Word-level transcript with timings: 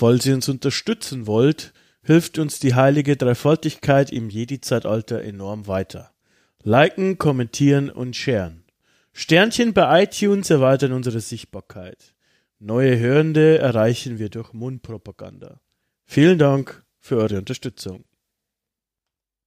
Falls 0.00 0.24
ihr 0.24 0.34
uns 0.34 0.48
unterstützen 0.48 1.26
wollt, 1.26 1.74
hilft 2.02 2.38
uns 2.38 2.58
die 2.58 2.74
heilige 2.74 3.18
Dreifaltigkeit 3.18 4.10
im 4.10 4.30
Jedi-Zeitalter 4.30 5.20
enorm 5.20 5.66
weiter. 5.66 6.10
Liken, 6.62 7.18
kommentieren 7.18 7.90
und 7.90 8.16
sharen. 8.16 8.64
Sternchen 9.12 9.74
bei 9.74 10.04
iTunes 10.04 10.48
erweitern 10.48 10.92
unsere 10.92 11.20
Sichtbarkeit. 11.20 12.14
Neue 12.58 12.98
Hörende 12.98 13.58
erreichen 13.58 14.18
wir 14.18 14.30
durch 14.30 14.54
Mundpropaganda. 14.54 15.60
Vielen 16.06 16.38
Dank 16.38 16.82
für 16.98 17.18
eure 17.18 17.36
Unterstützung. 17.36 18.04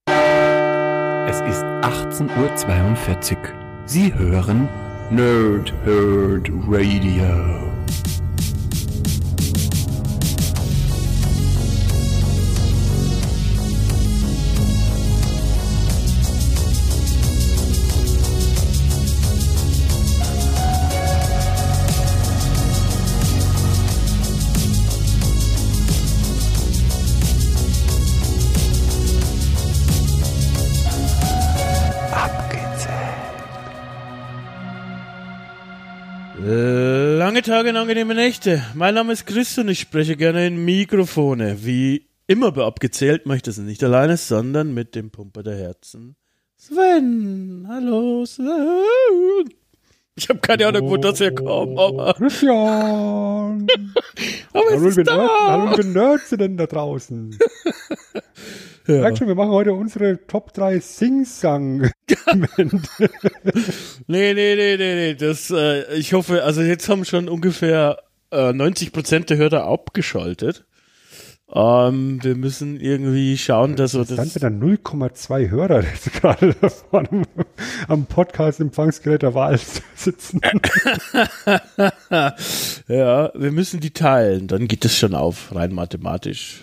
Es 0.06 1.42
ist 1.50 1.64
18.42 1.64 3.38
Uhr. 3.38 3.88
Sie 3.88 4.14
hören 4.14 4.70
Nerd 5.10 5.74
Herd 5.84 6.48
Radio. 6.68 7.73
Tage 37.54 37.70
und 37.70 37.78
angenehme 37.78 38.16
Nächte. 38.16 38.64
Mein 38.74 38.96
Name 38.96 39.14
ist 39.14 39.28
Chris 39.28 39.56
und 39.60 39.68
ich 39.68 39.80
spreche 39.80 40.18
gerne 40.18 40.48
in 40.48 40.66
Mikrofone. 40.66 41.64
Wie 41.64 42.08
immer 42.26 42.52
bei 42.52 42.64
abgezählt 42.64 43.28
möchte 43.28 43.52
ich 43.52 43.58
es 43.58 43.64
nicht 43.64 43.84
alleine, 43.84 44.18
sondern 44.18 44.74
mit 44.74 44.96
dem 44.96 45.12
Pumper 45.12 45.44
der 45.44 45.56
Herzen. 45.56 46.16
Sven, 46.58 47.64
hallo 47.70 48.26
Sven. 48.26 49.54
Ich 50.16 50.30
habe 50.30 50.40
keine 50.40 50.66
Ahnung, 50.66 50.90
wo 50.90 50.98
das 50.98 51.20
herkommt, 51.20 51.78
aber. 51.78 52.16
Christian! 52.16 53.68
aber 54.54 54.66
hallo, 54.72 54.90
liebe. 54.90 55.04
Nerds, 55.04 55.32
hallo, 55.42 55.70
liebe 55.70 55.88
Nerds 55.90 56.30
denn 56.32 56.58
da 56.58 56.66
draußen. 56.66 57.38
Ja. 58.88 59.02
Merkt 59.02 59.18
schon, 59.18 59.28
wir 59.28 59.36
machen 59.36 59.52
heute 59.52 59.74
unsere 59.74 60.26
Top 60.28 60.54
3 60.54 60.80
Sing-Sang. 60.80 61.92
Nee, 64.08 64.34
nee, 64.34 64.56
nee, 64.56 64.78
nee, 64.78 64.96
nee. 64.96 65.16
Das, 65.16 65.50
äh, 65.52 65.94
ich 65.96 66.14
hoffe, 66.14 66.44
also 66.44 66.62
jetzt 66.62 66.90
haben 66.90 67.06
schon 67.06 67.30
ungefähr 67.30 68.00
äh, 68.32 68.50
90% 68.50 69.26
der 69.28 69.38
Hörer 69.38 69.66
abgeschaltet. 69.66 70.66
Ähm, 71.56 72.20
wir 72.24 72.36
müssen 72.36 72.80
irgendwie 72.80 73.38
schauen, 73.38 73.76
dass 73.76 73.94
wir 73.94 74.06
Dann 74.06 74.18
das. 74.18 74.36
wieder 74.36 74.48
0,2 74.48 75.50
Hörer 75.50 75.84
jetzt 75.84 76.12
gerade 76.14 76.56
da 76.62 76.70
vorne 76.70 77.24
am 77.88 78.06
Podcast-Empfangsgerät 78.06 79.22
der 79.22 79.36
Wahl 79.36 79.60
sitzen. 79.96 80.42
ja, 82.88 83.32
wir 83.36 83.52
müssen 83.52 83.82
die 83.82 83.92
teilen, 83.92 84.48
dann 84.48 84.68
geht 84.68 84.84
es 84.84 84.98
schon 84.98 85.14
auf, 85.14 85.54
rein 85.54 85.74
mathematisch. 85.74 86.62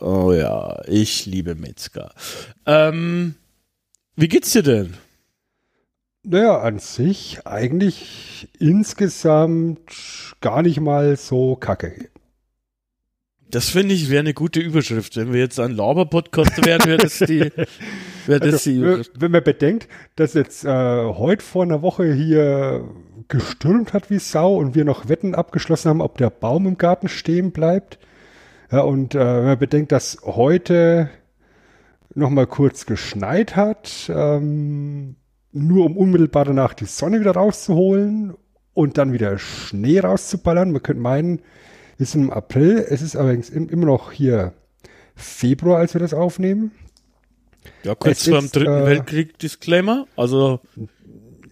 Oh 0.00 0.32
ja, 0.32 0.80
ich 0.86 1.26
liebe 1.26 1.54
Metzger. 1.54 2.12
Ähm, 2.66 3.34
wie 4.16 4.28
geht's 4.28 4.52
dir 4.52 4.62
denn? 4.62 4.94
Naja, 6.24 6.60
an 6.60 6.78
sich 6.78 7.46
eigentlich 7.46 8.48
insgesamt 8.58 9.80
gar 10.40 10.62
nicht 10.62 10.80
mal 10.80 11.16
so 11.16 11.56
kacke. 11.56 12.08
Das 13.50 13.68
finde 13.68 13.94
ich 13.94 14.08
wäre 14.08 14.20
eine 14.20 14.32
gute 14.32 14.60
Überschrift. 14.60 15.16
Wenn 15.16 15.32
wir 15.32 15.40
jetzt 15.40 15.60
ein 15.60 15.72
Laber-Podcast 15.72 16.64
wären, 16.64 16.86
wäre 16.86 16.98
das 16.98 17.18
die, 17.18 17.40
wäre 18.26 18.40
das 18.40 18.52
Also, 18.54 18.70
die 18.70 18.76
Überschrift. 18.76 19.20
wenn 19.20 19.30
man 19.30 19.42
bedenkt, 19.44 19.88
dass 20.16 20.34
jetzt 20.34 20.64
äh, 20.64 20.68
heute 20.68 21.44
vor 21.44 21.64
einer 21.64 21.82
Woche 21.82 22.14
hier 22.14 22.88
gestürmt 23.28 23.92
hat 23.92 24.08
wie 24.08 24.18
Sau 24.18 24.56
und 24.56 24.74
wir 24.74 24.84
noch 24.84 25.08
Wetten 25.08 25.34
abgeschlossen 25.34 25.90
haben, 25.90 26.00
ob 26.00 26.16
der 26.18 26.30
Baum 26.30 26.66
im 26.66 26.78
Garten 26.78 27.08
stehen 27.08 27.50
bleibt. 27.50 27.98
Ja, 28.72 28.80
und 28.80 29.14
äh, 29.14 29.18
wenn 29.18 29.44
man 29.44 29.58
bedenkt, 29.58 29.92
dass 29.92 30.18
heute 30.24 31.10
noch 32.14 32.30
mal 32.30 32.46
kurz 32.46 32.86
geschneit 32.86 33.54
hat, 33.54 34.10
ähm, 34.12 35.16
nur 35.52 35.84
um 35.84 35.96
unmittelbar 35.98 36.46
danach 36.46 36.72
die 36.72 36.86
Sonne 36.86 37.20
wieder 37.20 37.32
rauszuholen 37.32 38.34
und 38.72 38.96
dann 38.96 39.12
wieder 39.12 39.38
Schnee 39.38 40.00
rauszuballern. 40.00 40.72
Man 40.72 40.82
könnte 40.82 41.02
meinen, 41.02 41.42
wir 41.98 42.06
sind 42.06 42.22
im 42.22 42.30
April, 42.30 42.84
es 42.88 43.02
ist 43.02 43.14
allerdings 43.14 43.50
im, 43.50 43.68
immer 43.68 43.86
noch 43.86 44.10
hier 44.10 44.54
Februar, 45.14 45.78
als 45.78 45.92
wir 45.94 46.00
das 46.00 46.14
aufnehmen. 46.14 46.72
Ja, 47.82 47.94
kurz 47.94 48.26
vor 48.26 48.40
dem 48.40 48.50
Dritten 48.50 48.72
äh, 48.72 48.86
Weltkrieg-Disclaimer. 48.86 50.06
Also, 50.16 50.60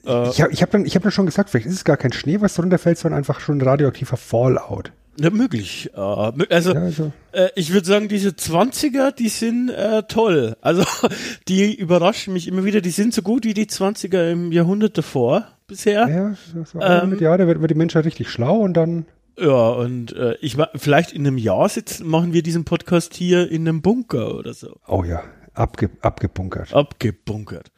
äh, 0.06 0.30
Ich 0.30 0.40
habe 0.40 0.52
ich 0.52 0.62
hab 0.62 0.70
dann, 0.70 0.86
ich 0.86 0.96
hab 0.96 1.02
dann 1.02 1.12
schon 1.12 1.26
gesagt, 1.26 1.50
vielleicht 1.50 1.66
ist 1.66 1.74
es 1.74 1.84
gar 1.84 1.98
kein 1.98 2.12
Schnee, 2.12 2.40
was 2.40 2.58
runterfällt, 2.58 2.96
sondern 2.96 3.18
einfach 3.18 3.40
schon 3.40 3.60
radioaktiver 3.60 4.16
Fallout. 4.16 4.92
Ja, 5.18 5.30
möglich. 5.30 5.90
Äh, 5.94 5.98
also, 5.98 6.74
Ja, 6.74 6.80
also, 6.82 7.12
äh, 7.32 7.48
ich 7.56 7.72
würde 7.72 7.86
sagen, 7.86 8.08
diese 8.08 8.30
20er, 8.30 9.12
die 9.12 9.28
sind 9.28 9.70
äh, 9.70 10.02
toll. 10.04 10.56
Also, 10.60 10.84
die 11.48 11.74
überraschen 11.74 12.32
mich 12.32 12.46
immer 12.48 12.64
wieder. 12.64 12.80
Die 12.80 12.90
sind 12.90 13.12
so 13.14 13.22
gut 13.22 13.44
wie 13.44 13.54
die 13.54 13.66
20er 13.66 14.30
im 14.30 14.52
Jahrhundert 14.52 14.96
davor 14.98 15.46
bisher. 15.66 16.08
ja, 16.08 16.64
so, 16.64 16.78
Ähm, 16.80 17.00
100 17.00 17.20
Jahre 17.20 17.46
wird, 17.46 17.60
wird 17.60 17.70
die 17.70 17.74
Menschheit 17.76 18.04
richtig 18.04 18.28
schlau 18.30 18.58
und 18.58 18.74
dann, 18.74 19.06
Ja, 19.38 19.68
und 19.70 20.12
äh, 20.12 20.34
ich 20.40 20.56
vielleicht 20.76 21.12
in 21.12 21.26
einem 21.26 21.38
Jahr 21.38 21.68
sitzen, 21.68 22.06
machen 22.08 22.32
wir 22.32 22.42
diesen 22.42 22.64
Podcast 22.64 23.14
hier 23.14 23.50
in 23.50 23.68
einem 23.68 23.80
Bunker 23.82 24.34
oder 24.36 24.52
so. 24.54 24.78
oh 24.86 25.04
ja, 25.04 25.22
abge, 25.54 25.90
abgebunkert. 26.00 26.74
Abgebunkert. 26.74 27.70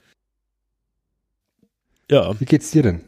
Ja, 2.11 2.39
Wie 2.41 2.45
geht's 2.45 2.71
dir 2.71 2.83
denn? 2.83 3.01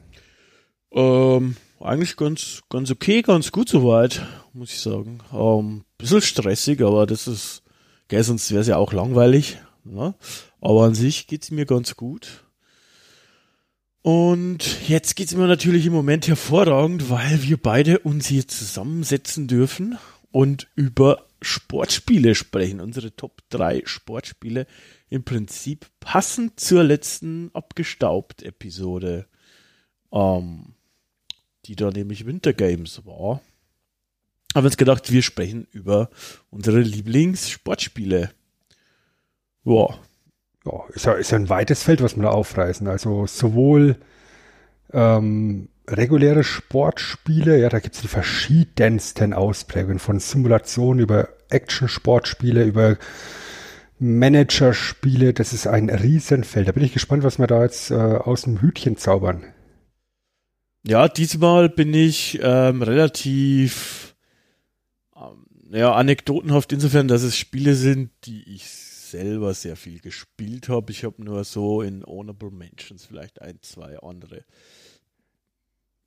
ähm, 0.92 1.56
eigentlich 1.84 2.16
ganz, 2.16 2.62
ganz 2.70 2.90
okay, 2.90 3.22
ganz 3.22 3.52
gut 3.52 3.68
soweit, 3.68 4.26
muss 4.52 4.72
ich 4.72 4.80
sagen. 4.80 5.20
Ähm, 5.32 5.84
bisschen 5.98 6.22
stressig, 6.22 6.82
aber 6.82 7.06
das 7.06 7.28
ist, 7.28 7.62
gell, 8.08 8.22
sonst 8.22 8.50
wäre 8.50 8.62
es 8.62 8.68
ja 8.68 8.76
auch 8.76 8.92
langweilig. 8.92 9.58
Ne? 9.84 10.14
Aber 10.60 10.84
an 10.84 10.94
sich 10.94 11.26
geht's 11.26 11.50
mir 11.50 11.66
ganz 11.66 11.96
gut. 11.96 12.44
Und 14.02 14.88
jetzt 14.88 15.16
geht's 15.16 15.34
mir 15.34 15.46
natürlich 15.46 15.86
im 15.86 15.92
Moment 15.92 16.28
hervorragend, 16.28 17.08
weil 17.10 17.42
wir 17.42 17.56
beide 17.56 18.00
uns 18.00 18.26
hier 18.26 18.46
zusammensetzen 18.46 19.46
dürfen 19.46 19.98
und 20.30 20.68
über 20.74 21.26
Sportspiele 21.40 22.34
sprechen. 22.34 22.80
Unsere 22.80 23.14
Top 23.14 23.42
3 23.50 23.82
Sportspiele 23.84 24.66
im 25.08 25.24
Prinzip 25.24 25.86
passend 26.00 26.58
zur 26.60 26.82
letzten 26.82 27.50
Abgestaubt-Episode, 27.54 29.26
ähm, 30.12 30.74
die 31.66 31.76
da 31.76 31.90
nämlich 31.90 32.26
Winter 32.26 32.52
Games 32.52 33.04
war. 33.04 33.40
Haben 34.54 34.64
wir 34.64 34.68
uns 34.68 34.76
gedacht, 34.76 35.10
wir 35.10 35.22
sprechen 35.22 35.66
über 35.72 36.10
unsere 36.50 36.80
Lieblingssportspiele. 36.80 38.30
Ja, 39.64 39.88
Ja, 40.64 40.84
ist 40.94 41.06
ja, 41.06 41.12
ist 41.12 41.32
ja 41.32 41.38
ein 41.38 41.48
weites 41.48 41.82
Feld, 41.82 42.02
was 42.02 42.16
wir 42.16 42.22
da 42.22 42.30
aufreißen. 42.30 42.86
Also 42.86 43.26
sowohl 43.26 43.96
ähm, 44.92 45.68
reguläre 45.88 46.44
Sportspiele, 46.44 47.58
ja, 47.58 47.68
da 47.68 47.80
gibt's 47.80 48.00
die 48.00 48.08
verschiedensten 48.08 49.34
Ausprägungen 49.34 49.98
von 49.98 50.20
Simulation 50.20 50.98
über 50.98 51.28
Action-Sportspiele, 51.50 52.64
über 52.64 52.96
Managerspiele. 53.98 55.34
Das 55.34 55.52
ist 55.52 55.66
ein 55.66 55.90
Riesenfeld. 55.90 56.68
Da 56.68 56.72
bin 56.72 56.84
ich 56.84 56.92
gespannt, 56.92 57.24
was 57.24 57.38
wir 57.38 57.46
da 57.46 57.62
jetzt 57.62 57.90
äh, 57.90 57.94
aus 57.94 58.42
dem 58.42 58.60
Hütchen 58.60 58.96
zaubern. 58.96 59.44
Ja, 60.86 61.08
diesmal 61.08 61.68
bin 61.68 61.94
ich 61.94 62.38
ähm, 62.42 62.82
relativ 62.82 64.14
ähm, 65.16 65.46
ja, 65.70 65.92
anekdotenhaft 65.94 66.72
insofern, 66.72 67.08
dass 67.08 67.22
es 67.22 67.36
Spiele 67.38 67.74
sind, 67.74 68.10
die 68.24 68.42
ich 68.54 68.68
selber 68.68 69.54
sehr 69.54 69.76
viel 69.76 70.00
gespielt 70.00 70.68
habe. 70.68 70.92
Ich 70.92 71.04
habe 71.04 71.22
nur 71.24 71.44
so 71.44 71.80
in 71.82 72.04
Honorable 72.04 72.50
Mentions 72.50 73.06
vielleicht 73.06 73.40
ein, 73.40 73.58
zwei 73.62 73.98
andere. 74.00 74.44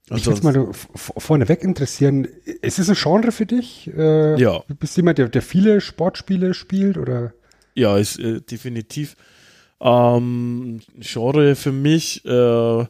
Mich 0.10 0.26
würde 0.26 0.44
mal 0.44 0.70
f- 0.70 0.88
f- 0.94 1.14
vorneweg 1.18 1.64
interessieren, 1.64 2.26
ist 2.62 2.80
es 2.80 2.88
ein 2.90 2.96
Genre 2.96 3.32
für 3.32 3.46
dich? 3.46 3.88
Äh, 3.94 4.40
Ja. 4.40 4.64
Bist 4.80 4.96
du 4.96 5.02
jemand, 5.02 5.18
der, 5.18 5.28
der 5.28 5.42
viele 5.42 5.82
Sportspiele 5.82 6.54
spielt 6.54 6.98
oder? 6.98 7.34
Ja, 7.76 7.98
ist 7.98 8.20
äh, 8.20 8.42
definitiv 8.42 9.16
ähm, 9.82 10.80
Genre 11.00 11.56
für 11.56 11.72
mich. 11.74 12.24
Äh, 12.26 12.86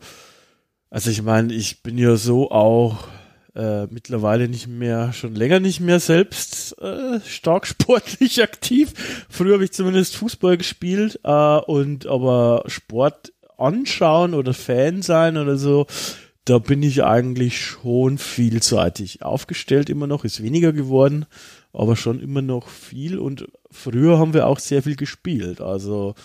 also 0.90 1.10
ich 1.10 1.22
meine, 1.22 1.54
ich 1.54 1.84
bin 1.84 1.98
ja 1.98 2.16
so 2.16 2.52
auch 2.52 3.08
äh, 3.56 3.88
mittlerweile 3.88 4.48
nicht 4.48 4.68
mehr, 4.68 5.14
schon 5.14 5.36
länger 5.36 5.60
nicht 5.60 5.80
mehr 5.80 6.00
selbst 6.00 6.80
äh, 6.80 7.20
stark 7.26 7.68
sportlich 7.68 8.42
aktiv. 8.42 8.94
Früher 9.30 9.56
habe 9.56 9.64
ich 9.64 9.72
zumindest 9.72 10.16
Fußball 10.16 10.58
gespielt 10.58 11.20
äh, 11.24 11.58
und 11.58 12.06
aber 12.06 12.64
Sport 12.68 13.34
anschauen 13.58 14.34
oder 14.34 14.54
Fan 14.54 15.02
sein 15.02 15.38
oder 15.38 15.58
so, 15.58 15.88
da 16.46 16.60
bin 16.60 16.84
ich 16.84 17.04
eigentlich 17.04 17.60
schon 17.60 18.18
vielseitig 18.18 19.24
aufgestellt 19.24 19.90
immer 19.90 20.08
noch, 20.08 20.24
ist 20.24 20.42
weniger 20.42 20.72
geworden. 20.72 21.26
aber 21.74 21.96
schon 21.96 22.20
immer 22.20 22.42
noch 22.42 22.70
viel 22.70 23.20
und 23.20 23.48
früher 23.72 24.20
haben 24.20 24.34
wir 24.34 24.48
auch 24.48 24.60
sehr 24.60 24.84
viel 24.84 24.96
gespielt. 24.96 25.62
Also 25.62 26.16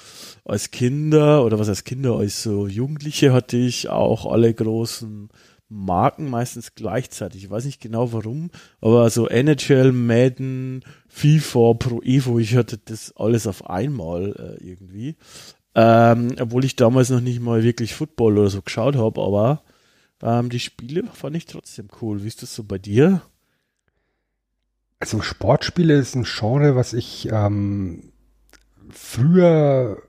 als 0.45 0.71
Kinder 0.71 1.45
oder 1.45 1.59
was 1.59 1.69
als 1.69 1.85
Kinder, 1.85 2.17
als 2.17 2.43
so 2.43 2.67
Jugendliche 2.67 3.33
hatte 3.33 3.57
ich 3.57 3.89
auch 3.89 4.31
alle 4.31 4.53
großen 4.53 5.29
Marken 5.69 6.29
meistens 6.29 6.75
gleichzeitig. 6.75 7.45
Ich 7.45 7.51
weiß 7.51 7.65
nicht 7.65 7.81
genau 7.81 8.13
warum, 8.13 8.51
aber 8.81 9.09
so 9.11 9.27
NHL, 9.27 9.93
Madden, 9.93 10.85
FIFA, 11.09 11.75
Pro 11.75 12.03
Evo, 12.03 12.39
ich 12.39 12.57
hatte 12.57 12.79
das 12.85 13.17
alles 13.17 13.47
auf 13.47 13.69
einmal 13.69 14.59
äh, 14.61 14.65
irgendwie. 14.65 15.17
Ähm, 15.75 16.37
obwohl 16.39 16.65
ich 16.65 16.77
damals 16.77 17.09
noch 17.09 17.23
nicht 17.23 17.41
mal 17.41 17.63
wirklich 17.63 17.95
Football 17.95 18.39
oder 18.39 18.51
so 18.51 18.61
geschaut 18.61 18.97
habe, 18.97 19.23
aber 19.23 19.63
ähm, 20.23 20.51
die 20.51 20.61
Spiele 20.61 21.05
fand 21.15 21.37
ich 21.37 21.47
trotzdem 21.47 21.89
cool. 22.01 22.23
Wie 22.23 22.29
ist 22.29 22.43
das 22.43 22.55
so 22.55 22.65
bei 22.65 22.79
dir? 22.79 23.23
Also 25.03 25.21
Sportspiele 25.21 25.95
ist 25.95 26.15
ein 26.15 26.23
Genre, 26.23 26.77
was 26.77 26.93
ich 26.93 27.29
ähm, 27.33 28.13
früher 28.89 30.01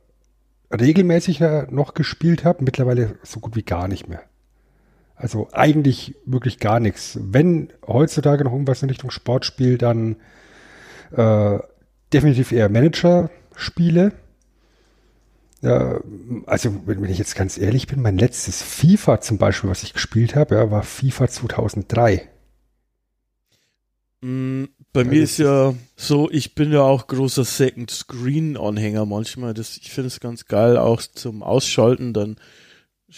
regelmäßiger 0.69 1.65
noch 1.71 1.95
gespielt 1.95 2.45
habe, 2.45 2.63
mittlerweile 2.63 3.17
so 3.23 3.39
gut 3.39 3.55
wie 3.55 3.63
gar 3.63 3.87
nicht 3.87 4.07
mehr. 4.07 4.21
Also 5.15 5.49
eigentlich 5.51 6.13
wirklich 6.27 6.59
gar 6.59 6.79
nichts. 6.79 7.17
Wenn 7.19 7.73
heutzutage 7.87 8.43
noch 8.43 8.51
irgendwas 8.51 8.83
in 8.83 8.89
Richtung 8.89 9.09
Sportspiel, 9.09 9.79
dann 9.79 10.17
äh, 11.09 11.57
definitiv 12.13 12.51
eher 12.51 12.69
Manager-Spiele. 12.69 14.11
Ja, 15.61 16.01
also 16.45 16.83
wenn, 16.85 17.03
ich 17.05 17.17
jetzt 17.17 17.35
ganz 17.35 17.57
ehrlich 17.57 17.87
bin, 17.87 17.99
mein 17.99 18.19
letztes 18.19 18.61
FIFA 18.61 19.21
zum 19.21 19.39
Beispiel, 19.39 19.71
was 19.71 19.81
ich 19.81 19.93
gespielt 19.93 20.35
habe, 20.35 20.53
ja, 20.53 20.69
war 20.69 20.83
FIFA 20.83 21.29
2003. 21.29 22.29
Bei 24.93 25.03
mir 25.03 25.23
ist 25.23 25.39
ja 25.39 25.73
so, 25.95 26.29
ich 26.29 26.53
bin 26.53 26.71
ja 26.71 26.81
auch 26.81 27.07
großer 27.07 27.43
Second 27.43 27.89
Screen 27.89 28.55
Anhänger 28.55 29.07
manchmal. 29.07 29.55
Das, 29.55 29.77
ich 29.77 29.89
finde 29.91 30.07
es 30.07 30.19
ganz 30.19 30.45
geil, 30.45 30.77
auch 30.77 31.01
zum 31.01 31.41
Ausschalten. 31.41 32.13
Dann, 32.13 32.37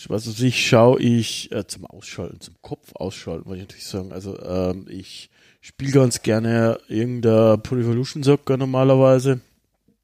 was 0.08 0.26
weiß 0.26 0.40
ich, 0.40 0.66
schaue 0.66 1.02
ich 1.02 1.52
äh, 1.52 1.68
zum 1.68 1.86
Ausschalten, 1.86 2.40
zum 2.40 2.56
Kopf 2.62 2.96
ausschalten, 2.96 3.46
wollte 3.46 3.58
ich 3.58 3.68
natürlich 3.68 3.88
sagen. 3.88 4.14
Also 4.14 4.40
ähm, 4.42 4.86
ich 4.90 5.30
spiele 5.60 5.92
ganz 5.92 6.22
gerne 6.22 6.80
irgendein 6.88 7.62
Pro 7.62 7.76
Evolution 7.76 8.24
Soccer 8.24 8.56
normalerweise 8.56 9.42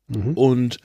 mhm. 0.09 0.33
und 0.33 0.77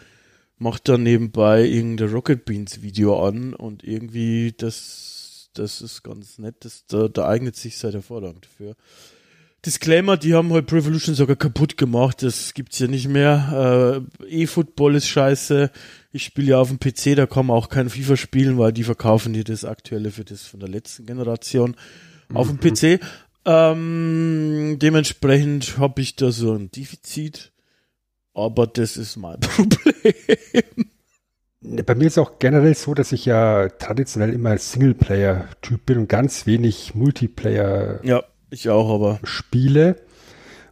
mache 0.57 0.81
dann 0.85 1.03
nebenbei 1.03 1.65
irgendein 1.65 2.11
Rocket 2.11 2.45
Beans 2.45 2.81
Video 2.83 3.27
an 3.27 3.55
und 3.55 3.83
irgendwie 3.83 4.55
das, 4.57 5.51
das 5.55 5.81
ist 5.81 6.05
ganz 6.05 6.39
nett. 6.39 6.57
Das, 6.61 6.87
da, 6.87 7.09
da 7.09 7.27
eignet 7.27 7.57
sich 7.57 7.77
seit 7.77 7.95
hervorragend 7.95 8.45
dafür. 8.45 8.77
Disclaimer, 9.65 10.17
die 10.17 10.35
haben 10.35 10.53
halt 10.53 10.67
Pro 10.67 10.77
Evolution 10.77 11.15
sogar 11.15 11.37
kaputt 11.37 11.77
gemacht. 11.77 12.23
Das 12.23 12.55
gibt's 12.55 12.79
ja 12.79 12.87
nicht 12.87 13.09
mehr. 13.09 14.05
Äh, 14.21 14.43
E-Football 14.43 14.95
ist 14.95 15.09
scheiße. 15.09 15.71
Ich 16.13 16.25
spiele 16.25 16.51
ja 16.51 16.59
auf 16.59 16.69
dem 16.69 16.79
PC, 16.79 17.17
da 17.17 17.27
kann 17.27 17.47
man 17.47 17.57
auch 17.57 17.69
kein 17.69 17.91
FIFA 17.91 18.17
spielen, 18.17 18.59
weil 18.59 18.73
die 18.73 18.85
verkaufen 18.85 19.33
dir 19.33 19.45
das 19.45 19.65
aktuelle 19.65 20.11
für 20.11 20.25
das 20.25 20.43
von 20.43 20.61
der 20.61 20.69
letzten 20.69 21.07
Generation 21.07 21.77
auf 22.33 22.49
dem 22.49 22.61
PC. 22.61 23.01
Ähm, 23.45 24.77
dementsprechend 24.81 25.79
habe 25.79 26.01
ich 26.01 26.17
da 26.17 26.33
so 26.33 26.53
ein 26.53 26.71
Defizit, 26.71 27.53
aber 28.35 28.67
das 28.67 28.97
ist 28.97 29.17
mein 29.17 29.39
Problem. 29.41 30.91
Bei 31.61 31.95
mir 31.95 32.07
ist 32.07 32.19
auch 32.19 32.39
generell 32.39 32.75
so, 32.75 32.95
dass 32.95 33.13
ich 33.13 33.25
ja 33.25 33.69
traditionell 33.69 34.33
immer 34.33 34.57
Singleplayer-Typ 34.57 35.87
bin 35.87 35.99
und 35.99 36.09
ganz 36.09 36.47
wenig 36.47 36.95
Multiplayer 36.95 38.01
ja, 38.05 38.23
ich 38.51 38.69
auch, 38.69 38.95
aber 38.95 39.21
spiele. 39.25 39.97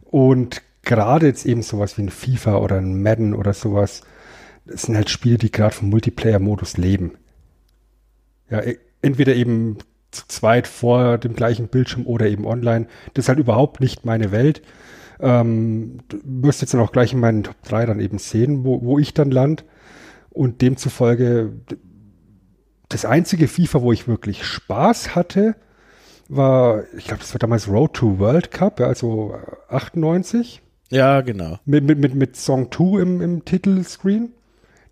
Und 0.03 0.61
gerade 0.83 1.27
jetzt 1.27 1.45
eben 1.45 1.61
sowas 1.61 1.97
wie 1.97 2.03
ein 2.03 2.09
FIFA 2.09 2.57
oder 2.57 2.77
ein 2.77 3.01
Madden 3.01 3.33
oder 3.33 3.53
sowas, 3.53 4.01
das 4.65 4.83
sind 4.83 4.95
halt 4.95 5.09
Spiele, 5.09 5.37
die 5.37 5.51
gerade 5.51 5.75
vom 5.75 5.89
Multiplayer-Modus 5.89 6.77
leben. 6.77 7.17
Ja, 8.49 8.61
e, 8.61 8.77
entweder 9.01 9.35
eben 9.35 9.77
zu 10.11 10.27
zweit 10.27 10.67
vor 10.67 11.17
dem 11.17 11.35
gleichen 11.35 11.67
Bildschirm 11.67 12.07
oder 12.07 12.27
eben 12.27 12.45
online. 12.45 12.87
Das 13.13 13.25
ist 13.25 13.29
halt 13.29 13.39
überhaupt 13.39 13.81
nicht 13.81 14.05
meine 14.05 14.31
Welt. 14.31 14.61
Ähm, 15.19 15.99
du 16.07 16.19
wirst 16.23 16.61
jetzt 16.61 16.73
dann 16.73 16.81
auch 16.81 16.91
gleich 16.91 17.13
in 17.13 17.19
meinen 17.19 17.43
Top 17.43 17.61
3 17.63 17.85
dann 17.85 17.99
eben 17.99 18.17
sehen, 18.17 18.63
wo, 18.63 18.81
wo 18.81 18.99
ich 18.99 19.13
dann 19.13 19.31
land. 19.31 19.65
Und 20.29 20.61
demzufolge 20.61 21.53
das 22.89 23.05
einzige 23.05 23.47
FIFA, 23.47 23.81
wo 23.81 23.91
ich 23.91 24.07
wirklich 24.07 24.43
Spaß 24.45 25.15
hatte, 25.15 25.55
war, 26.27 26.83
ich 26.97 27.05
glaube, 27.05 27.19
das 27.19 27.33
war 27.33 27.39
damals 27.39 27.67
Road 27.67 27.93
to 27.93 28.19
World 28.19 28.51
Cup, 28.51 28.79
also 28.79 29.35
98. 29.69 30.61
Ja, 30.89 31.21
genau. 31.21 31.59
Mit, 31.65 31.83
mit, 31.83 31.99
mit, 31.99 32.15
mit 32.15 32.35
Song 32.35 32.71
2 32.71 33.01
im, 33.01 33.21
im 33.21 33.45
Titelscreen. 33.45 34.33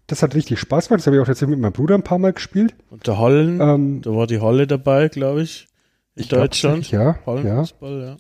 Das 0.08 0.22
hat 0.22 0.36
richtig 0.36 0.60
Spaß 0.60 0.88
gemacht. 0.88 1.00
Das 1.00 1.08
habe 1.08 1.16
ich 1.16 1.22
auch 1.22 1.26
tatsächlich 1.26 1.56
mit 1.56 1.62
meinem 1.62 1.74
Bruder 1.74 1.96
ein 1.96 2.04
paar 2.04 2.20
Mal 2.20 2.34
gespielt. 2.34 2.76
Und 2.90 3.08
der 3.08 3.18
Hollen, 3.18 3.62
ähm, 3.62 4.02
da 4.02 4.12
war 4.12 4.28
die 4.28 4.40
Holle 4.40 4.68
dabei, 4.68 5.08
glaube 5.08 5.44
ich. 5.44 5.68
In 6.16 6.24
ich 6.24 6.30
Deutschland. 6.30 6.92
Ja, 6.92 7.18
Hollenfußball, 7.26 8.02
ja. 8.02 8.18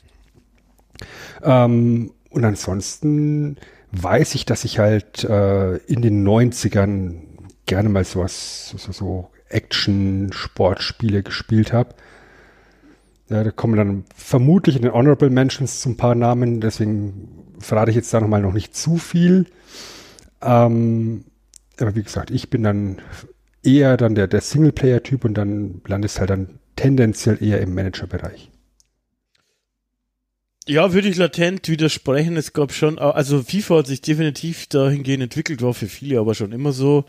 ja. 1.45 1.65
Ähm, 1.65 2.11
und 2.29 2.45
ansonsten 2.45 3.57
weiß 3.91 4.33
ich, 4.35 4.45
dass 4.45 4.63
ich 4.63 4.79
halt 4.79 5.23
äh, 5.23 5.75
in 5.77 6.01
den 6.01 6.27
90ern 6.27 7.19
gerne 7.65 7.89
mal 7.89 8.03
sowas, 8.03 8.73
so, 8.75 8.91
so 8.91 9.29
Action-Sportspiele 9.49 11.21
gespielt 11.21 11.73
habe. 11.73 11.95
Ja, 13.29 13.43
da 13.43 13.51
kommen 13.51 13.77
dann 13.77 14.03
vermutlich 14.15 14.75
in 14.75 14.81
den 14.81 14.93
Honorable 14.93 15.29
Mentions 15.29 15.79
zu 15.79 15.89
ein 15.89 15.97
paar 15.97 16.15
Namen, 16.15 16.61
deswegen 16.61 17.29
verrate 17.59 17.91
ich 17.91 17.95
jetzt 17.95 18.13
da 18.13 18.19
nochmal 18.19 18.41
noch 18.41 18.53
nicht 18.53 18.75
zu 18.75 18.97
viel. 18.97 19.45
Ähm, 20.41 21.25
aber 21.79 21.95
wie 21.95 22.03
gesagt, 22.03 22.31
ich 22.31 22.49
bin 22.49 22.63
dann 22.63 23.01
eher 23.63 23.97
dann 23.97 24.15
der, 24.15 24.27
der 24.27 24.41
Singleplayer-Typ 24.41 25.25
und 25.25 25.35
dann 25.35 25.81
landest 25.87 26.19
halt 26.19 26.29
dann 26.29 26.59
tendenziell 26.75 27.41
eher 27.41 27.61
im 27.61 27.73
Manager-Bereich. 27.73 28.51
Ja, 30.65 30.93
würde 30.93 31.09
ich 31.09 31.17
latent 31.17 31.67
widersprechen. 31.67 32.37
Es 32.37 32.53
gab 32.53 32.71
schon, 32.71 32.97
also 32.97 33.43
FIFA 33.43 33.79
hat 33.79 33.87
sich 33.87 34.01
definitiv 34.01 34.67
dahingehend 34.67 35.23
entwickelt, 35.23 35.61
war 35.61 35.73
für 35.73 35.87
viele 35.87 36.19
aber 36.19 36.35
schon 36.35 36.53
immer 36.53 36.71
so, 36.71 37.05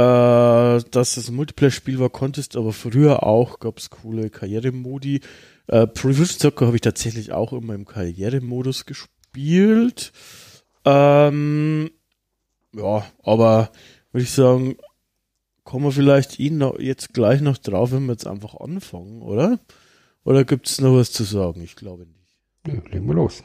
dass 0.00 1.16
es 1.16 1.28
ein 1.28 1.36
Multiplayer-Spiel 1.36 1.98
war, 1.98 2.10
Contest, 2.10 2.56
aber 2.56 2.74
früher 2.74 3.22
auch 3.22 3.60
gab 3.60 3.78
es 3.78 3.88
coole 3.88 4.28
Karrieremodi. 4.28 5.22
Äh, 5.68 5.86
Previous 5.86 6.38
Soccer 6.38 6.66
habe 6.66 6.76
ich 6.76 6.82
tatsächlich 6.82 7.32
auch 7.32 7.54
immer 7.54 7.74
im 7.74 7.86
Karrieremodus 7.86 8.84
gespielt. 8.84 10.12
Ähm, 10.84 11.90
ja, 12.74 13.06
aber 13.22 13.70
würde 14.12 14.24
ich 14.24 14.32
sagen, 14.32 14.76
kommen 15.64 15.86
wir 15.86 15.92
vielleicht 15.92 16.38
ihn 16.38 16.58
noch, 16.58 16.78
jetzt 16.78 17.14
gleich 17.14 17.40
noch 17.40 17.56
drauf, 17.56 17.92
wenn 17.92 18.04
wir 18.04 18.12
jetzt 18.12 18.26
einfach 18.26 18.54
anfangen, 18.54 19.22
oder? 19.22 19.58
Oder 20.24 20.44
gibt 20.44 20.68
es 20.68 20.80
noch 20.80 20.94
was 20.94 21.10
zu 21.10 21.24
sagen? 21.24 21.62
Ich 21.62 21.74
glaube 21.74 22.06
nicht. 22.06 22.36
Ja, 22.66 22.74
legen 22.90 23.06
wir 23.06 23.14
los. 23.14 23.42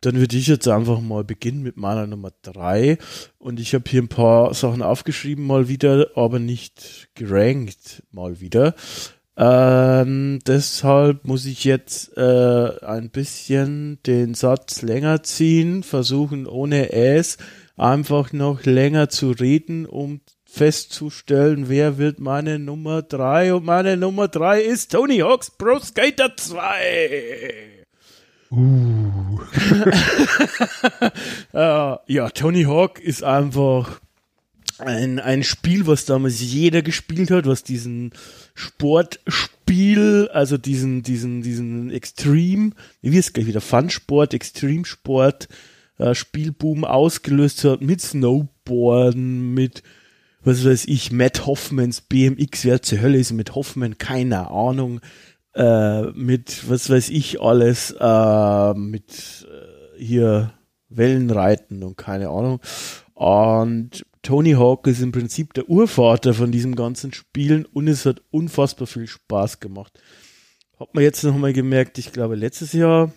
Dann 0.00 0.16
würde 0.16 0.36
ich 0.36 0.46
jetzt 0.46 0.68
einfach 0.68 1.00
mal 1.00 1.24
beginnen 1.24 1.62
mit 1.62 1.76
meiner 1.76 2.06
Nummer 2.06 2.32
drei 2.42 2.98
Und 3.38 3.60
ich 3.60 3.74
habe 3.74 3.84
hier 3.88 4.02
ein 4.02 4.08
paar 4.08 4.54
Sachen 4.54 4.82
aufgeschrieben, 4.82 5.46
mal 5.46 5.68
wieder, 5.68 6.08
aber 6.14 6.38
nicht 6.38 7.08
gerankt, 7.14 8.02
mal 8.10 8.40
wieder. 8.40 8.74
Ähm, 9.36 10.40
deshalb 10.46 11.24
muss 11.24 11.46
ich 11.46 11.62
jetzt 11.62 12.16
äh, 12.16 12.84
ein 12.84 13.10
bisschen 13.10 14.00
den 14.04 14.34
Satz 14.34 14.82
länger 14.82 15.22
ziehen, 15.22 15.84
versuchen 15.84 16.46
ohne 16.46 16.92
es 16.92 17.38
einfach 17.76 18.32
noch 18.32 18.64
länger 18.64 19.08
zu 19.08 19.30
reden, 19.30 19.86
um 19.86 20.20
festzustellen, 20.44 21.68
wer 21.68 21.98
wird 21.98 22.18
meine 22.18 22.58
Nummer 22.58 23.02
drei 23.02 23.54
und 23.54 23.64
meine 23.64 23.96
Nummer 23.96 24.26
drei 24.26 24.62
ist 24.62 24.90
Tony 24.90 25.18
Hawk's 25.18 25.52
Pro 25.52 25.78
Skater 25.78 26.36
2. 26.36 27.77
Uh. 28.50 29.40
uh, 31.52 31.96
ja, 32.06 32.30
Tony 32.30 32.64
Hawk 32.64 32.98
ist 33.00 33.22
einfach 33.22 34.00
ein, 34.78 35.18
ein 35.18 35.42
Spiel, 35.42 35.86
was 35.86 36.04
damals 36.04 36.40
jeder 36.40 36.82
gespielt 36.82 37.30
hat, 37.30 37.46
was 37.46 37.62
diesen 37.62 38.12
Sportspiel, 38.54 40.28
also 40.32 40.56
diesen, 40.56 41.02
diesen, 41.02 41.42
diesen 41.42 41.90
Extreme, 41.90 42.70
wie 43.02 43.18
ist 43.18 43.34
gleich 43.34 43.46
wieder, 43.46 43.60
Fun-Sport, 43.60 44.34
Extremsport, 44.34 45.48
äh, 45.98 46.14
Spielboom 46.14 46.84
ausgelöst 46.84 47.64
hat 47.64 47.82
mit 47.82 48.00
Snowboarden, 48.00 49.52
mit 49.52 49.82
was 50.42 50.64
weiß 50.64 50.84
ich, 50.86 51.10
Matt 51.10 51.46
Hoffmans 51.46 52.00
BMX, 52.00 52.64
wer 52.64 52.80
zur 52.80 53.00
Hölle 53.00 53.18
ist 53.18 53.32
mit 53.32 53.54
Hoffman, 53.54 53.98
keine 53.98 54.48
Ahnung, 54.50 55.00
äh, 55.58 56.12
mit 56.12 56.70
was 56.70 56.88
weiß 56.88 57.10
ich 57.10 57.40
alles, 57.40 57.90
äh, 57.98 58.74
mit 58.74 59.46
äh, 59.50 60.02
hier 60.02 60.52
Wellenreiten 60.88 61.82
und 61.82 61.96
keine 61.96 62.28
Ahnung. 62.28 62.60
Und 63.14 64.06
Tony 64.22 64.52
Hawk 64.52 64.86
ist 64.86 65.02
im 65.02 65.10
Prinzip 65.10 65.54
der 65.54 65.68
Urvater 65.68 66.32
von 66.32 66.52
diesem 66.52 66.76
ganzen 66.76 67.12
Spielen 67.12 67.64
und 67.64 67.88
es 67.88 68.06
hat 68.06 68.22
unfassbar 68.30 68.86
viel 68.86 69.08
Spaß 69.08 69.58
gemacht. 69.58 70.00
Hat 70.78 70.94
man 70.94 71.02
jetzt 71.02 71.24
noch 71.24 71.36
mal 71.36 71.52
gemerkt, 71.52 71.98
ich 71.98 72.12
glaube 72.12 72.36
letztes 72.36 72.72
Jahr 72.72 73.12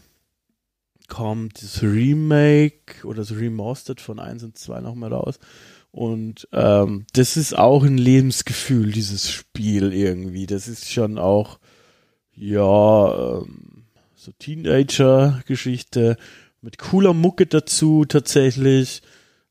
kam 1.07 1.49
das 1.59 1.83
Remake 1.83 3.05
oder 3.05 3.17
das 3.17 3.35
Remastered 3.35 4.01
von 4.01 4.19
1 4.19 4.43
und 4.43 4.57
2 4.57 4.81
nochmal 4.81 5.13
raus. 5.13 5.37
Und 5.91 6.47
ähm, 6.53 7.05
das 7.13 7.37
ist 7.37 7.55
auch 7.55 7.83
ein 7.83 7.97
Lebensgefühl, 7.97 8.91
dieses 8.91 9.29
Spiel 9.29 9.93
irgendwie. 9.93 10.47
Das 10.47 10.69
ist 10.69 10.89
schon 10.89 11.19
auch, 11.19 11.59
ja, 12.41 13.37
ähm, 13.39 13.83
so 14.15 14.31
Teenager-Geschichte 14.39 16.17
mit 16.61 16.79
cooler 16.79 17.13
Mucke 17.13 17.45
dazu 17.45 18.03
tatsächlich. 18.05 19.03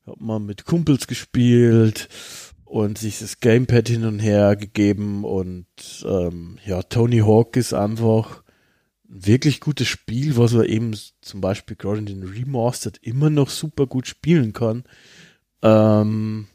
Hat 0.05 0.19
man 0.19 0.45
mit 0.45 0.65
Kumpels 0.65 1.07
gespielt 1.07 2.09
und 2.65 2.97
sich 2.97 3.19
das 3.19 3.39
Gamepad 3.39 3.87
hin 3.87 4.03
und 4.03 4.19
her 4.19 4.57
gegeben 4.57 5.23
und 5.23 5.65
ähm, 6.05 6.57
ja, 6.65 6.81
Tony 6.83 7.19
Hawk 7.19 7.55
ist 7.55 7.73
einfach 7.73 8.43
ein 9.09 9.25
wirklich 9.25 9.61
gutes 9.61 9.87
Spiel, 9.87 10.35
was 10.35 10.51
man 10.51 10.65
eben 10.65 10.91
zum 11.21 11.39
Beispiel 11.39 11.77
gerade 11.77 11.99
in 11.99 12.05
den 12.07 12.23
Remastered 12.23 12.97
immer 13.01 13.29
noch 13.29 13.49
super 13.49 13.87
gut 13.87 14.07
spielen 14.07 14.51
kann. 14.51 14.83
Ähm, 15.61 16.47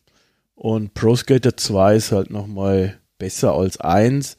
und 0.55 0.93
Pro 0.93 1.16
Skater 1.16 1.57
2 1.57 1.97
ist 1.97 2.12
halt 2.12 2.31
nochmal 2.31 2.99
besser 3.19 3.52
als 3.52 3.78
1. 3.78 4.37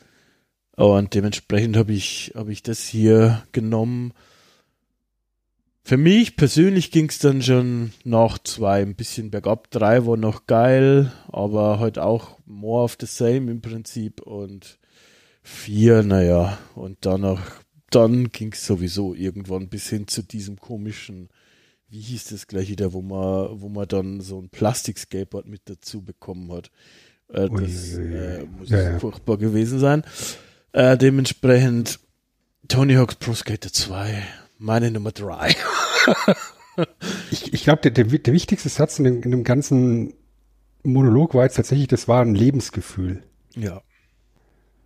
Und 0.77 1.15
dementsprechend 1.15 1.75
habe 1.75 1.91
ich, 1.93 2.31
hab 2.36 2.50
ich 2.50 2.62
das 2.63 2.88
hier 2.88 3.43
genommen. 3.51 4.13
Für 5.84 5.98
mich 5.98 6.36
persönlich 6.36 6.91
ging 6.91 7.10
es 7.10 7.17
dann 7.19 7.41
schon 7.41 7.93
nach 8.03 8.38
zwei 8.39 8.84
ein 8.84 8.96
bisschen 8.96 9.31
bergab. 9.31 9.72
Drei 9.72 10.05
war 10.05 10.17
noch 10.17 10.46
geil, 10.46 11.12
aber 11.29 11.79
halt 11.79 11.98
auch 11.98 12.38
more 12.46 12.84
of 12.84 12.98
the 13.00 13.07
same 13.07 13.50
im 13.50 13.62
Prinzip. 13.62 14.22
Und 14.22 14.77
vier, 15.41 16.03
naja, 16.03 16.60
und 16.75 17.00
danach, 17.01 17.63
dann 17.89 18.29
ging 18.29 18.53
es 18.53 18.65
sowieso 18.65 19.15
irgendwann 19.15 19.69
bis 19.69 19.89
hin 19.89 20.07
zu 20.07 20.22
diesem 20.22 20.60
komischen 20.60 21.29
wie 21.89 22.01
hieß 22.01 22.25
das 22.25 22.48
gleich 22.48 22.69
wieder, 22.69 22.91
wo 22.93 23.01
man, 23.01 23.62
wo 23.62 23.69
man 23.69 23.88
dann 23.88 24.19
so 24.19 24.41
ein 24.41 24.50
Plastik-Skateboard 24.50 25.48
mit 25.48 25.62
dazu 25.65 26.01
bekommen 26.01 26.51
hat. 26.51 26.69
Äh, 27.29 27.50
das 27.50 27.93
äh, 27.93 28.46
muss 28.46 28.69
ja, 28.69 28.91
ja. 28.91 29.00
furchtbar 29.00 29.38
gewesen 29.38 29.79
sein. 29.79 30.03
Äh, 30.74 30.98
dementsprechend 30.98 32.00
Tony 32.68 32.96
Hawk's 32.96 33.16
Pro 33.16 33.34
Skater 33.34 33.72
2, 33.72 34.24
meine 34.58 34.92
Nummer 34.92 35.12
3. 35.12 35.56
ich 37.32 37.54
ich 37.54 37.64
glaube, 37.64 37.82
der, 37.90 37.92
der, 37.92 38.06
der, 38.06 38.34
wichtigste 38.34 38.70
Satz 38.70 39.00
in 39.00 39.06
dem, 39.06 39.24
in 39.24 39.32
dem 39.32 39.44
ganzen 39.44 40.14
Monolog 40.84 41.34
war 41.34 41.44
jetzt 41.44 41.56
tatsächlich, 41.56 41.88
das 41.88 42.08
war 42.08 42.22
ein 42.22 42.36
Lebensgefühl. 42.36 43.24
Ja. 43.56 43.82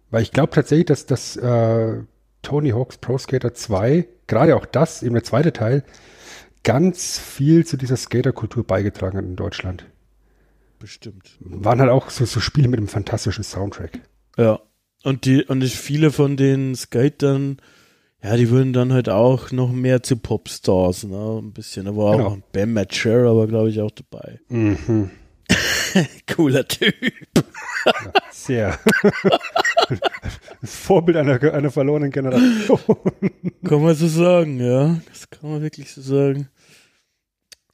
Weil 0.10 0.24
ich 0.24 0.32
glaube 0.32 0.54
tatsächlich, 0.54 0.86
dass 0.86 1.06
das 1.06 1.36
äh, 1.38 2.02
Tony 2.42 2.72
Hawk's 2.72 2.98
Pro 2.98 3.18
Skater 3.18 3.54
2, 3.54 4.08
gerade 4.28 4.56
auch 4.56 4.66
das, 4.66 5.04
eben 5.04 5.14
der 5.14 5.24
zweite 5.24 5.54
Teil, 5.54 5.84
ganz 6.64 7.18
viel 7.18 7.66
zu 7.66 7.78
dieser 7.78 7.98
Skaterkultur 7.98 8.66
beigetragen 8.66 9.18
hat 9.18 9.26
in 9.26 9.36
Deutschland. 9.36 9.86
Bestimmt. 10.80 11.38
Waren 11.40 11.80
halt 11.80 11.92
auch 11.92 12.10
so, 12.10 12.26
so 12.26 12.40
Spiele 12.40 12.68
mit 12.68 12.80
einem 12.80 12.88
fantastischen 12.88 13.44
Soundtrack. 13.44 14.00
Ja. 14.38 14.60
Und 15.03 15.25
die, 15.25 15.43
und 15.43 15.63
viele 15.63 16.12
von 16.12 16.38
den 16.38 16.75
Skatern, 16.75 17.58
ja, 18.24 18.38
die 18.38 18.50
würden 18.50 18.72
dann 18.72 18.93
halt 18.93 19.10
auch 19.10 19.51
noch 19.51 19.72
mehr 19.72 20.03
zu 20.03 20.15
Popstars, 20.15 21.05
ne? 21.05 21.39
Ein 21.41 21.53
bisschen. 21.53 21.86
Da 21.86 21.98
war 21.98 22.17
genau. 22.17 22.29
auch 22.29 22.38
Bam 22.51 22.74
Matcher, 22.74 23.27
aber 23.27 23.48
glaube 23.48 23.72
ich 23.72 23.81
auch 23.81 23.91
dabei. 23.91 24.39
Mhm. 24.50 25.10
Cooler 26.36 26.67
Typ. 26.67 26.93
Ja, 27.86 27.93
sehr. 28.31 28.79
Vorbild 30.63 31.17
einer, 31.17 31.41
einer 31.53 31.72
verlorenen 31.72 32.12
Generation. 32.12 32.79
Kann 33.65 33.81
man 33.81 33.96
so 33.96 34.08
sagen, 34.08 34.60
ja. 34.60 35.01
Das 35.10 35.29
kann 35.29 35.50
man 35.50 35.62
wirklich 35.62 35.91
so 35.91 36.01
sagen. 36.01 36.50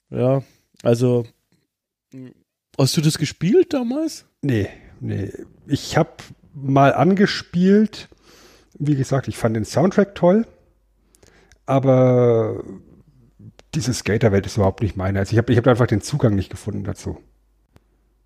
Ja, 0.09 0.43
also 0.83 1.25
hast 2.77 2.95
du 2.95 3.01
das 3.01 3.17
gespielt 3.17 3.73
damals? 3.73 4.25
Nee, 4.41 4.69
nee. 5.01 5.31
Ich 5.67 5.97
habe 5.97 6.11
mal 6.63 6.93
angespielt. 6.93 8.09
Wie 8.79 8.95
gesagt, 8.95 9.27
ich 9.27 9.37
fand 9.37 9.55
den 9.55 9.65
Soundtrack 9.65 10.15
toll, 10.15 10.45
aber 11.65 12.63
diese 13.73 13.93
Skaterwelt 13.93 14.45
ist 14.45 14.57
überhaupt 14.57 14.81
nicht 14.81 14.97
meine. 14.97 15.19
Also 15.19 15.33
ich 15.33 15.37
habe 15.37 15.51
ich 15.51 15.57
hab 15.57 15.67
einfach 15.67 15.87
den 15.87 16.01
Zugang 16.01 16.35
nicht 16.35 16.49
gefunden 16.49 16.83
dazu. 16.83 17.17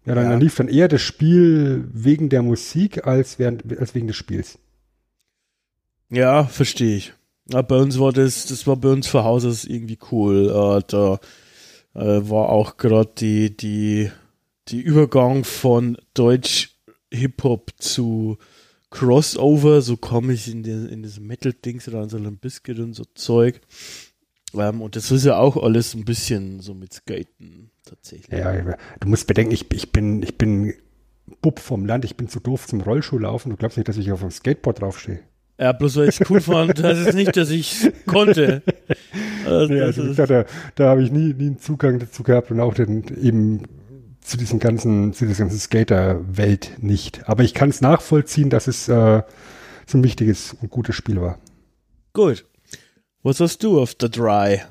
Ja, 0.06 0.16
dann, 0.16 0.26
ja. 0.26 0.30
dann 0.32 0.42
lief 0.42 0.56
dann 0.56 0.68
eher 0.68 0.88
das 0.88 1.02
Spiel 1.02 1.88
wegen 1.92 2.30
der 2.30 2.42
Musik 2.42 3.06
als, 3.06 3.38
während, 3.38 3.78
als 3.78 3.94
wegen 3.94 4.08
des 4.08 4.16
Spiels. 4.16 4.58
Ja, 6.10 6.44
verstehe 6.46 6.98
ich. 6.98 7.14
Ja, 7.50 7.62
bei 7.62 7.78
uns 7.78 8.00
war 8.00 8.12
das, 8.12 8.46
das 8.46 8.66
war 8.68 8.76
bei 8.78 8.90
uns 8.90 9.10
zu 9.10 9.24
Hause 9.24 9.56
irgendwie 9.68 10.00
cool. 10.12 10.50
Äh, 10.50 10.84
da 10.88 11.20
äh, 11.94 12.30
war 12.30 12.50
auch 12.50 12.78
gerade 12.78 13.12
die, 13.18 13.56
die, 13.56 14.12
die 14.70 14.82
Übergang 14.82 15.44
von 15.44 15.98
Deutsch 16.14 16.71
Hip-Hop 17.12 17.72
zu 17.77 18.38
Crossover, 18.89 19.82
so 19.82 19.98
komme 19.98 20.34
ich 20.34 20.51
in, 20.51 20.63
den, 20.63 20.88
in 20.88 21.03
das 21.03 21.20
Metal-Dings 21.20 21.88
oder 21.88 22.01
an 22.01 22.10
so 22.10 22.18
einem 22.18 22.38
Biscuit 22.38 22.80
und 22.80 22.94
so 22.94 23.03
Zeug. 23.15 23.62
Ähm, 24.53 24.82
und 24.82 24.96
das 24.96 25.12
ist 25.12 25.25
ja 25.25 25.38
auch 25.38 25.58
alles 25.58 25.94
ein 25.94 26.06
bisschen 26.06 26.60
so 26.60 26.74
mit 26.74 26.94
Skaten 26.94 27.72
tatsächlich. 27.86 28.38
Ja, 28.38 28.53
du 29.00 29.08
musst 29.08 29.27
bedenken, 29.27 29.53
ich, 29.53 29.72
ich 29.74 29.91
bin, 29.91 30.22
ich 30.24 30.38
bin 30.38 30.74
Bub 31.41 31.60
vom 31.60 31.86
Land, 31.86 32.03
ich 32.06 32.18
bin 32.18 32.27
zu 32.27 32.39
doof 32.39 32.68
zum 32.68 32.82
Rollschuhlaufen. 32.82 33.50
Du 33.50 33.58
glaubst 33.58 33.77
nicht, 33.77 33.88
dass 33.88 33.98
ich 33.98 34.12
auf 34.12 34.22
einem 34.22 34.32
Skateboard 34.32 34.82
draufstehe. 34.82 35.22
Ja, 35.58 35.72
bloß 35.74 35.98
weil 35.98 36.10
ich 36.10 36.20
es 36.20 36.30
cool 36.30 36.41
fand, 36.41 36.82
heißt 36.82 37.08
es 37.08 37.15
nicht, 37.15 37.38
dass 37.38 37.50
ich 37.50 37.91
konnte. 38.08 38.63
Also, 39.46 39.74
nee, 39.74 39.82
also 39.82 40.03
gesagt, 40.03 40.32
da, 40.32 40.46
da 40.75 40.89
habe 40.89 41.03
ich 41.03 41.12
nie, 41.12 41.34
nie 41.34 41.48
einen 41.48 41.60
Zugang 41.60 42.00
dazu 42.00 42.24
gehabt 42.24 42.51
und 42.51 42.60
auch 42.60 42.74
den, 42.74 43.06
eben 43.24 43.63
zu 44.22 44.38
diesem 44.38 44.60
ganzen, 44.60 45.13
zu 45.13 45.25
dieser 45.25 45.44
ganzen 45.44 45.60
Skater-Welt 45.60 46.78
nicht. 46.80 47.28
Aber 47.28 47.44
ich 47.44 47.54
kann 47.54 47.70
es 47.70 47.82
nachvollziehen, 47.82 48.50
dass 48.50 48.68
es 48.68 48.88
äh, 48.88 49.24
so 49.86 49.98
ein 49.98 50.04
wichtiges 50.04 50.56
und 50.62 50.70
gutes 50.70 50.96
Spiel 50.96 51.22
war. 51.22 51.40
Gut. 52.13 52.46
Was 53.24 53.40
hast 53.40 53.63
du 53.63 53.80
auf 53.80 53.94
der 53.96 54.10
Dry? 54.10 54.62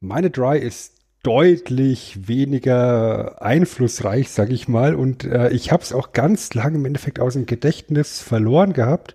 Meine 0.00 0.30
Dry 0.30 0.58
ist 0.58 0.94
deutlich 1.22 2.26
weniger 2.28 3.42
einflussreich, 3.42 4.30
sag 4.30 4.50
ich 4.50 4.68
mal. 4.68 4.94
Und 4.94 5.24
äh, 5.24 5.50
ich 5.50 5.70
habe 5.70 5.82
es 5.82 5.92
auch 5.92 6.12
ganz 6.12 6.54
lange 6.54 6.76
im 6.76 6.86
Endeffekt 6.86 7.20
aus 7.20 7.34
dem 7.34 7.46
Gedächtnis 7.46 8.20
verloren 8.20 8.72
gehabt. 8.72 9.14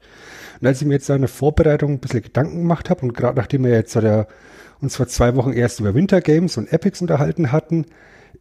Und 0.61 0.67
als 0.67 0.81
ich 0.81 0.87
mir 0.87 0.93
jetzt 0.93 1.09
eine 1.09 1.27
Vorbereitung 1.27 1.93
ein 1.93 1.99
bisschen 1.99 2.21
Gedanken 2.21 2.59
gemacht 2.59 2.89
habe 2.89 3.01
und 3.01 3.13
gerade 3.13 3.37
nachdem 3.37 3.63
wir 3.63 3.71
jetzt 3.71 3.95
der, 3.95 4.27
uns 4.79 4.95
vor 4.95 5.07
zwei 5.07 5.35
Wochen 5.35 5.53
erst 5.53 5.79
über 5.79 5.95
Winter 5.95 6.21
Games 6.21 6.57
und 6.57 6.71
Epics 6.71 7.01
unterhalten 7.01 7.51
hatten, 7.51 7.85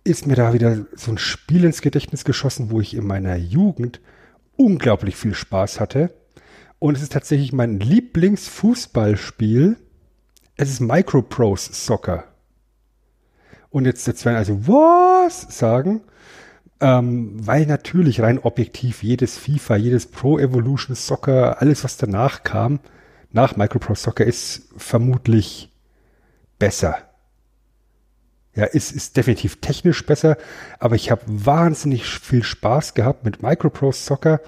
ist 0.03 0.27
mir 0.27 0.37
da 0.37 0.53
wieder 0.53 0.87
so 0.95 1.11
ein 1.11 1.19
Spiel 1.19 1.65
ins 1.65 1.83
Gedächtnis 1.83 2.25
geschossen, 2.25 2.71
wo 2.71 2.81
ich 2.81 2.95
in 2.95 3.07
meiner 3.07 3.37
Jugend 3.37 4.01
unglaublich 4.57 5.17
viel 5.17 5.35
Spaß 5.35 5.81
hatte. 5.81 6.15
Und 6.79 6.97
es 6.97 7.03
ist 7.03 7.13
tatsächlich 7.13 7.53
mein 7.53 7.81
Lieblingsfußballspiel 7.81 9.77
es 10.57 10.71
ist 10.71 10.81
Microprose 10.81 11.73
Soccer. 11.73 12.25
Und 13.71 13.87
jetzt, 13.87 14.07
jetzt 14.07 14.25
werden 14.25 14.37
also 14.37 14.69
was 14.69 15.41
sagen, 15.59 16.03
ähm, 16.81 17.45
weil 17.45 17.67
natürlich 17.67 18.21
rein 18.21 18.39
objektiv 18.39 19.03
jedes 19.03 19.37
FIFA, 19.37 19.77
jedes 19.77 20.07
Pro 20.07 20.39
Evolution 20.39 20.95
Soccer, 20.95 21.61
alles 21.61 21.83
was 21.83 21.97
danach 21.97 22.45
kam, 22.45 22.79
nach 23.33 23.57
Microprose 23.57 24.03
Soccer 24.03 24.25
ist 24.25 24.69
vermutlich 24.77 25.73
besser. 26.61 26.99
Ja, 28.55 28.65
ist, 28.67 28.93
ist 28.93 29.17
definitiv 29.17 29.61
technisch 29.61 30.07
besser, 30.07 30.37
aber 30.79 30.95
ich 30.95 31.11
habe 31.11 31.23
wahnsinnig 31.27 32.07
viel 32.07 32.45
Spaß 32.45 32.95
gehabt 32.95 33.25
mit 33.25 33.43
Microprose 33.43 34.01
Soccer. 34.01 34.41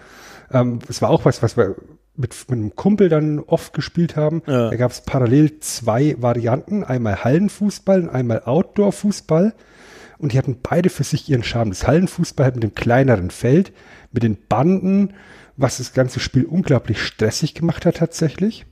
Ähm, 0.53 0.79
es 0.89 1.03
war 1.03 1.11
auch 1.11 1.25
was, 1.25 1.43
was 1.43 1.57
wir 1.57 1.75
mit, 2.17 2.35
mit 2.49 2.59
einem 2.59 2.77
Kumpel 2.77 3.09
dann 3.09 3.41
oft 3.41 3.73
gespielt 3.73 4.17
haben. 4.17 4.43
Ja. 4.47 4.71
Da 4.71 4.77
gab 4.77 4.91
es 4.91 5.01
parallel 5.03 5.61
zwei 5.61 6.17
Varianten, 6.19 6.85
einmal 6.85 7.25
Hallenfußball 7.25 8.03
und 8.03 8.09
einmal 8.11 8.43
Outdoor-Fußball. 8.45 9.55
Und 10.19 10.33
die 10.33 10.39
hatten 10.39 10.59
beide 10.63 10.89
für 10.89 11.05
sich 11.05 11.29
ihren 11.29 11.43
Charme. 11.43 11.71
Das 11.71 11.87
Hallenfußball 11.87 12.53
mit 12.53 12.63
dem 12.63 12.75
kleineren 12.75 13.31
Feld, 13.31 13.73
mit 14.13 14.23
den 14.23 14.39
Banden, 14.49 15.15
was 15.57 15.79
das 15.79 15.93
ganze 15.93 16.21
Spiel 16.21 16.45
unglaublich 16.45 17.03
stressig 17.03 17.55
gemacht 17.55 17.85
hat 17.85 17.99
tatsächlich. 17.99 18.67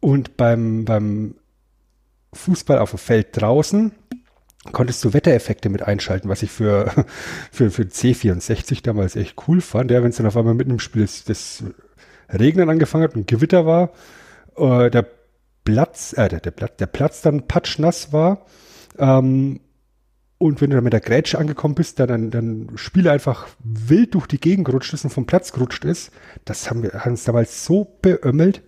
Und 0.00 0.36
beim, 0.36 0.84
beim 0.84 1.34
Fußball 2.32 2.78
auf 2.78 2.90
dem 2.90 2.98
Feld 2.98 3.28
draußen 3.32 3.92
konntest 4.70 5.04
du 5.04 5.12
Wettereffekte 5.12 5.68
mit 5.68 5.82
einschalten, 5.82 6.28
was 6.28 6.42
ich 6.42 6.50
für, 6.52 7.06
für, 7.50 7.70
für 7.70 7.82
C64 7.82 8.82
damals 8.82 9.16
echt 9.16 9.36
cool 9.48 9.60
fand. 9.60 9.90
Ja, 9.90 10.02
wenn 10.02 10.10
es 10.10 10.16
dann 10.16 10.26
auf 10.26 10.36
einmal 10.36 10.54
mitten 10.54 10.70
im 10.70 10.78
Spiel 10.78 11.02
ist, 11.02 11.28
das 11.28 11.64
Regnen 12.28 12.70
angefangen 12.70 13.04
hat 13.04 13.16
und 13.16 13.26
Gewitter 13.26 13.66
war, 13.66 13.90
äh, 14.56 14.90
der 14.90 15.06
Platz, 15.64 16.12
äh, 16.16 16.28
der, 16.28 16.40
der, 16.40 16.50
Platz, 16.52 16.76
der 16.76 16.86
Platz 16.86 17.22
dann 17.22 17.48
patschnass 17.48 18.12
war. 18.12 18.46
Ähm, 18.98 19.60
und 20.38 20.60
wenn 20.60 20.70
du 20.70 20.76
dann 20.76 20.84
mit 20.84 20.92
der 20.92 21.00
Grätsche 21.00 21.38
angekommen 21.38 21.76
bist, 21.76 22.00
dann, 22.00 22.08
dann, 22.08 22.30
dann 22.30 22.70
Spiel 22.76 23.08
einfach 23.08 23.46
wild 23.62 24.14
durch 24.14 24.26
die 24.26 24.40
Gegend 24.40 24.64
gerutscht 24.64 24.92
ist 24.92 25.04
und 25.04 25.10
vom 25.10 25.26
Platz 25.26 25.52
gerutscht 25.52 25.84
ist, 25.84 26.10
das 26.44 26.68
haben 26.68 26.82
wir 26.82 26.92
haben 26.92 27.12
uns 27.12 27.24
damals 27.24 27.64
so 27.64 27.96
beömmelt. 28.02 28.62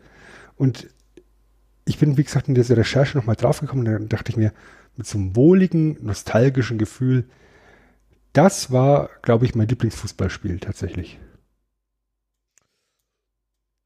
Und 0.56 0.88
ich 1.84 1.98
bin, 1.98 2.16
wie 2.16 2.22
gesagt, 2.22 2.48
in 2.48 2.54
dieser 2.54 2.76
Recherche 2.76 3.18
nochmal 3.18 3.34
draufgekommen 3.36 3.86
und 3.86 3.92
dann 3.92 4.08
dachte 4.08 4.30
ich 4.30 4.36
mir, 4.36 4.52
mit 4.96 5.06
so 5.06 5.18
einem 5.18 5.36
wohligen, 5.36 6.04
nostalgischen 6.04 6.78
Gefühl, 6.78 7.28
das 8.32 8.72
war, 8.72 9.10
glaube 9.22 9.44
ich, 9.44 9.54
mein 9.54 9.68
Lieblingsfußballspiel 9.68 10.58
tatsächlich. 10.58 11.20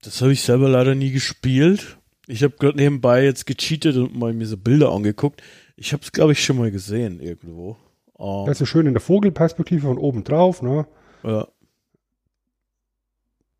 Das 0.03 0.21
habe 0.23 0.33
ich 0.33 0.43
selber 0.43 0.69
leider 0.69 0.95
nie 0.95 1.11
gespielt. 1.11 1.99
Ich 2.27 2.43
habe 2.43 2.55
gerade 2.59 2.77
nebenbei 2.77 3.25
jetzt 3.25 3.47
gecheatet 3.47 3.97
und 3.97 4.17
mal 4.17 4.33
mir 4.33 4.47
so 4.47 4.57
Bilder 4.57 4.93
angeguckt. 4.93 5.43
Ich 5.77 5.93
habe 5.93 6.03
es, 6.03 6.12
glaube 6.12 6.33
ich, 6.33 6.45
schon 6.45 6.59
mal 6.59 6.71
gesehen 6.71 7.21
irgendwo. 7.21 7.77
Uh, 8.19 8.45
das 8.47 8.61
ist 8.61 8.69
schön 8.69 8.87
in 8.87 8.95
der 8.95 9.00
Vogelperspektive 9.00 9.87
von 9.87 9.99
oben 9.99 10.25
drauf, 10.25 10.62
ne? 10.62 10.87
Ja. 11.23 11.47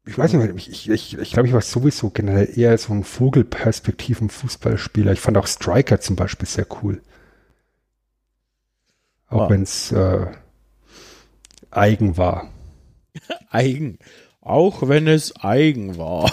Ich 0.07 0.17
weiß 0.17 0.33
nicht, 0.33 0.55
ich, 0.57 0.71
ich, 0.71 0.89
ich, 0.91 1.19
ich 1.19 1.33
glaube, 1.33 1.49
ich 1.49 1.55
war 1.55 1.61
sowieso 1.61 2.11
generell 2.11 2.59
eher 2.59 2.79
so 2.79 2.95
ein 2.95 3.05
Vogelperspektiven-Fußballspieler. 3.05 5.13
Ich 5.13 5.21
fand 5.21 5.37
auch 5.37 5.47
Striker 5.47 6.01
zum 6.01 6.17
Beispiel 6.17 6.49
sehr 6.49 6.67
cool. 6.83 7.03
Auch 9.29 9.43
ah. 9.43 9.51
wenn 9.51 9.63
es 9.63 9.93
äh, 9.93 10.27
eigen 11.71 12.17
war. 12.17 12.51
eigen. 13.51 13.99
Auch 14.41 14.89
wenn 14.89 15.07
es 15.07 15.37
eigen 15.37 15.99
war. 15.99 16.33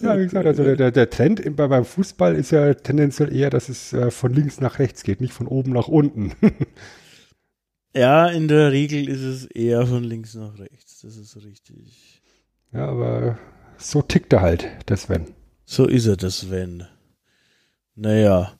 ja, 0.00 0.18
wie 0.18 0.24
gesagt, 0.24 0.46
also 0.46 0.74
der, 0.74 0.90
der 0.90 1.10
Trend 1.10 1.56
beim 1.56 1.84
Fußball 1.84 2.34
ist 2.34 2.50
ja 2.50 2.74
tendenziell 2.74 3.32
eher, 3.34 3.50
dass 3.50 3.68
es 3.68 3.92
äh, 3.92 4.10
von 4.10 4.34
links 4.34 4.60
nach 4.60 4.78
rechts 4.80 5.04
geht, 5.04 5.20
nicht 5.20 5.32
von 5.32 5.46
oben 5.46 5.72
nach 5.72 5.86
unten. 5.88 6.32
ja, 7.94 8.26
in 8.28 8.48
der 8.48 8.72
Regel 8.72 9.08
ist 9.08 9.22
es 9.22 9.46
eher 9.46 9.86
von 9.86 10.02
links 10.02 10.34
nach 10.34 10.58
rechts. 10.58 11.00
Das 11.02 11.16
ist 11.16 11.36
richtig. 11.44 12.20
Ja, 12.72 12.88
aber 12.88 13.38
so 13.76 14.02
tickt 14.02 14.32
er 14.32 14.40
halt, 14.40 14.68
der 14.88 14.96
Sven. 14.96 15.26
So 15.64 15.86
ist 15.86 16.06
er, 16.06 16.16
der 16.16 16.30
Sven. 16.30 16.86
Naja. 17.94 18.59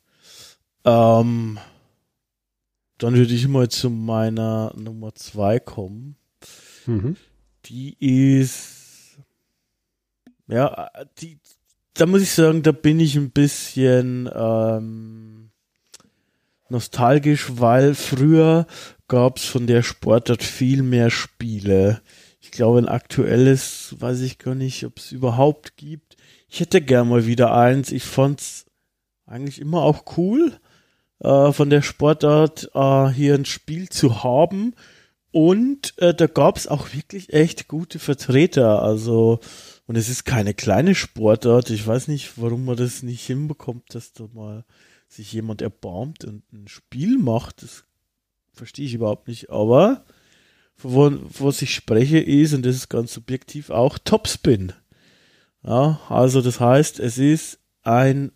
Ähm, 0.84 1.58
dann 2.98 3.14
würde 3.14 3.34
ich 3.34 3.48
mal 3.48 3.68
zu 3.68 3.90
meiner 3.90 4.72
Nummer 4.76 5.14
zwei 5.14 5.58
kommen. 5.58 6.16
Mhm. 6.86 7.16
Die 7.66 7.96
ist, 7.98 9.18
ja, 10.46 10.90
die, 11.18 11.38
da 11.94 12.06
muss 12.06 12.22
ich 12.22 12.30
sagen, 12.30 12.62
da 12.62 12.72
bin 12.72 13.00
ich 13.00 13.16
ein 13.16 13.30
bisschen 13.30 14.28
ähm, 14.34 15.50
nostalgisch, 16.68 17.52
weil 17.56 17.94
früher 17.94 18.66
gab 19.08 19.38
es 19.38 19.44
von 19.44 19.66
der 19.66 19.82
Sportart 19.82 20.42
viel 20.42 20.82
mehr 20.82 21.10
Spiele. 21.10 22.00
Ich 22.40 22.50
glaube, 22.50 22.78
ein 22.78 22.88
aktuelles, 22.88 23.94
weiß 23.98 24.20
ich 24.20 24.38
gar 24.38 24.54
nicht, 24.54 24.84
ob 24.84 24.98
es 24.98 25.12
überhaupt 25.12 25.76
gibt. 25.76 26.16
Ich 26.48 26.60
hätte 26.60 26.80
gern 26.80 27.08
mal 27.08 27.26
wieder 27.26 27.54
eins. 27.54 27.92
Ich 27.92 28.04
fand's 28.04 28.66
eigentlich 29.26 29.60
immer 29.60 29.82
auch 29.82 30.16
cool 30.16 30.58
äh, 31.20 31.52
von 31.52 31.70
der 31.70 31.82
Sportart 31.82 32.70
äh, 32.74 33.08
hier 33.08 33.34
ein 33.34 33.44
Spiel 33.44 33.88
zu 33.88 34.22
haben. 34.24 34.74
Und 35.32 35.94
äh, 35.98 36.12
da 36.12 36.26
gab 36.26 36.56
es 36.56 36.66
auch 36.66 36.92
wirklich 36.92 37.32
echt 37.32 37.68
gute 37.68 37.98
Vertreter. 37.98 38.82
Also, 38.82 39.38
und 39.86 39.96
es 39.96 40.08
ist 40.08 40.24
keine 40.24 40.54
kleine 40.54 40.94
Sportart. 40.94 41.70
Ich 41.70 41.86
weiß 41.86 42.08
nicht, 42.08 42.32
warum 42.36 42.64
man 42.64 42.76
das 42.76 43.02
nicht 43.02 43.24
hinbekommt, 43.24 43.94
dass 43.94 44.12
da 44.12 44.28
mal 44.32 44.64
sich 45.08 45.32
jemand 45.32 45.62
erbarmt 45.62 46.24
und 46.24 46.42
ein 46.52 46.68
Spiel 46.68 47.18
macht. 47.18 47.62
Das 47.62 47.84
verstehe 48.52 48.86
ich 48.86 48.94
überhaupt 48.94 49.28
nicht. 49.28 49.50
Aber 49.50 50.04
von 50.76 51.20
was 51.38 51.62
ich 51.62 51.74
spreche 51.74 52.18
ist, 52.18 52.54
und 52.54 52.64
das 52.64 52.76
ist 52.76 52.88
ganz 52.88 53.12
subjektiv 53.12 53.70
auch, 53.70 53.98
Topspin. 53.98 54.72
Ja, 55.62 56.00
also 56.08 56.40
das 56.40 56.58
heißt, 56.58 57.00
es 57.00 57.18
ist 57.18 57.58
ein 57.82 58.32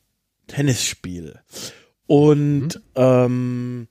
Tennisspiel. 0.46 1.40
Und 2.06 2.75
mhm. 2.75 2.82
ähm, 2.96 3.88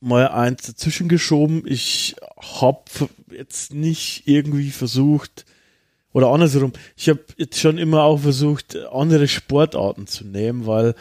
mal 0.00 0.28
eins 0.28 0.62
dazwischen 0.62 1.08
geschoben. 1.08 1.62
Ich 1.66 2.16
habe 2.60 2.84
jetzt 3.30 3.74
nicht 3.74 4.22
irgendwie 4.26 4.70
versucht, 4.70 5.44
oder 6.12 6.28
andersrum, 6.28 6.72
ich 6.96 7.08
habe 7.08 7.20
jetzt 7.36 7.58
schon 7.58 7.78
immer 7.78 8.02
auch 8.02 8.20
versucht, 8.20 8.76
andere 8.92 9.28
Sportarten 9.28 10.06
zu 10.06 10.24
nehmen, 10.24 10.66
weil 10.66 10.94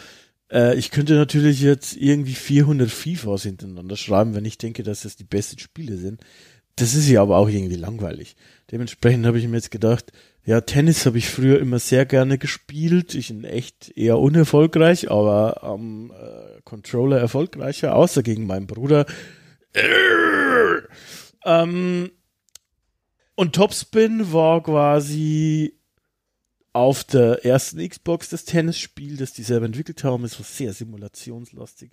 äh, 0.51 0.75
ich 0.75 0.91
könnte 0.91 1.13
natürlich 1.13 1.62
jetzt 1.62 1.95
irgendwie 1.95 2.34
400 2.34 2.89
FIFAs 2.89 3.43
hintereinander 3.43 3.95
schreiben, 3.95 4.36
wenn 4.36 4.45
ich 4.45 4.58
denke, 4.58 4.84
dass 4.84 5.01
das 5.01 5.15
die 5.15 5.23
besten 5.23 5.60
Spiele 5.60 5.97
sind. 5.97 6.21
Das 6.75 6.95
ist 6.95 7.08
ja 7.08 7.21
aber 7.21 7.38
auch 7.38 7.47
irgendwie 7.47 7.78
langweilig. 7.78 8.36
Dementsprechend 8.71 9.25
habe 9.25 9.39
ich 9.39 9.47
mir 9.47 9.56
jetzt 9.56 9.71
gedacht, 9.71 10.12
ja, 10.45 10.62
Tennis 10.62 11.05
habe 11.05 11.17
ich 11.17 11.27
früher 11.27 11.60
immer 11.60 11.79
sehr 11.79 12.05
gerne 12.05 12.38
gespielt. 12.38 13.15
Ich 13.15 13.29
bin 13.29 13.43
echt 13.43 13.91
eher 13.97 14.19
unerfolgreich, 14.19 15.10
aber 15.10 15.63
am 15.63 16.12
äh, 16.12 16.62
Controller 16.63 17.19
erfolgreicher, 17.19 17.95
außer 17.95 18.21
gegen 18.21 18.45
meinen 18.45 18.67
Bruder. 18.67 19.08
Ähm, 21.43 22.12
und 23.36 23.55
Topspin 23.55 24.31
war 24.31 24.62
quasi 24.62 25.79
auf 26.73 27.03
der 27.03 27.43
ersten 27.43 27.88
Xbox 27.88 28.29
das 28.29 28.45
Tennisspiel, 28.45 29.17
das 29.17 29.34
die 29.34 29.43
selber 29.43 29.65
entwickelt 29.65 30.03
haben. 30.03 30.25
Es 30.25 30.38
war 30.38 30.45
sehr 30.45 30.73
simulationslastig. 30.73 31.91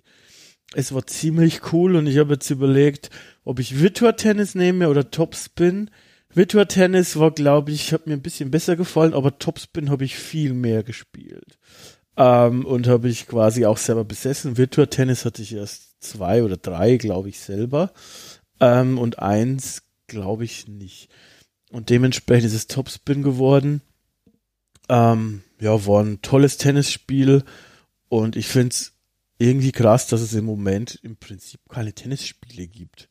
Es 0.75 0.93
war 0.93 1.07
ziemlich 1.07 1.73
cool 1.73 1.95
und 1.95 2.05
ich 2.05 2.17
habe 2.17 2.33
jetzt 2.33 2.49
überlegt, 2.49 3.09
ob 3.43 3.59
ich 3.59 3.79
Virtua 3.79 4.11
Tennis 4.11 4.55
nehme 4.55 4.89
oder 4.89 5.09
Topspin. 5.09 5.89
Virtua 6.35 6.65
Tennis 6.65 7.17
war, 7.17 7.31
glaube 7.31 7.71
ich, 7.71 7.93
hat 7.93 8.07
mir 8.07 8.13
ein 8.13 8.21
bisschen 8.21 8.51
besser 8.51 8.75
gefallen, 8.75 9.13
aber 9.13 9.37
Topspin 9.37 9.89
habe 9.89 10.05
ich 10.05 10.15
viel 10.15 10.53
mehr 10.53 10.83
gespielt. 10.83 11.57
Ähm, 12.15 12.65
und 12.65 12.87
habe 12.87 13.09
ich 13.09 13.27
quasi 13.27 13.65
auch 13.65 13.77
selber 13.77 14.03
besessen. 14.03 14.57
Virtua 14.57 14.85
Tennis 14.85 15.25
hatte 15.25 15.41
ich 15.41 15.53
erst 15.53 16.01
zwei 16.01 16.43
oder 16.43 16.57
drei, 16.57 16.97
glaube 16.97 17.29
ich, 17.29 17.39
selber. 17.39 17.91
Ähm, 18.59 18.97
und 18.97 19.19
eins, 19.19 19.83
glaube 20.07 20.43
ich, 20.43 20.67
nicht. 20.67 21.09
Und 21.71 21.89
dementsprechend 21.89 22.45
ist 22.45 22.53
es 22.53 22.67
Topspin 22.67 23.23
geworden. 23.23 23.81
Ähm, 24.89 25.41
ja, 25.59 25.85
war 25.87 26.03
ein 26.03 26.21
tolles 26.21 26.57
Tennisspiel. 26.57 27.43
Und 28.09 28.35
ich 28.35 28.47
finde 28.47 28.69
es 28.69 28.93
irgendwie 29.39 29.71
krass, 29.71 30.07
dass 30.07 30.21
es 30.21 30.33
im 30.33 30.45
Moment 30.45 30.99
im 31.01 31.17
Prinzip 31.17 31.61
keine 31.69 31.93
Tennisspiele 31.93 32.67
gibt. 32.67 33.09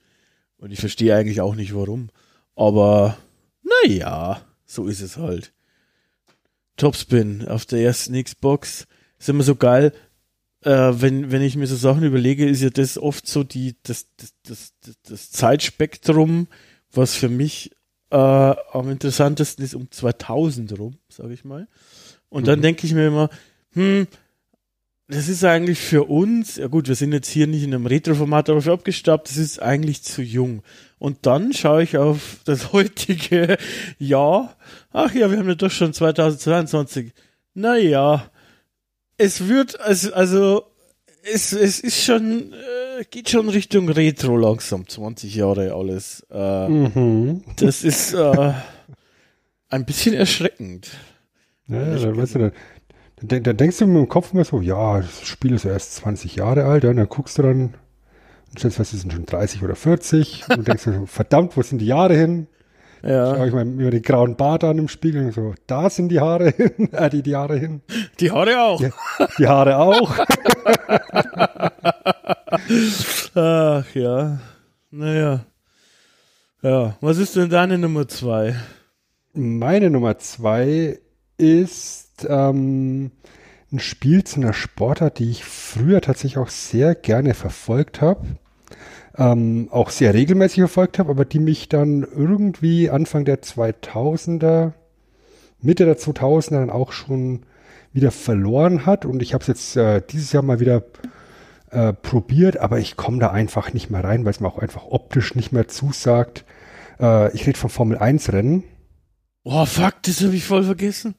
Und 0.58 0.70
ich 0.70 0.78
verstehe 0.78 1.16
eigentlich 1.16 1.40
auch 1.40 1.56
nicht 1.56 1.74
warum. 1.74 2.10
Aber 2.54 3.16
naja, 3.62 4.42
so 4.64 4.86
ist 4.86 5.00
es 5.00 5.16
halt. 5.16 5.52
Topspin 6.76 7.46
auf 7.48 7.66
der 7.66 7.80
ersten 7.80 8.20
Xbox 8.22 8.86
ist 9.18 9.28
immer 9.28 9.42
so 9.42 9.56
geil. 9.56 9.92
Äh, 10.62 10.92
wenn, 10.94 11.30
wenn 11.30 11.42
ich 11.42 11.56
mir 11.56 11.66
so 11.66 11.76
Sachen 11.76 12.02
überlege, 12.02 12.48
ist 12.48 12.62
ja 12.62 12.70
das 12.70 12.98
oft 12.98 13.26
so 13.26 13.44
die, 13.44 13.76
das, 13.82 14.06
das, 14.16 14.34
das, 14.80 15.00
das 15.02 15.30
Zeitspektrum, 15.30 16.48
was 16.92 17.14
für 17.14 17.28
mich 17.28 17.72
äh, 18.10 18.16
am 18.16 18.90
interessantesten 18.90 19.64
ist, 19.64 19.74
um 19.74 19.90
2000 19.90 20.78
rum, 20.78 20.98
sage 21.08 21.34
ich 21.34 21.44
mal. 21.44 21.68
Und 22.28 22.42
mhm. 22.42 22.46
dann 22.46 22.62
denke 22.62 22.86
ich 22.86 22.94
mir 22.94 23.08
immer, 23.08 23.30
hm, 23.72 24.06
das 25.08 25.28
ist 25.28 25.44
eigentlich 25.44 25.80
für 25.80 26.04
uns, 26.04 26.56
ja 26.56 26.68
gut, 26.68 26.88
wir 26.88 26.94
sind 26.94 27.12
jetzt 27.12 27.28
hier 27.28 27.46
nicht 27.46 27.64
in 27.64 27.74
einem 27.74 27.86
Retro-Format, 27.86 28.48
aber 28.48 28.62
für 28.62 28.72
abgestaubt, 28.72 29.28
das 29.28 29.36
ist 29.36 29.60
eigentlich 29.60 30.02
zu 30.02 30.22
jung. 30.22 30.62
Und 30.98 31.26
dann 31.26 31.52
schaue 31.52 31.82
ich 31.82 31.96
auf 31.98 32.38
das 32.44 32.72
heutige 32.72 33.58
Jahr. 33.98 34.56
Ach 34.92 35.12
ja, 35.14 35.30
wir 35.30 35.38
haben 35.38 35.48
ja 35.48 35.54
doch 35.54 35.70
schon 35.70 35.92
2022. 35.92 37.12
Naja, 37.54 38.30
es 39.18 39.48
wird, 39.48 39.80
also, 39.80 40.12
also 40.14 40.64
es, 41.22 41.52
es 41.52 41.80
ist 41.80 42.02
schon, 42.04 42.52
äh, 42.52 43.04
geht 43.10 43.30
schon 43.30 43.48
Richtung 43.48 43.88
Retro 43.88 44.36
langsam, 44.36 44.88
20 44.88 45.34
Jahre 45.34 45.74
alles. 45.74 46.26
Äh, 46.30 46.68
mhm. 46.68 47.44
Das 47.56 47.84
ist 47.84 48.14
äh, 48.14 48.52
ein 49.68 49.84
bisschen 49.84 50.14
erschreckend. 50.14 50.90
Ja, 51.68 51.96
ja 51.96 52.16
weißt 52.16 52.36
du, 52.36 52.52
dann, 53.22 53.42
dann, 53.42 53.56
denkst 53.56 53.78
du 53.78 53.86
mit 53.86 53.96
dem 53.96 54.08
Kopf 54.08 54.32
immer 54.32 54.44
so, 54.44 54.60
ja, 54.60 54.98
das 54.98 55.22
Spiel 55.22 55.54
ist 55.54 55.64
ja 55.64 55.72
erst 55.72 55.94
20 55.96 56.36
Jahre 56.36 56.64
alt, 56.64 56.84
ja, 56.84 56.90
und 56.90 56.96
dann 56.96 57.08
guckst 57.08 57.38
du 57.38 57.42
dann 57.42 57.74
und 58.52 58.58
stellst 58.58 58.76
fest, 58.76 58.92
es 58.92 59.00
sind 59.00 59.12
schon 59.12 59.26
30 59.26 59.62
oder 59.62 59.74
40 59.74 60.44
und 60.56 60.68
denkst 60.68 60.84
du, 60.84 61.06
verdammt, 61.06 61.56
wo 61.56 61.62
sind 61.62 61.78
die 61.78 61.86
Jahre 61.86 62.14
hin? 62.14 62.46
Ja. 63.02 63.34
Schau 63.34 63.44
ich 63.46 63.52
mal 63.52 63.66
über 63.66 63.90
den 63.90 64.02
grauen 64.02 64.36
Bart 64.36 64.62
an 64.62 64.78
im 64.78 64.86
Spiegel 64.88 65.24
und 65.26 65.32
so, 65.32 65.54
da 65.66 65.90
sind 65.90 66.10
die 66.10 66.20
Haare 66.20 66.50
hin, 66.56 66.92
äh, 66.92 67.10
die, 67.10 67.22
die 67.22 67.34
Haare 67.34 67.58
hin. 67.58 67.82
Die 68.20 68.30
Haare 68.30 68.60
auch. 68.60 68.78
Die, 68.78 68.90
die 69.38 69.48
Haare 69.48 69.78
auch. 69.78 70.14
Ach 73.34 73.94
ja. 73.94 74.38
Naja. 74.90 75.44
Ja, 76.62 76.96
was 77.00 77.18
ist 77.18 77.34
denn 77.34 77.50
deine 77.50 77.76
Nummer 77.78 78.06
zwei? 78.06 78.54
Meine 79.32 79.90
Nummer 79.90 80.18
zwei 80.18 81.00
ist 81.36 82.01
ähm, 82.28 83.10
ein 83.72 83.78
Spiel 83.78 84.24
zu 84.24 84.40
einer 84.40 84.52
Sportart, 84.52 85.18
die 85.18 85.30
ich 85.30 85.44
früher 85.44 86.00
tatsächlich 86.00 86.38
auch 86.38 86.50
sehr 86.50 86.94
gerne 86.94 87.34
verfolgt 87.34 88.00
habe 88.00 88.26
ähm, 89.16 89.68
auch 89.70 89.90
sehr 89.90 90.14
regelmäßig 90.14 90.60
verfolgt 90.60 90.98
habe, 90.98 91.10
aber 91.10 91.24
die 91.24 91.38
mich 91.38 91.68
dann 91.68 92.02
irgendwie 92.02 92.90
Anfang 92.90 93.24
der 93.24 93.42
2000er 93.42 94.72
Mitte 95.60 95.84
der 95.84 95.98
2000er 95.98 96.60
dann 96.60 96.70
auch 96.70 96.92
schon 96.92 97.42
wieder 97.92 98.10
verloren 98.10 98.86
hat. 98.86 99.04
Und 99.04 99.22
ich 99.22 99.34
habe 99.34 99.42
es 99.42 99.48
jetzt 99.48 99.76
äh, 99.76 100.02
dieses 100.10 100.32
Jahr 100.32 100.42
mal 100.42 100.60
wieder 100.60 100.82
äh, 101.70 101.92
probiert, 101.92 102.56
aber 102.56 102.78
ich 102.78 102.96
komme 102.96 103.18
da 103.18 103.30
einfach 103.30 103.72
nicht 103.72 103.90
mehr 103.90 104.02
rein, 104.02 104.24
weil 104.24 104.32
es 104.32 104.40
mir 104.40 104.48
auch 104.48 104.58
einfach 104.58 104.86
optisch 104.86 105.34
nicht 105.34 105.52
mehr 105.52 105.68
zusagt. 105.68 106.44
Äh, 106.98 107.32
ich 107.34 107.46
rede 107.46 107.58
von 107.58 107.70
Formel 107.70 107.98
1 107.98 108.32
Rennen. 108.32 108.64
Oh, 109.44 109.66
fuck, 109.66 110.02
das 110.02 110.22
habe 110.22 110.34
ich 110.34 110.44
voll 110.44 110.64
vergessen. 110.64 111.14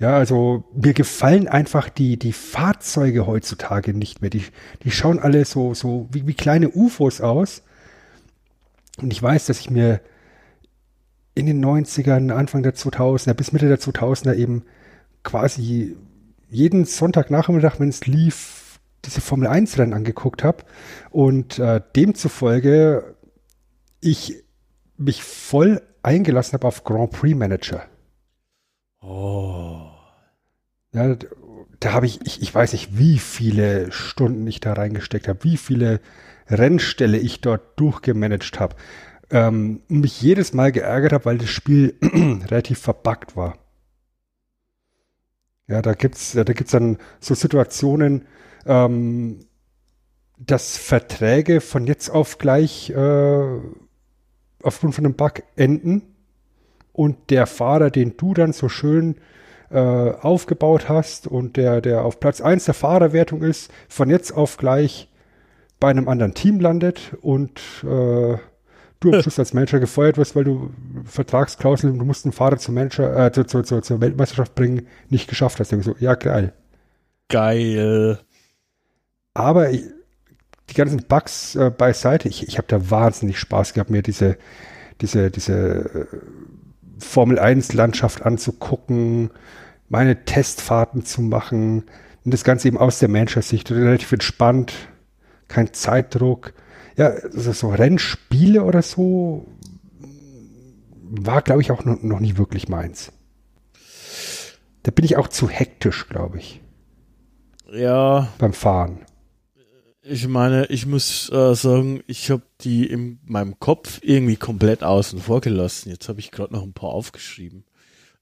Ja, 0.00 0.16
also 0.16 0.64
mir 0.74 0.94
gefallen 0.94 1.46
einfach 1.46 1.90
die, 1.90 2.18
die 2.18 2.32
Fahrzeuge 2.32 3.26
heutzutage 3.26 3.92
nicht 3.92 4.22
mehr. 4.22 4.30
Die, 4.30 4.44
die 4.82 4.90
schauen 4.90 5.18
alle 5.18 5.44
so, 5.44 5.74
so 5.74 6.08
wie, 6.10 6.26
wie 6.26 6.32
kleine 6.32 6.70
UFOs 6.70 7.20
aus. 7.20 7.62
Und 8.96 9.12
ich 9.12 9.22
weiß, 9.22 9.44
dass 9.44 9.60
ich 9.60 9.70
mir 9.70 10.00
in 11.34 11.44
den 11.44 11.62
90ern, 11.62 12.32
Anfang 12.32 12.62
der 12.62 12.74
2000er 12.74 13.34
bis 13.34 13.52
Mitte 13.52 13.68
der 13.68 13.78
2000er 13.78 14.34
eben 14.34 14.64
quasi 15.22 15.96
jeden 16.48 16.86
Sonntagnachmittag, 16.86 17.78
wenn 17.78 17.90
es 17.90 18.06
lief, 18.06 18.80
diese 19.04 19.20
Formel 19.20 19.48
1 19.48 19.78
Rennen 19.78 19.92
angeguckt 19.92 20.42
habe 20.42 20.64
und 21.10 21.58
äh, 21.58 21.82
demzufolge 21.94 23.16
ich 24.00 24.42
mich 24.96 25.22
voll 25.22 25.82
eingelassen 26.02 26.54
habe 26.54 26.66
auf 26.66 26.84
Grand 26.84 27.10
Prix 27.10 27.36
Manager. 27.36 27.89
Oh. 29.00 29.90
Ja, 30.92 31.16
da 31.78 31.92
habe 31.92 32.06
ich, 32.06 32.20
ich, 32.26 32.42
ich 32.42 32.54
weiß 32.54 32.72
nicht, 32.72 32.98
wie 32.98 33.18
viele 33.18 33.92
Stunden 33.92 34.46
ich 34.46 34.60
da 34.60 34.74
reingesteckt 34.74 35.28
habe, 35.28 35.44
wie 35.44 35.56
viele 35.56 36.00
Rennställe 36.48 37.16
ich 37.16 37.40
dort 37.40 37.78
durchgemanagt 37.78 38.60
habe. 38.60 38.76
Ähm, 39.30 39.82
mich 39.88 40.20
jedes 40.20 40.52
Mal 40.52 40.72
geärgert 40.72 41.12
habe, 41.12 41.24
weil 41.24 41.38
das 41.38 41.50
Spiel 41.50 41.94
relativ 42.02 42.80
verbuggt 42.80 43.36
war. 43.36 43.58
Ja, 45.68 45.82
da 45.82 45.94
gibt's, 45.94 46.32
da 46.32 46.42
gibt's 46.42 46.72
dann 46.72 46.98
so 47.20 47.34
Situationen, 47.34 48.26
ähm, 48.66 49.46
dass 50.36 50.76
Verträge 50.76 51.60
von 51.60 51.86
jetzt 51.86 52.10
auf 52.10 52.38
gleich 52.38 52.90
äh, 52.90 53.60
aufgrund 54.62 54.94
von 54.96 55.04
einem 55.04 55.14
Bug 55.14 55.42
enden 55.54 56.02
und 56.92 57.30
der 57.30 57.46
Fahrer, 57.46 57.90
den 57.90 58.16
du 58.16 58.34
dann 58.34 58.52
so 58.52 58.68
schön 58.68 59.16
äh, 59.70 59.78
aufgebaut 59.78 60.88
hast 60.88 61.26
und 61.26 61.56
der, 61.56 61.80
der 61.80 62.04
auf 62.04 62.20
Platz 62.20 62.40
1 62.40 62.64
der 62.64 62.74
Fahrerwertung 62.74 63.42
ist, 63.42 63.70
von 63.88 64.10
jetzt 64.10 64.32
auf 64.32 64.56
gleich 64.56 65.08
bei 65.78 65.88
einem 65.88 66.08
anderen 66.08 66.34
Team 66.34 66.60
landet 66.60 67.16
und 67.20 67.60
äh, 67.82 68.36
du 69.00 69.12
am 69.12 69.22
Schluss 69.22 69.38
als 69.38 69.54
Manager 69.54 69.80
gefeuert 69.80 70.18
wirst, 70.18 70.36
weil 70.36 70.44
du 70.44 70.70
Vertragsklauseln, 71.04 71.98
du 71.98 72.04
musst 72.04 72.24
einen 72.24 72.32
Fahrer 72.32 72.58
zum 72.58 72.74
Manager, 72.74 73.26
äh, 73.26 73.32
zur, 73.32 73.46
zur, 73.46 73.64
zur, 73.64 73.82
zur 73.82 74.00
Weltmeisterschaft 74.00 74.54
bringen, 74.54 74.86
nicht 75.08 75.28
geschafft 75.28 75.60
hast. 75.60 75.70
So, 75.70 75.94
ja, 75.98 76.14
geil. 76.14 76.52
Geil. 77.28 78.18
Aber 79.34 79.70
ich, 79.70 79.84
die 80.68 80.74
ganzen 80.74 81.04
Bugs 81.06 81.54
äh, 81.56 81.70
beiseite, 81.70 82.28
ich, 82.28 82.46
ich 82.46 82.58
habe 82.58 82.68
da 82.68 82.90
wahnsinnig 82.90 83.38
Spaß 83.38 83.72
gehabt, 83.72 83.90
mir 83.90 84.02
diese, 84.02 84.36
diese, 85.00 85.30
diese 85.30 86.08
äh, 87.00 87.04
Formel 87.04 87.38
1 87.38 87.72
Landschaft 87.72 88.22
anzugucken, 88.22 89.30
meine 89.88 90.24
Testfahrten 90.24 91.04
zu 91.04 91.22
machen 91.22 91.84
und 92.24 92.34
das 92.34 92.44
Ganze 92.44 92.68
eben 92.68 92.78
aus 92.78 92.98
der 92.98 93.08
Manager-Sicht 93.08 93.70
relativ 93.70 94.12
entspannt, 94.12 94.72
kein 95.48 95.72
Zeitdruck. 95.72 96.52
Ja, 96.96 97.08
also 97.08 97.52
so 97.52 97.68
Rennspiele 97.70 98.62
oder 98.62 98.82
so 98.82 99.46
war, 101.10 101.42
glaube 101.42 101.62
ich, 101.62 101.70
auch 101.72 101.84
noch, 101.84 102.02
noch 102.02 102.20
nie 102.20 102.36
wirklich 102.36 102.68
meins. 102.68 103.12
Da 104.82 104.90
bin 104.90 105.04
ich 105.04 105.16
auch 105.16 105.28
zu 105.28 105.48
hektisch, 105.48 106.08
glaube 106.08 106.38
ich. 106.38 106.60
Ja. 107.72 108.28
Beim 108.38 108.52
Fahren. 108.52 109.00
Ich 110.12 110.26
meine, 110.26 110.66
ich 110.66 110.86
muss 110.86 111.30
äh, 111.30 111.54
sagen, 111.54 112.02
ich 112.08 112.32
habe 112.32 112.42
die 112.62 112.84
in 112.84 113.20
meinem 113.22 113.60
Kopf 113.60 114.00
irgendwie 114.02 114.34
komplett 114.34 114.82
außen 114.82 115.20
vor 115.20 115.40
gelassen. 115.40 115.88
Jetzt 115.88 116.08
habe 116.08 116.18
ich 116.18 116.32
gerade 116.32 116.52
noch 116.52 116.64
ein 116.64 116.72
paar 116.72 116.90
aufgeschrieben. 116.90 117.62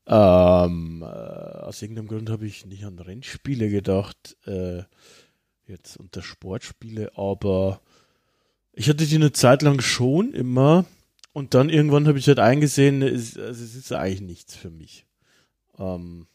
Ähm, 0.07 1.01
äh, 1.01 1.07
aus 1.07 1.81
irgendeinem 1.81 2.09
Grund 2.09 2.29
habe 2.29 2.47
ich 2.47 2.67
nicht 2.67 2.85
an 2.85 2.99
Rennspiele 2.99 3.71
gedacht, 3.71 4.37
äh, 4.45 4.83
jetzt 5.67 5.97
unter 5.97 6.21
Sportspiele, 6.21 7.13
aber 7.17 7.81
ich 8.75 8.91
hatte 8.91 9.07
die 9.07 9.17
eine 9.17 9.33
Zeit 9.33 9.63
lang 9.63 9.81
schon 9.81 10.35
immer 10.35 10.85
und 11.33 11.55
dann 11.55 11.71
irgendwann 11.71 12.07
habe 12.07 12.19
ich 12.19 12.29
halt 12.29 12.39
eingesehen, 12.39 13.01
es, 13.01 13.39
also 13.39 13.65
es 13.65 13.75
ist 13.75 13.93
eigentlich 13.95 14.21
nichts 14.21 14.55
für 14.55 14.71
mich. 14.71 15.07
Ähm, 15.79 16.27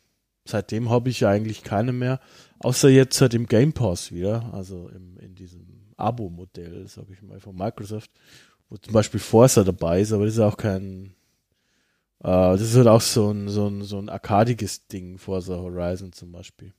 seitdem 0.45 0.89
habe 0.89 1.09
ich 1.09 1.27
eigentlich 1.27 1.61
keine 1.61 1.93
mehr, 1.93 2.19
außer 2.63 2.89
jetzt 2.89 3.21
halt 3.21 3.33
im 3.33 3.45
Game 3.45 3.73
Pass 3.73 4.11
wieder, 4.11 4.53
also 4.53 4.89
im, 4.89 5.17
in 5.17 5.35
diesem 5.35 5.65
Abo-Modell, 5.97 6.87
sage 6.87 7.13
ich 7.13 7.21
mal, 7.21 7.39
von 7.39 7.55
Microsoft, 7.55 8.11
wo 8.69 8.77
zum 8.77 8.93
Beispiel 8.93 9.19
Forza 9.19 9.63
dabei 9.63 10.01
ist, 10.01 10.11
aber 10.11 10.25
das 10.25 10.35
ist 10.35 10.39
auch 10.39 10.57
kein 10.57 11.13
äh, 12.23 12.27
das 12.27 12.61
ist 12.61 12.75
halt 12.75 12.87
auch 12.87 13.01
so 13.01 13.31
ein, 13.31 13.49
so 13.49 13.67
ein, 13.67 13.83
so 13.83 13.99
ein 13.99 14.09
arkadiges 14.09 14.87
Ding, 14.87 15.17
Forza 15.17 15.57
Horizon 15.57 16.13
zum 16.13 16.31
Beispiel. 16.31 16.73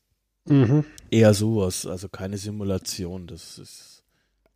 Mhm. 0.47 0.85
Eher 1.11 1.35
sowas, 1.35 1.87
also 1.87 2.09
keine 2.09 2.39
Simulation, 2.39 3.27
das 3.27 3.59
ist. 3.59 4.03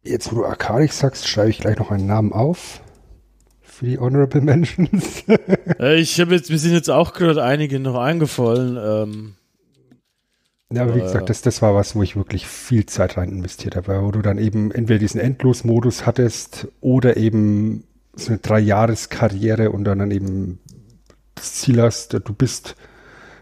Jetzt, 0.02 0.32
wo 0.32 0.36
du 0.36 0.44
arkadig 0.44 0.92
sagst, 0.92 1.28
schreibe 1.28 1.50
ich 1.50 1.58
gleich 1.58 1.78
noch 1.78 1.90
einen 1.90 2.06
Namen 2.06 2.32
auf. 2.32 2.80
Für 3.60 3.86
die 3.86 3.98
Honorable 3.98 4.40
Mentions. 4.42 5.24
Äh, 5.78 6.00
ich 6.00 6.18
habe 6.20 6.34
jetzt, 6.34 6.50
mir 6.50 6.58
sind 6.58 6.72
jetzt 6.72 6.90
auch 6.90 7.12
gerade 7.12 7.44
einige 7.44 7.78
noch 7.78 7.96
eingefallen. 7.96 8.78
Ähm, 8.80 9.34
ja, 10.72 10.83
aber 10.83 10.96
wie 10.96 11.00
gesagt, 11.00 11.31
das, 11.31 11.40
das 11.40 11.62
war 11.62 11.74
was, 11.74 11.96
wo 11.96 12.02
ich 12.02 12.16
wirklich 12.16 12.46
viel 12.46 12.85
Zeit 12.87 13.16
rein 13.16 13.31
investiert 13.31 13.74
habe, 13.74 14.02
wo 14.02 14.11
du 14.11 14.20
dann 14.20 14.38
eben 14.38 14.70
entweder 14.70 14.98
diesen 14.98 15.20
Endlosmodus 15.20 16.04
hattest 16.04 16.68
oder 16.81 17.16
eben 17.16 17.85
so 18.14 18.28
eine 18.31 18.38
Drei-Jahres-Karriere 18.38 19.70
und 19.70 19.85
dann, 19.85 20.00
dann 20.00 20.11
eben 20.11 20.59
das 21.35 21.54
Ziel 21.54 21.81
hast, 21.81 22.12
du 22.12 22.35
bist 22.35 22.76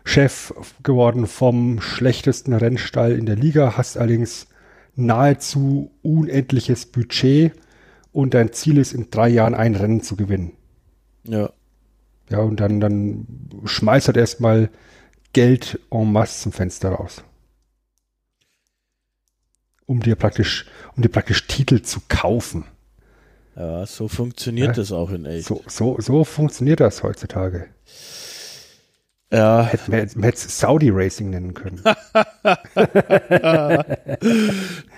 Chef 0.04 0.54
geworden 0.84 1.26
vom 1.26 1.80
schlechtesten 1.80 2.52
Rennstall 2.52 3.12
in 3.12 3.26
der 3.26 3.36
Liga, 3.36 3.76
hast 3.76 3.96
allerdings 3.96 4.46
nahezu 4.94 5.90
unendliches 6.02 6.86
Budget 6.86 7.52
und 8.12 8.34
dein 8.34 8.52
Ziel 8.52 8.78
ist, 8.78 8.92
in 8.92 9.10
drei 9.10 9.28
Jahren 9.28 9.54
ein 9.54 9.74
Rennen 9.74 10.00
zu 10.00 10.16
gewinnen. 10.16 10.52
ja. 11.24 11.50
Ja, 12.28 12.40
und 12.40 12.58
dann, 12.58 12.80
dann 12.80 13.26
schmeißt 13.64 14.08
halt 14.08 14.16
erstmal 14.16 14.70
Geld 15.36 15.78
en 15.90 16.10
masse 16.12 16.40
zum 16.40 16.52
Fenster 16.52 16.88
raus. 16.92 17.22
Um 19.84 20.00
dir 20.00 20.16
praktisch, 20.16 20.64
um 20.96 21.02
dir 21.02 21.10
praktisch 21.10 21.46
Titel 21.46 21.82
zu 21.82 22.00
kaufen. 22.08 22.64
Ja, 23.54 23.84
so 23.84 24.08
funktioniert 24.08 24.68
Ja. 24.68 24.72
das 24.72 24.92
auch 24.92 25.10
in 25.10 25.26
echt. 25.26 25.46
So, 25.46 25.62
so, 25.66 26.00
so 26.00 26.24
funktioniert 26.24 26.80
das 26.80 27.02
heutzutage. 27.02 27.68
Ja, 29.30 29.62
Hätte, 29.64 29.90
man 29.90 30.00
hätte 30.24 30.36
es 30.38 30.58
Saudi 30.58 30.88
Racing 30.88 31.28
nennen 31.28 31.52
können. 31.52 31.82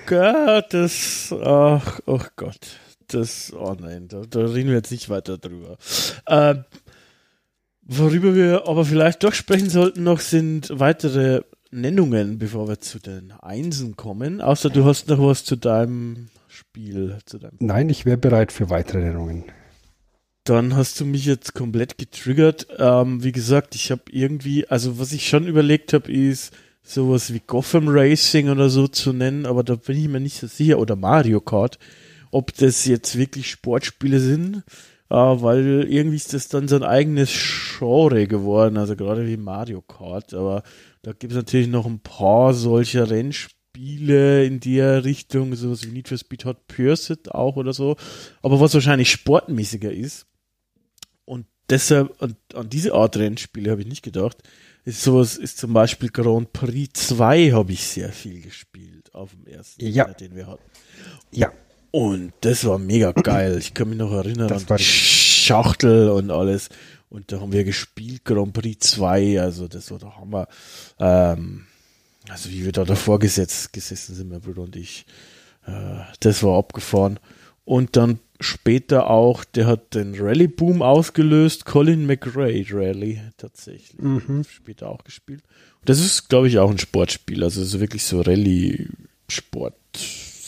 Gott, 0.07 0.67
das, 0.73 1.35
ach, 1.43 2.01
oh 2.07 2.21
Gott, 2.37 2.79
das, 3.09 3.53
oh 3.53 3.75
nein, 3.79 4.07
da, 4.07 4.23
da 4.29 4.41
reden 4.41 4.69
wir 4.69 4.77
jetzt 4.77 4.93
nicht 4.93 5.09
weiter 5.09 5.37
drüber. 5.39 5.79
Ähm, 6.29 6.65
worüber 7.89 8.37
wir 8.37 8.69
aber 8.69 8.85
vielleicht 8.85 9.25
doch 9.25 9.33
sprechen 9.35 9.71
sollten 9.71 10.05
noch, 10.05 10.21
sind 10.21 10.71
weitere 10.73 11.43
Nennungen, 11.71 12.39
bevor 12.39 12.69
wir 12.69 12.79
zu 12.81 12.99
den 12.99 13.33
Einsen 13.33 13.97
kommen. 13.97 14.41
Außer 14.41 14.71
du 14.71 14.85
hast 14.85 15.09
noch 15.09 15.19
was 15.19 15.45
zu 15.45 15.57
deinem 15.57 16.29
Spiel, 16.49 17.19
zu 17.27 17.39
deinem 17.39 17.57
Nein, 17.59 17.89
ich 17.89 18.07
wäre 18.07 18.17
bereit 18.17 18.53
für 18.53 18.71
weitere 18.71 19.01
Nennungen. 19.01 19.45
dann 20.45 20.77
hast 20.77 20.99
du 21.01 21.05
mich 21.05 21.27
jetzt 21.27 21.53
komplett 21.55 21.99
getriggert. 21.99 22.69
Ähm, 22.79 23.23
wie 23.23 23.33
gesagt, 23.33 23.75
ich 23.75 23.91
habe 23.91 24.03
irgendwie, 24.11 24.67
also 24.69 24.99
was 24.99 25.13
ich 25.13 25.29
schon 25.29 25.47
überlegt 25.47 25.93
habe, 25.93 26.11
ist 26.11 26.55
sowas 26.83 27.35
wie 27.35 27.43
Gotham 27.47 27.87
Racing 27.89 28.49
oder 28.49 28.71
so 28.71 28.89
zu 28.89 29.13
nennen, 29.13 29.45
aber 29.45 29.63
da 29.63 29.75
bin 29.75 29.99
ich 29.99 30.09
mir 30.09 30.21
nicht 30.21 30.39
so 30.39 30.47
sicher. 30.47 30.79
Oder 30.79 30.97
Mario 30.97 31.43
Kart, 31.43 31.79
ob 32.31 32.55
das 32.55 32.87
jetzt 32.87 33.19
wirklich 33.19 33.51
Sportspiele 33.51 34.21
sind, 34.21 34.63
äh, 35.11 35.15
weil 35.15 35.87
irgendwie 35.91 36.17
ist 36.17 36.35
das 36.35 36.49
dann 36.49 36.69
so 36.69 36.77
ein 36.77 36.83
eigenes 36.83 37.31
Genre 37.79 38.27
geworden, 38.27 38.77
also 38.77 38.97
gerade 38.97 39.27
wie 39.27 39.37
Mario 39.37 39.83
Kart. 39.83 40.35
Aber 40.35 40.63
da 41.03 41.13
gibt 41.13 41.33
es 41.33 41.37
natürlich 41.37 41.69
noch 41.69 41.87
ein 41.87 42.01
paar 42.01 42.55
solcher 42.55 43.09
Rennspiele 43.11 44.45
in 44.45 44.61
der 44.61 45.05
Richtung, 45.05 45.55
sowas 45.55 45.85
wie 45.87 45.93
Need 45.93 46.09
for 46.09 46.19
Speed 46.19 46.45
Hot 46.45 46.67
Pursuit 46.67 47.31
auch 47.33 47.57
oder 47.57 47.73
so. 47.73 47.97
Aber 48.43 48.61
was 48.61 48.75
wahrscheinlich 48.75 49.11
sportmäßiger 49.11 49.93
ist, 49.93 50.27
und 51.25 51.47
deshalb, 51.71 52.21
an, 52.23 52.37
an 52.55 52.69
diese 52.71 52.95
Art 52.95 53.17
Rennspiele 53.17 53.71
habe 53.71 53.83
ich 53.83 53.87
nicht 53.87 54.03
gedacht, 54.03 54.39
ist 54.85 55.03
sowas, 55.03 55.37
ist 55.37 55.59
zum 55.59 55.75
Beispiel 55.75 56.09
Grand 56.09 56.53
Prix 56.55 57.09
2 57.09 57.53
habe 57.53 57.73
ich 57.73 57.87
sehr 57.87 58.11
viel 58.11 58.41
gespielt 58.41 59.15
auf 59.15 59.33
dem 59.33 59.47
ersten, 59.47 59.85
Ja. 59.87 60.05
Rechner, 60.05 60.17
den 60.19 60.37
wir 60.37 60.47
hatten. 60.47 60.63
Ja, 61.31 61.53
Und 61.91 62.33
das 62.43 62.65
war 62.67 62.79
mega 62.79 63.13
geil. 63.13 63.57
Ich 63.59 63.73
kann 63.75 63.89
mich 63.89 63.99
noch 63.99 64.13
erinnern 64.13 64.49
Das 64.49 64.63
an 64.65 64.71
war- 64.71 64.77
die 64.79 64.85
Schachtel 64.85 66.11
und 66.11 66.31
alles. 66.31 66.69
Und 67.11 67.33
da 67.33 67.41
haben 67.41 67.53
wir 67.53 67.65
gespielt, 67.65 68.25
Grand 68.25 68.53
Prix 68.53 68.91
2, 68.91 69.41
also 69.41 69.67
das 69.67 69.91
war 69.91 69.99
der 69.99 70.17
Hammer. 70.19 70.47
Ähm, 70.99 71.65
also 72.29 72.51
wie 72.51 72.65
wir 72.67 72.73
da 72.73 72.85
davor 72.85 73.19
gesetzt, 73.19 73.73
gesessen 73.73 74.15
sind, 74.15 74.29
mein 74.29 74.41
Bruder 74.43 74.63
und 74.63 74.77
ich. 74.77 75.07
Äh, 75.67 76.01
das 76.21 76.43
war 76.43 76.59
abgefahren. 76.59 77.19
Und 77.65 77.97
dann 77.97 78.19
später 78.41 79.09
auch, 79.09 79.43
der 79.45 79.67
hat 79.67 79.95
den 79.95 80.15
Rallye-Boom 80.15 80.83
ausgelöst, 80.83 81.65
Colin 81.65 82.07
McRae 82.07 82.67
Rally 82.71 83.21
tatsächlich. 83.39 83.99
Mhm. 83.99 84.45
Später 84.45 84.89
auch 84.91 85.03
gespielt. 85.05 85.43
Und 85.81 85.89
das 85.89 86.01
ist, 86.01 86.29
glaube 86.29 86.49
ich, 86.49 86.59
auch 86.59 86.71
ein 86.71 86.79
Sportspiel. 86.79 87.43
Also 87.43 87.63
es 87.63 87.69
ist 87.75 87.81
wirklich 87.81 88.05
so 88.05 88.21
Rallye-Sport, 88.21 89.75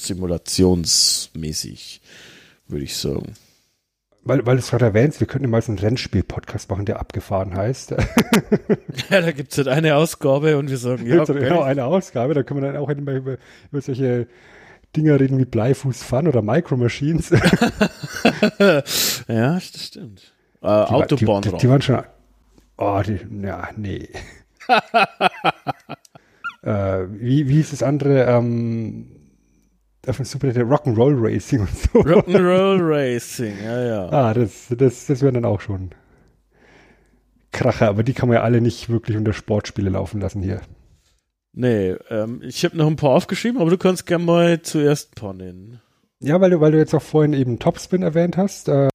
simulationsmäßig, 0.06 2.00
würde 2.68 2.84
ich 2.84 2.96
sagen. 2.96 3.34
Weil, 4.22 4.44
weil 4.44 4.56
du 4.56 4.60
es 4.60 4.70
gerade 4.70 4.84
erwähnst, 4.84 5.20
wir 5.20 5.26
könnten 5.26 5.48
mal 5.48 5.62
so 5.62 5.72
einen 5.72 5.78
Rennspiel-Podcast 5.78 6.68
machen, 6.68 6.84
der 6.84 7.00
abgefahren 7.00 7.54
heißt. 7.54 7.94
Ja, 9.08 9.20
da 9.20 9.32
gibt 9.32 9.52
es 9.52 9.58
halt 9.58 9.68
eine 9.68 9.96
Ausgabe 9.96 10.58
und 10.58 10.68
wir 10.68 10.76
sagen, 10.76 11.06
ja, 11.06 11.16
Gibt's 11.16 11.30
okay. 11.30 11.40
genau 11.40 11.62
eine 11.62 11.84
Ausgabe, 11.84 12.34
da 12.34 12.42
können 12.42 12.62
wir 12.62 12.72
dann 12.72 12.80
auch 12.80 12.88
immer 12.88 13.12
über, 13.12 13.38
über 13.70 13.80
solche 13.80 14.26
Dinger 14.96 15.18
reden 15.18 15.38
wie 15.38 15.44
Bleifuß 15.44 16.02
Fun 16.02 16.28
oder 16.28 16.42
Micro 16.42 16.76
Machines. 16.76 17.30
ja, 19.28 19.54
das 19.54 19.86
stimmt. 19.86 20.32
Äh, 20.62 20.66
Autobahn 20.66 21.42
die, 21.42 21.50
die, 21.50 21.56
die 21.56 21.68
waren 21.68 21.82
schon. 21.82 22.02
Oh, 22.76 23.00
die, 23.04 23.18
ja, 23.42 23.68
nee. 23.76 24.08
äh, 26.62 27.06
wie, 27.08 27.48
wie 27.48 27.54
hieß 27.54 27.70
das 27.70 27.82
andere? 27.82 28.24
Ähm, 28.24 29.19
auf 30.06 30.16
dem 30.16 30.24
Super 30.24 30.46
Nintendo 30.46 30.74
Rock'n'Roll 30.74 31.14
Racing 31.16 31.60
und 31.60 31.76
so. 31.76 32.00
Rock'n'Roll 32.00 32.78
Racing, 32.80 33.54
ja, 33.62 33.84
ja. 33.84 34.08
Ah, 34.10 34.34
das, 34.34 34.66
das, 34.70 35.06
das 35.06 35.22
wären 35.22 35.34
dann 35.34 35.44
auch 35.44 35.60
schon 35.60 35.90
Kracher, 37.52 37.88
aber 37.88 38.02
die 38.02 38.12
kann 38.12 38.28
man 38.28 38.36
ja 38.36 38.42
alle 38.42 38.60
nicht 38.60 38.88
wirklich 38.88 39.16
unter 39.16 39.32
Sportspiele 39.32 39.90
laufen 39.90 40.20
lassen 40.20 40.42
hier. 40.42 40.60
Nee, 41.52 41.96
ähm, 42.08 42.40
ich 42.44 42.64
habe 42.64 42.76
noch 42.76 42.86
ein 42.86 42.96
paar 42.96 43.10
aufgeschrieben, 43.10 43.60
aber 43.60 43.70
du 43.70 43.78
kannst 43.78 44.06
gerne 44.06 44.24
mal 44.24 44.62
zuerst 44.62 45.12
ein 45.12 45.20
paar 45.20 45.34
nennen. 45.34 45.80
Ja, 46.20 46.40
weil 46.40 46.50
du, 46.50 46.60
weil 46.60 46.72
du 46.72 46.78
jetzt 46.78 46.94
auch 46.94 47.02
vorhin 47.02 47.32
eben 47.32 47.58
Topspin 47.58 48.02
erwähnt 48.02 48.36
hast, 48.36 48.68
äh, 48.68 48.88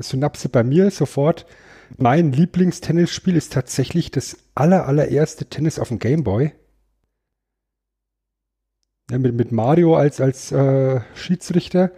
Synapse 0.00 0.48
bei 0.48 0.62
mir 0.62 0.90
sofort. 0.90 1.46
Mein 1.96 2.32
Lieblingstennisspiel 2.32 3.36
ist 3.36 3.52
tatsächlich 3.52 4.10
das 4.10 4.36
aller, 4.54 4.86
allererste 4.86 5.46
Tennis 5.46 5.78
auf 5.78 5.88
dem 5.88 6.00
Gameboy. 6.00 6.52
Ja, 9.10 9.18
mit, 9.18 9.34
mit 9.34 9.52
Mario 9.52 9.96
als, 9.96 10.20
als 10.20 10.50
äh, 10.52 11.00
Schiedsrichter. 11.14 11.90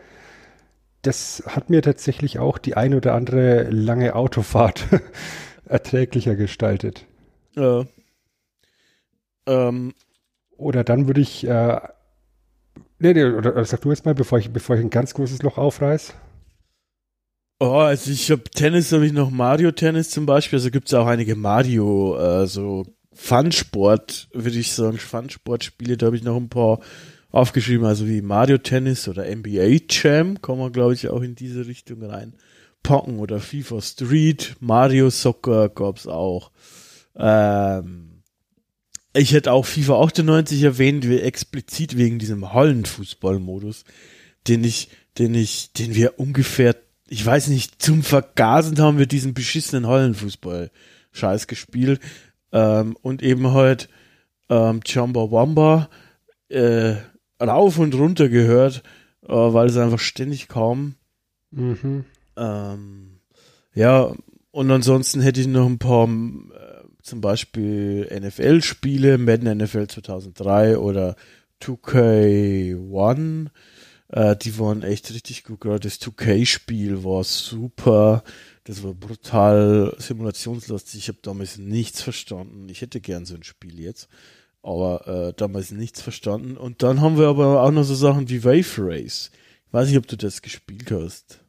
Das 1.03 1.43
hat 1.47 1.71
mir 1.71 1.83
tatsächlich 1.83 2.39
auch 2.39 2.59
die 2.59 2.77
eine 2.77 2.97
oder 2.97 3.15
andere 3.15 3.65
lange 3.71 4.15
Autofahrt 4.15 4.87
erträglicher 5.65 6.37
gestaltet. 6.37 7.07
Ja. 7.57 7.87
Ähm, 9.47 9.95
Oder 10.59 10.85
dann 10.85 11.07
würde 11.09 11.21
ich, 11.23 11.47
äh, 11.47 11.81
nee, 12.99 13.13
nee, 13.15 13.25
oder, 13.25 13.53
oder 13.53 13.65
sag 13.65 13.81
du 13.83 13.91
jetzt 13.91 14.05
mal, 14.05 14.15
bevor 14.15 14.39
ich, 14.39 14.51
bevor 14.53 14.77
ich 14.77 14.83
ein 14.83 14.91
ganz 14.91 15.15
großes 15.15 15.43
Loch 15.43 15.59
aufreiß. 15.59 16.15
oh, 17.61 17.79
also 17.81 18.11
ich 18.11 18.31
habe 18.31 18.45
Tennis, 18.45 18.93
habe 18.93 19.07
ich 19.07 19.13
noch 19.13 19.31
Mario 19.31 19.73
Tennis 19.73 20.11
zum 20.11 20.27
Beispiel. 20.27 20.59
Also 20.59 20.71
gibt 20.71 20.89
es 20.89 20.95
auch 20.95 21.07
einige 21.07 21.37
Mario, 21.37 22.17
äh, 22.19 22.47
so 22.47 22.85
Fun-Sport, 23.13 24.29
würde 24.33 24.59
ich 24.59 24.73
sagen, 24.73 24.99
Fun-Sport-Spiele. 24.99 25.97
Da 25.97 26.07
habe 26.07 26.17
ich 26.17 26.23
noch 26.23 26.37
ein 26.37 26.49
paar 26.49 26.81
aufgeschrieben, 27.31 27.87
also 27.87 28.07
wie 28.07 28.23
Mario 28.23 28.59
Tennis 28.59 29.07
oder 29.09 29.25
NBA 29.25 29.81
Jam, 29.91 30.41
kann 30.41 30.59
man 30.59 30.73
glaube 30.73 30.95
ich 30.95 31.09
auch 31.09 31.21
in 31.21 31.35
diese 31.35 31.67
Richtung 31.67 32.03
rein 32.03 32.35
packen 32.83 33.19
oder 33.19 33.41
FIFA 33.41 33.83
Street, 33.83 34.57
Mario 34.61 35.11
Soccer 35.11 35.69
gab's 35.69 36.07
auch. 36.07 36.51
Ähm, 37.17 38.23
ich 39.13 39.33
hätte 39.33 39.53
auch 39.53 39.67
FIFA 39.67 40.03
98 40.03 40.63
erwähnt, 40.63 41.09
wie 41.09 41.21
explizit 41.21 41.97
wegen 41.97 42.19
diesem 42.19 42.53
Hallenfußballmodus, 42.53 43.85
den 44.47 44.65
ich, 44.65 44.89
den 45.19 45.35
ich, 45.35 45.73
den 45.73 45.95
wir 45.95 46.19
ungefähr, 46.19 46.77
ich 47.09 47.25
weiß 47.25 47.49
nicht, 47.49 47.83
zum 47.83 48.03
Vergasen 48.03 48.79
haben 48.79 48.99
wir 48.99 49.07
diesen 49.07 49.35
beschissenen 49.35 49.87
Hallenfußball-Scheiß 49.87 51.47
gespielt. 51.47 52.01
Ähm, 52.53 52.97
und 53.03 53.23
eben 53.23 53.53
halt 53.53 53.89
ähm, 54.49 54.81
Chamba 54.87 55.31
Wamba 55.31 55.89
äh, 56.49 56.95
rauf 57.41 57.79
und 57.79 57.95
runter 57.95 58.29
gehört, 58.29 58.83
äh, 59.27 59.33
weil 59.33 59.69
es 59.69 59.77
einfach 59.77 59.99
ständig 59.99 60.49
kam. 60.49 60.95
Mhm. 61.51 62.05
Ähm, 62.37 63.21
ja, 63.75 64.13
und 64.51 64.71
ansonsten 64.71 65.21
hätte 65.21 65.41
ich 65.41 65.47
noch 65.47 65.67
ein 65.67 65.79
paar, 65.79 66.09
äh, 66.09 66.85
zum 67.03 67.21
Beispiel 67.21 68.09
NFL-Spiele, 68.11 69.19
Madden 69.19 69.59
NFL 69.59 69.87
2003 69.89 70.79
oder 70.79 71.17
2K1. 71.63 73.49
Äh, 74.09 74.37
die 74.37 74.59
waren 74.59 74.83
echt 74.83 75.13
richtig 75.13 75.45
gut. 75.45 75.61
Gerade 75.61 75.81
das 75.81 76.01
2K-Spiel 76.01 77.05
war 77.05 77.25
super. 77.25 78.25
Das 78.69 78.83
war 78.83 78.93
brutal 78.93 79.95
simulationslastig. 79.97 81.01
Ich 81.01 81.09
habe 81.09 81.21
damals 81.23 81.57
nichts 81.57 82.03
verstanden. 82.03 82.69
Ich 82.69 82.83
hätte 82.83 83.01
gern 83.01 83.25
so 83.25 83.35
ein 83.35 83.43
Spiel 83.43 83.81
jetzt. 83.81 84.09
Aber 84.63 85.09
äh, 85.09 85.33
damals 85.35 85.71
nichts 85.71 86.03
verstanden. 86.03 86.59
Und 86.59 86.83
dann 86.83 87.01
haben 87.01 87.17
wir 87.17 87.29
aber 87.29 87.63
auch 87.63 87.71
noch 87.71 87.85
so 87.85 87.95
Sachen 87.95 88.29
wie 88.29 88.45
Wave 88.45 88.77
Race. 88.77 89.31
Ich 89.67 89.73
weiß 89.73 89.89
nicht, 89.89 89.97
ob 89.97 90.07
du 90.07 90.19
das 90.19 90.43
gespielt 90.43 90.91
hast. 90.91 91.41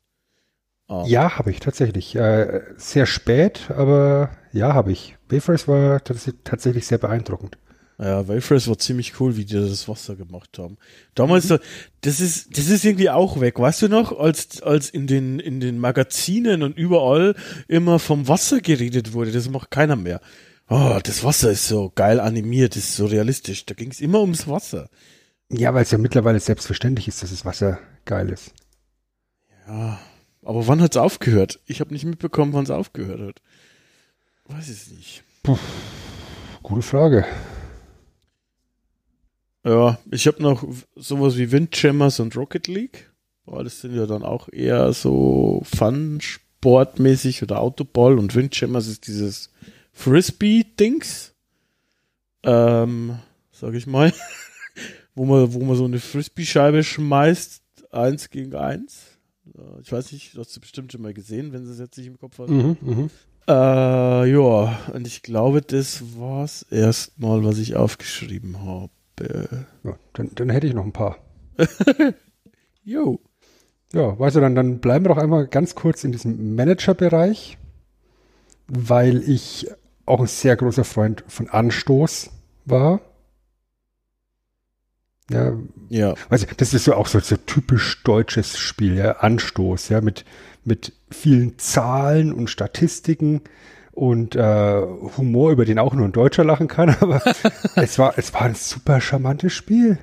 Ah. 0.87 1.03
Ja, 1.07 1.37
habe 1.37 1.51
ich 1.51 1.59
tatsächlich. 1.59 2.15
Äh, 2.15 2.61
sehr 2.77 3.05
spät, 3.05 3.69
aber 3.69 4.31
ja, 4.53 4.73
habe 4.73 4.93
ich. 4.93 5.17
Wafers 5.27 5.67
war 5.67 6.01
tats 6.01 6.31
tatsächlich 6.45 6.87
sehr 6.87 6.99
beeindruckend. 6.99 7.57
Ja, 8.01 8.21
Race 8.21 8.67
war 8.69 8.77
ziemlich 8.77 9.19
cool, 9.19 9.35
wie 9.35 9.43
die 9.43 9.55
das 9.55 9.89
Wasser 9.89 10.15
gemacht 10.15 10.57
haben. 10.57 10.77
Damals, 11.15 11.47
da- 11.47 11.59
das 11.99 12.21
ist, 12.21 12.57
das 12.57 12.69
ist 12.69 12.85
irgendwie 12.85 13.09
auch 13.09 13.41
weg, 13.41 13.59
weißt 13.59 13.81
du 13.81 13.87
noch, 13.89 14.17
als, 14.17 14.61
als 14.61 14.89
in 14.89 15.05
den, 15.05 15.39
in 15.39 15.59
den 15.59 15.79
Magazinen 15.79 16.63
und 16.63 16.77
überall 16.77 17.35
immer 17.67 17.99
vom 17.99 18.29
Wasser 18.29 18.61
geredet 18.61 19.11
wurde, 19.11 19.33
das 19.33 19.49
macht 19.49 19.69
keiner 19.69 19.97
mehr. 19.97 20.21
Oh, 20.69 20.97
das 21.03 21.25
Wasser 21.25 21.51
ist 21.51 21.67
so 21.67 21.91
geil 21.93 22.21
animiert, 22.21 22.77
ist 22.77 22.95
so 22.95 23.05
realistisch. 23.05 23.65
Da 23.65 23.73
ging 23.75 23.91
es 23.91 23.99
immer 23.99 24.21
ums 24.21 24.47
Wasser. 24.47 24.89
Ja, 25.51 25.73
weil 25.73 25.81
es 25.83 25.91
ja 25.91 25.97
mittlerweile 25.97 26.39
selbstverständlich 26.39 27.07
ist, 27.09 27.21
dass 27.21 27.31
das 27.31 27.43
Wasser 27.43 27.79
geil 28.05 28.29
ist. 28.29 28.53
Ja, 29.67 29.99
aber 30.43 30.67
wann 30.67 30.81
hat's 30.81 30.95
aufgehört? 30.95 31.59
Ich 31.65 31.81
habe 31.81 31.91
nicht 31.93 32.05
mitbekommen, 32.05 32.53
wann 32.53 32.63
es 32.63 32.69
aufgehört 32.69 33.19
hat. 33.19 33.41
Weiß 34.45 34.69
es 34.69 34.89
nicht. 34.91 35.23
Gute 36.63 36.81
Frage. 36.81 37.25
Ja, 39.63 39.99
ich 40.11 40.27
habe 40.27 40.41
noch 40.41 40.65
sowas 40.95 41.37
wie 41.37 41.51
Windjammers 41.51 42.19
und 42.19 42.35
Rocket 42.35 42.67
League. 42.67 43.11
Boah, 43.45 43.63
das 43.63 43.81
sind 43.81 43.95
ja 43.95 44.05
dann 44.05 44.23
auch 44.23 44.49
eher 44.51 44.93
so 44.93 45.61
Fun-Sportmäßig 45.65 47.43
oder 47.43 47.59
Autoball 47.59 48.17
und 48.17 48.35
Windjammers 48.35 48.87
ist 48.87 49.07
dieses 49.07 49.51
Frisbee-Dings. 49.91 51.33
Ähm, 52.43 53.19
sag 53.51 53.73
ich 53.73 53.85
mal. 53.85 54.13
wo 55.15 55.25
man, 55.25 55.53
wo 55.53 55.59
man 55.59 55.75
so 55.75 55.85
eine 55.85 55.99
Frisbee-Scheibe 55.99 56.83
schmeißt, 56.83 57.61
eins 57.91 58.29
gegen 58.29 58.55
eins. 58.55 59.17
Ich 59.81 59.91
weiß 59.91 60.11
nicht, 60.13 60.35
du 60.35 60.39
hast 60.39 60.55
du 60.55 60.61
bestimmt 60.61 60.91
schon 60.91 61.01
mal 61.01 61.13
gesehen, 61.13 61.51
wenn 61.51 61.65
du 61.65 61.71
es 61.71 61.79
jetzt 61.79 61.97
nicht 61.97 62.07
im 62.07 62.17
Kopf 62.17 62.39
hast. 62.39 62.49
Mhm, 62.49 62.77
mhm. 62.79 63.09
Äh, 63.47 64.31
ja, 64.31 64.79
und 64.93 65.07
ich 65.07 65.23
glaube, 65.23 65.61
das 65.61 66.17
war's 66.17 66.63
erstmal, 66.69 67.43
was 67.43 67.57
ich 67.57 67.75
aufgeschrieben 67.75 68.63
habe. 68.63 68.91
Ja, 69.83 69.95
dann, 70.13 70.31
dann 70.35 70.49
hätte 70.49 70.67
ich 70.67 70.73
noch 70.73 70.85
ein 70.85 70.93
paar. 70.93 71.17
Jo. 72.83 73.19
Ja, 73.93 74.17
weißt 74.19 74.37
du, 74.37 74.39
dann, 74.39 74.55
dann 74.55 74.79
bleiben 74.79 75.05
wir 75.05 75.09
doch 75.09 75.17
einmal 75.21 75.47
ganz 75.47 75.75
kurz 75.75 76.03
in 76.03 76.11
diesem 76.11 76.55
Manager-Bereich, 76.55 77.57
weil 78.67 79.21
ich 79.29 79.69
auch 80.05 80.21
ein 80.21 80.27
sehr 80.27 80.55
großer 80.55 80.83
Freund 80.83 81.23
von 81.27 81.49
Anstoß 81.49 82.31
war. 82.65 83.01
Ja, 85.31 85.53
Ja. 85.89 86.15
also 86.29 86.47
das 86.57 86.73
ist 86.73 86.85
so 86.85 86.95
auch 86.95 87.07
so, 87.07 87.19
so 87.19 87.37
typisch 87.37 88.01
deutsches 88.03 88.57
Spiel, 88.57 88.95
ja, 88.97 89.17
Anstoß, 89.17 89.89
ja, 89.89 90.01
mit, 90.01 90.25
mit 90.65 90.93
vielen 91.11 91.59
Zahlen 91.59 92.33
und 92.33 92.49
Statistiken 92.49 93.41
und 93.99 94.37
äh, 94.37 94.81
Humor, 95.17 95.51
über 95.51 95.65
den 95.65 95.77
auch 95.77 95.93
nur 95.93 96.05
ein 96.05 96.13
Deutscher 96.13 96.45
lachen 96.45 96.69
kann, 96.69 96.95
aber 97.01 97.21
es 97.75 97.99
war, 97.99 98.13
es 98.17 98.33
war 98.33 98.43
ein 98.43 98.55
super 98.55 99.01
charmantes 99.01 99.51
Spiel. 99.51 99.99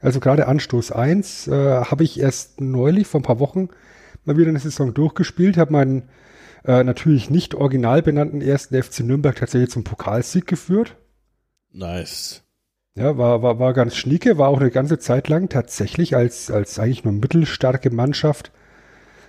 Also 0.00 0.18
gerade 0.18 0.48
Anstoß 0.48 0.90
1 0.90 1.46
äh, 1.46 1.52
habe 1.84 2.02
ich 2.02 2.18
erst 2.18 2.60
neulich, 2.60 3.06
vor 3.06 3.20
ein 3.20 3.22
paar 3.24 3.38
Wochen, 3.38 3.68
mal 4.24 4.36
wieder 4.36 4.48
eine 4.48 4.58
Saison 4.58 4.92
durchgespielt, 4.92 5.56
habe 5.56 5.72
meinen 5.72 6.08
äh, 6.64 6.82
natürlich 6.82 7.30
nicht 7.30 7.54
original 7.54 8.02
benannten 8.02 8.40
ersten 8.40 8.82
FC 8.82 9.00
Nürnberg 9.00 9.36
tatsächlich 9.36 9.70
zum 9.70 9.84
Pokalsieg 9.84 10.48
geführt. 10.48 10.96
Nice. 11.70 12.42
Ja, 12.96 13.16
war, 13.16 13.40
war, 13.40 13.60
war 13.60 13.72
ganz 13.72 13.94
schnieke, 13.94 14.36
war 14.36 14.48
auch 14.48 14.60
eine 14.60 14.72
ganze 14.72 14.98
Zeit 14.98 15.28
lang 15.28 15.48
tatsächlich 15.48 16.16
als, 16.16 16.50
als 16.50 16.80
eigentlich 16.80 17.04
nur 17.04 17.12
mittelstarke 17.12 17.90
Mannschaft 17.90 18.50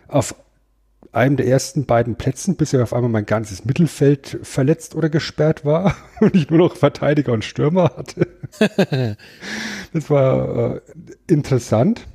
auf 0.08 0.34
einem 1.12 1.38
der 1.38 1.48
ersten 1.48 1.86
beiden 1.86 2.16
Plätzen, 2.16 2.56
bis 2.56 2.74
er 2.74 2.84
auf 2.84 2.94
einmal 2.94 3.10
mein 3.10 3.26
ganzes 3.26 3.66
Mittelfeld 3.66 4.40
verletzt 4.44 4.96
oder 4.96 5.10
gesperrt 5.10 5.66
war 5.66 5.96
und 6.20 6.36
ich 6.36 6.50
nur 6.50 6.60
noch 6.60 6.76
Verteidiger 6.76 7.34
und 7.34 7.46
Stürmer 7.46 7.92
hatte. 7.96 8.28
das 9.94 10.10
war 10.10 10.76
äh, 10.76 10.82
interessant. 11.28 12.08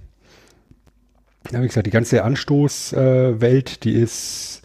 Ja, 1.51 1.61
wie 1.63 1.67
gesagt, 1.67 1.87
die 1.87 1.91
ganze 1.91 2.23
Anstoßwelt, 2.23 3.73
äh, 3.73 3.81
die 3.83 3.93
ist, 3.95 4.63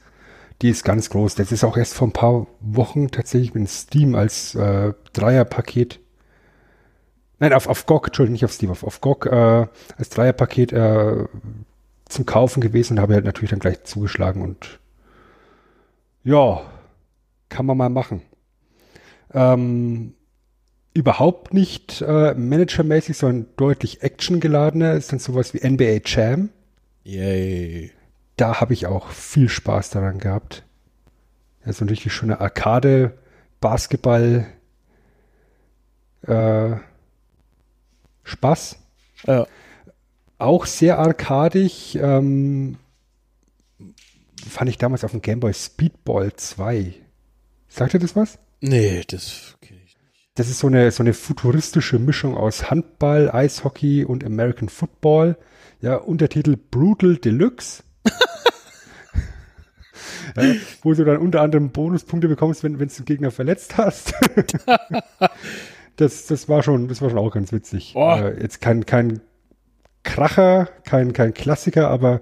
die 0.62 0.70
ist 0.70 0.84
ganz 0.84 1.10
groß. 1.10 1.36
Das 1.36 1.52
ist 1.52 1.63
auch 1.63 1.76
erst 1.76 1.96
vor 1.96 2.08
ein 2.08 2.13
paar 2.13 2.48
Wochen 2.62 3.10
tatsächlich 3.10 3.54
mit 3.54 3.68
Steam 3.70 4.16
als 4.16 4.54
äh, 4.56 4.94
Dreierpaket 5.13 6.00
Nein, 7.40 7.54
auf, 7.54 7.68
auf 7.68 7.86
GOG, 7.86 8.08
Entschuldigung, 8.08 8.34
nicht 8.34 8.46
auf 8.46 8.54
Steam, 8.54 8.72
auf, 8.72 8.84
auf 8.84 9.02
GOG 9.02 9.28
äh, 9.28 9.68
als 9.98 10.10
Dreierpaket 10.10 10.74
äh, 10.74 11.26
zum 12.10 12.26
Kaufen 12.26 12.62
gewesen 12.62 12.93
und 12.93 13.02
habe 13.02 13.13
halt 13.13 13.26
natürlich 13.26 13.50
dann 13.50 13.60
gleich 13.60 13.84
zugeschlagen 13.84 14.41
und 14.41 14.80
ja, 16.24 16.62
kann 17.50 17.65
man 17.65 17.78
mal 17.78 17.89
machen. 17.89 18.22
Ähm, 19.34 20.13
überhaupt 20.93 21.54
nicht 21.54 22.02
äh, 22.02 22.34
managermäßig, 22.34 23.17
sondern 23.17 23.48
deutlich 23.56 24.04
actiongeladener 24.04 24.93
ist 24.93 25.12
dann 25.12 25.20
sowas 25.20 25.54
wie 25.54 25.67
NBA 25.67 26.02
Jam. 26.06 26.50
Yay. 27.04 27.91
Da 28.36 28.60
habe 28.60 28.74
ich 28.74 28.88
auch 28.88 29.10
viel 29.10 29.48
Spaß 29.48 29.91
daran 29.91 30.20
gehabt. 30.20 30.63
Ja, 31.65 31.74
so 31.74 31.86
ein 31.86 31.89
richtig 31.89 32.13
schöner 32.13 32.41
Arcade, 32.41 33.17
Basketball, 33.62 34.48
äh, 36.24 36.76
Spaß. 38.24 38.78
Ja. 39.26 39.48
Auch 40.38 40.65
sehr 40.65 41.00
arkadig. 41.00 41.97
Ähm, 42.02 42.78
fand 44.47 44.69
ich 44.69 44.78
damals 44.78 45.04
auf 45.04 45.12
dem 45.12 45.21
Gameboy 45.21 45.54
Speedball 45.54 46.34
2. 46.34 46.93
Sagt 47.67 47.93
ihr 47.93 48.00
das 48.00 48.15
was? 48.15 48.39
Nee, 48.62 49.04
das 49.08 49.58
kenne 49.62 49.80
ich 49.86 49.95
nicht. 49.95 49.97
Das 50.36 50.50
ist 50.50 50.60
so 50.60 50.67
eine, 50.67 50.91
so 50.91 51.04
eine 51.04 51.13
futuristische 51.13 52.00
Mischung 52.00 52.38
aus 52.38 52.69
Handball, 52.69 53.32
Eishockey 53.32 54.06
und 54.06 54.23
American 54.23 54.69
Football. 54.69 55.38
Ja, 55.82 55.95
Untertitel 55.95 56.56
Brutal 56.56 57.17
Deluxe. 57.17 57.84
ja, 60.36 60.56
wo 60.84 60.93
du 60.93 61.04
dann 61.04 61.17
unter 61.17 61.41
anderem 61.41 61.71
Bonuspunkte 61.71 62.28
bekommst, 62.28 62.63
wenn, 62.63 62.80
wenn 62.80 62.88
du 62.88 62.95
den 62.95 63.06
Gegner 63.06 63.32
verletzt 63.32 63.78
hast. 63.78 64.13
das, 65.97 66.28
das 66.28 66.50
war 66.50 66.63
schon, 66.63 66.88
das 66.88 67.02
war 67.02 67.10
schon 67.10 67.19
auch 67.19 67.32
ganz 67.32 67.52
witzig. 67.52 67.93
Oh. 67.95 68.15
Äh, 68.15 68.41
jetzt 68.41 68.62
kein, 68.62 68.86
kein 68.86 69.21
Kracher, 70.08 70.70
kein, 70.86 71.13
kein 71.13 71.34
Klassiker, 71.34 71.89
aber 71.89 72.22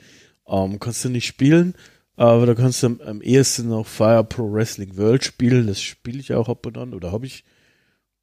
Ähm, 0.47 0.79
kannst 0.81 1.05
du 1.05 1.11
nicht 1.11 1.27
spielen, 1.27 1.75
aber 2.19 2.47
da 2.47 2.55
kannst 2.55 2.83
du 2.83 2.89
am, 2.89 3.01
am 3.01 3.23
ehesten 3.23 3.69
noch 3.69 3.87
Fire 3.87 4.25
Pro 4.25 4.53
Wrestling 4.53 4.97
World 4.97 5.25
spielen. 5.25 5.69
Das 5.69 5.81
spiele 5.81 6.19
ich 6.19 6.35
auch 6.35 6.49
ab 6.49 6.67
und 6.67 6.77
an, 6.77 6.93
oder 6.93 7.13
habe 7.13 7.27
ich 7.27 7.45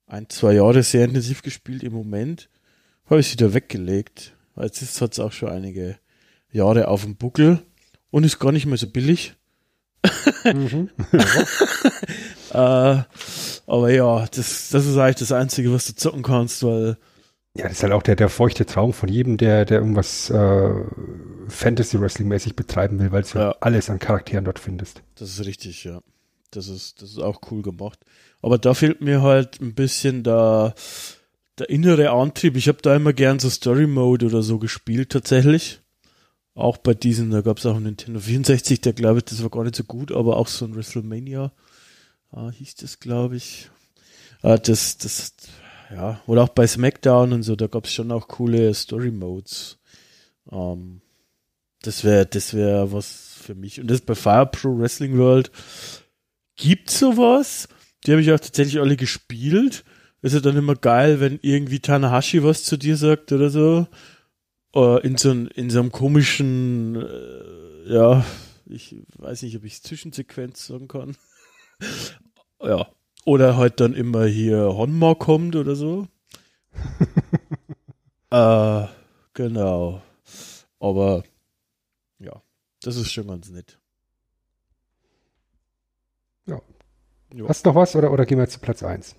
ein, 0.06 0.30
zwei 0.30 0.54
Jahre 0.54 0.84
sehr 0.84 1.06
intensiv 1.06 1.42
gespielt. 1.42 1.82
Im 1.82 1.94
Moment 1.94 2.50
habe 3.10 3.22
ich 3.22 3.28
es 3.28 3.34
wieder 3.34 3.54
weggelegt. 3.54 4.34
Jetzt 4.62 5.02
hat 5.02 5.14
es 5.14 5.20
auch 5.20 5.32
schon 5.32 5.50
einige 5.50 5.98
Jahre 6.52 6.90
auf 6.90 7.04
dem 7.04 7.16
Buckel 7.16 7.62
und 8.12 8.26
ist 8.26 8.40
gar 8.40 8.52
nicht 8.52 8.66
mehr 8.66 8.78
so 8.78 8.88
billig. 8.88 9.34
Mhm. 10.44 10.90
Äh, 12.52 13.04
aber 13.68 13.92
ja, 13.92 14.26
das, 14.28 14.70
das 14.70 14.86
ist 14.86 14.96
eigentlich 14.96 15.16
das 15.16 15.34
Einzige, 15.34 15.74
was 15.74 15.88
du 15.88 15.96
zocken 15.96 16.24
kannst, 16.24 16.64
weil 16.64 16.98
Ja, 17.56 17.63
das 17.63 17.74
ist 17.78 17.84
halt 17.84 17.94
auch 17.94 18.04
der, 18.04 18.15
der 18.18 18.30
feuchte 18.30 18.65
Traum 18.65 18.91
von 18.91 19.08
jedem, 19.10 19.38
der, 19.38 19.63
der 19.65 19.80
irgendwas 19.80 20.30
äh, 20.30 20.74
Fantasy-Wrestling-mäßig 21.48 22.56
betreiben 22.56 23.00
will, 23.00 23.12
weil 23.12 23.24
du 23.24 23.39
Ja. 23.39 23.56
alles 23.62 23.89
an 23.89 24.00
Charakteren 24.00 24.46
dort 24.46 24.60
findest. 24.60 25.02
das 25.15 25.30
ist 25.30 25.46
richtig, 25.46 25.84
ja. 25.86 26.02
Das 26.52 26.68
ist, 26.68 27.02
das 27.02 27.12
ist 27.12 27.20
auch 27.20 27.41
cool 27.52 27.62
gemacht. 27.62 28.00
Aber 28.41 28.58
da 28.58 28.74
fehlt 28.74 29.02
mir 29.02 29.22
halt 29.22 29.60
ein 29.62 29.74
bisschen 29.74 30.24
da 30.24 30.74
der 31.58 31.70
innere 31.70 32.12
Antrieb. 32.12 32.56
Ich 32.58 32.68
habe 32.68 32.82
da 32.82 32.96
immer 32.96 33.13
gern 33.13 33.39
so 33.39 33.50
Story 33.50 33.88
Mode 33.88 34.26
oder 34.28 34.41
so 34.41 34.60
gespielt 34.60 35.10
tatsächlich. 35.12 35.82
Auch 36.54 36.78
bei 36.78 36.94
diesen, 36.94 37.32
da 37.32 37.41
gab 37.41 37.58
es 37.58 37.65
auch 37.65 37.76
einen 37.76 37.86
Nintendo 37.86 38.20
64, 38.20 38.80
der 38.82 38.94
glaube 38.94 39.20
ich, 39.20 39.26
das 39.26 39.41
war 39.44 39.50
gar 39.50 39.63
nicht 39.63 39.76
so 39.76 39.84
gut, 39.84 40.12
aber 40.13 40.38
auch 40.38 40.48
so 40.48 40.65
ein 40.65 40.76
WrestleMania 40.76 41.52
ah, 42.32 42.50
hieß 42.52 42.76
das, 42.76 43.00
glaube 43.00 43.36
ich. 43.38 43.70
Ah, 44.41 44.58
das, 44.58 44.98
das, 44.98 45.34
ja, 45.91 46.21
oder 46.28 46.43
auch 46.43 46.50
bei 46.50 46.67
SmackDown 46.67 47.34
und 47.34 47.43
so, 47.43 47.56
da 47.56 47.67
gab 47.67 47.86
es 47.86 47.93
schon 47.93 48.12
auch 48.12 48.28
coole 48.28 48.74
Story 48.74 49.12
Modes. 49.12 49.80
Ähm, 50.52 51.02
das 51.82 52.04
wäre, 52.04 52.26
das 52.26 52.54
wäre 52.54 52.91
was 52.91 53.38
für 53.41 53.55
mich. 53.55 53.80
Und 53.80 53.88
das 53.88 54.01
bei 54.01 54.16
Fire 54.16 54.45
Pro 54.45 54.78
Wrestling 54.78 55.18
World 55.18 55.51
gibt 56.55 56.89
sowas. 56.89 57.68
Die 58.05 58.12
habe 58.12 58.22
ich 58.22 58.32
auch 58.32 58.39
tatsächlich 58.39 58.80
alle 58.80 58.97
gespielt. 58.97 59.84
Ist 60.22 60.34
ja 60.34 60.39
dann 60.39 60.57
immer 60.57 60.76
geil, 60.76 61.20
wenn 61.20 61.39
irgendwie 61.41 61.80
Tanahashi 61.80 62.43
was 62.43 62.64
zu 62.64 62.78
dir 62.78 62.97
sagt 62.97 63.32
oder 63.32 63.49
so. 63.49 63.88
Äh, 64.74 65.05
in 65.05 65.18
so, 65.18 65.32
in 65.32 65.70
so 65.70 65.80
einem 65.80 65.91
komischen, 65.91 66.95
äh, 66.95 67.93
ja, 67.93 68.26
ich 68.66 68.95
weiß 69.18 69.43
nicht, 69.43 69.55
ob 69.55 69.64
ich 69.64 69.84
Zwischensequenz 69.84 70.66
sagen 70.66 70.88
kann. 70.88 71.16
ja. 72.62 72.88
Oder 73.26 73.57
halt 73.57 73.80
dann 73.80 73.93
immer 73.93 74.26
hier 74.26 74.76
Honma 74.76 75.15
kommt 75.15 75.55
oder 75.55 75.76
so. 75.76 76.07
äh, 78.30 78.86
genau. 79.34 80.01
Aber 80.80 81.23
ja, 82.19 82.43
das 82.82 82.97
ist 82.97 83.11
schon 83.11 83.28
ganz 83.28 83.49
nett. 83.49 83.80
Ja. 86.45 86.61
Ja. 87.34 87.49
Hast 87.49 87.65
du 87.65 87.69
noch 87.69 87.76
was 87.76 87.95
oder, 87.95 88.11
oder 88.11 88.28
gehen 88.28 88.38
wir 88.38 88.47
zu 88.47 88.59
Platz 88.59 88.84
1? 88.84 89.15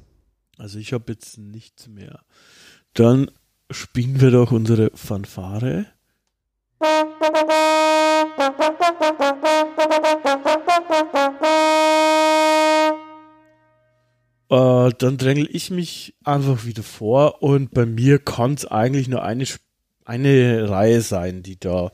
Also 0.56 0.78
ich 0.78 0.92
habe 0.92 1.12
jetzt 1.12 1.38
nichts 1.38 1.88
mehr. 1.88 2.24
Dann 2.94 3.28
spielen 3.70 4.20
wir 4.20 4.30
doch 4.30 4.52
unsere 4.52 4.92
Fanfare. 4.94 5.86
Äh, 14.48 14.90
dann 14.98 15.16
drängel 15.16 15.48
ich 15.50 15.70
mich 15.70 16.14
einfach 16.22 16.64
wieder 16.64 16.82
vor 16.82 17.42
und 17.42 17.72
bei 17.72 17.86
mir 17.86 18.18
kann 18.18 18.54
es 18.54 18.64
eigentlich 18.64 19.08
nur 19.08 19.22
eine, 19.22 19.44
eine 20.04 20.68
Reihe 20.68 21.00
sein, 21.00 21.42
die 21.42 21.58
da 21.58 21.90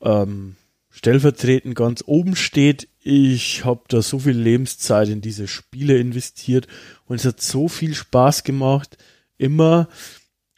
ähm, 0.00 0.56
stellvertretend 0.90 1.74
ganz 1.74 2.02
oben 2.06 2.36
steht. 2.36 2.88
Ich 3.00 3.64
habe 3.64 3.82
da 3.88 4.02
so 4.02 4.18
viel 4.18 4.36
Lebenszeit 4.36 5.08
in 5.08 5.20
diese 5.20 5.46
Spiele 5.46 5.98
investiert 5.98 6.66
und 7.06 7.16
es 7.16 7.24
hat 7.24 7.40
so 7.40 7.68
viel 7.68 7.94
Spaß 7.94 8.44
gemacht, 8.44 8.98
immer. 9.38 9.88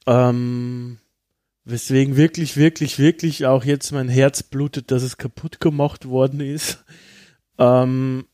Ähm, 0.07 0.99
weswegen 1.65 2.17
wirklich, 2.17 2.57
wirklich, 2.57 2.99
wirklich 2.99 3.47
auch 3.47 3.65
jetzt 3.65 3.93
mein 3.93 4.09
Herz 4.09 4.43
blutet, 4.43 4.91
dass 4.91 5.03
es 5.03 5.17
kaputt 5.17 5.61
gemacht 5.61 6.07
worden 6.07 6.41
ist. 6.41 6.85
Ähm, 7.59 8.27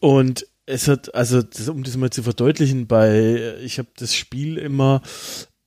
und 0.00 0.46
es 0.66 0.88
hat, 0.88 1.14
also 1.14 1.42
das, 1.42 1.68
um 1.68 1.82
das 1.82 1.96
mal 1.96 2.10
zu 2.10 2.22
verdeutlichen, 2.22 2.86
bei 2.86 3.56
ich 3.62 3.78
habe 3.78 3.88
das 3.96 4.14
Spiel 4.14 4.58
immer 4.58 5.02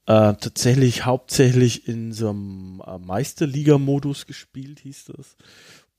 äh, 0.06 0.34
tatsächlich 0.34 1.06
hauptsächlich 1.06 1.88
in 1.88 2.14
so 2.14 2.30
einem 2.30 2.82
äh, 2.86 2.98
Meisterliga-Modus 3.00 4.26
gespielt, 4.26 4.80
hieß 4.82 5.06
das. 5.16 5.36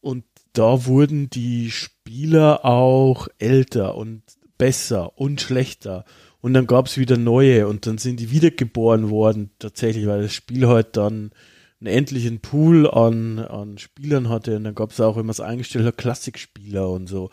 Und 0.01 0.25
da 0.53 0.87
wurden 0.87 1.29
die 1.31 1.71
Spieler 1.71 2.65
auch 2.65 3.29
älter 3.39 3.97
und 3.97 4.23
besser 4.59 5.19
und 5.19 5.41
schlechter. 5.41 6.05
Und 6.41 6.55
dann 6.55 6.67
gab 6.67 6.87
es 6.87 6.97
wieder 6.97 7.17
neue 7.17 7.67
und 7.67 7.87
dann 7.87 7.99
sind 7.99 8.21
die 8.21 8.31
wiedergeboren 8.31 9.11
worden, 9.11 9.51
tatsächlich, 9.59 10.07
weil 10.07 10.23
das 10.23 10.33
Spiel 10.33 10.69
halt 10.69 10.97
dann 10.97 11.33
einen 11.81 11.89
endlichen 11.89 12.41
Pool 12.41 12.89
an, 12.89 13.39
an 13.39 13.79
Spielern 13.79 14.29
hatte 14.29 14.57
und 14.57 14.65
dann 14.65 14.75
gab 14.75 14.93
es 14.93 15.01
auch 15.01 15.17
immer 15.17 15.29
das 15.29 15.41
eingestellte 15.41 15.93
Klassikspieler 15.93 16.89
und 16.89 17.07
so. 17.09 17.31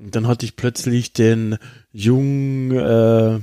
Und 0.00 0.16
dann 0.16 0.26
hatte 0.26 0.46
ich 0.46 0.56
plötzlich 0.56 1.12
den 1.12 1.58
jungen, 1.92 2.70
äh, 2.72 3.40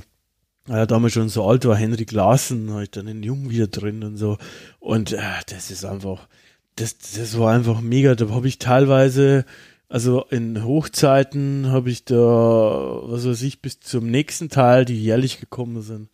ja, 0.68 0.86
damals 0.88 1.14
schon 1.14 1.30
so 1.30 1.46
alt 1.46 1.66
war, 1.66 1.76
Henrik 1.76 2.12
Larsen, 2.12 2.74
hatte 2.74 2.84
ich 2.84 2.92
dann 2.92 3.06
den 3.06 3.22
Jungen 3.22 3.52
wieder 3.52 3.68
drin 3.68 4.04
und 4.04 4.18
so. 4.18 4.38
Und 4.80 5.14
äh, 5.14 5.22
das 5.50 5.70
ist 5.70 5.86
einfach, 5.86 6.28
das, 6.76 6.98
das 6.98 7.38
war 7.38 7.54
einfach 7.54 7.80
mega. 7.82 8.16
Da 8.16 8.30
habe 8.30 8.48
ich 8.48 8.58
teilweise, 8.58 9.46
also 9.88 10.26
in 10.32 10.64
Hochzeiten 10.64 11.68
habe 11.68 11.92
ich 11.92 12.06
da, 12.06 12.16
was 12.16 13.28
weiß 13.28 13.44
ich, 13.44 13.62
bis 13.62 13.80
zum 13.80 14.10
nächsten 14.10 14.50
Teil, 14.50 14.84
die 14.84 15.00
jährlich 15.00 15.40
gekommen 15.40 15.84
sind, 15.84 16.10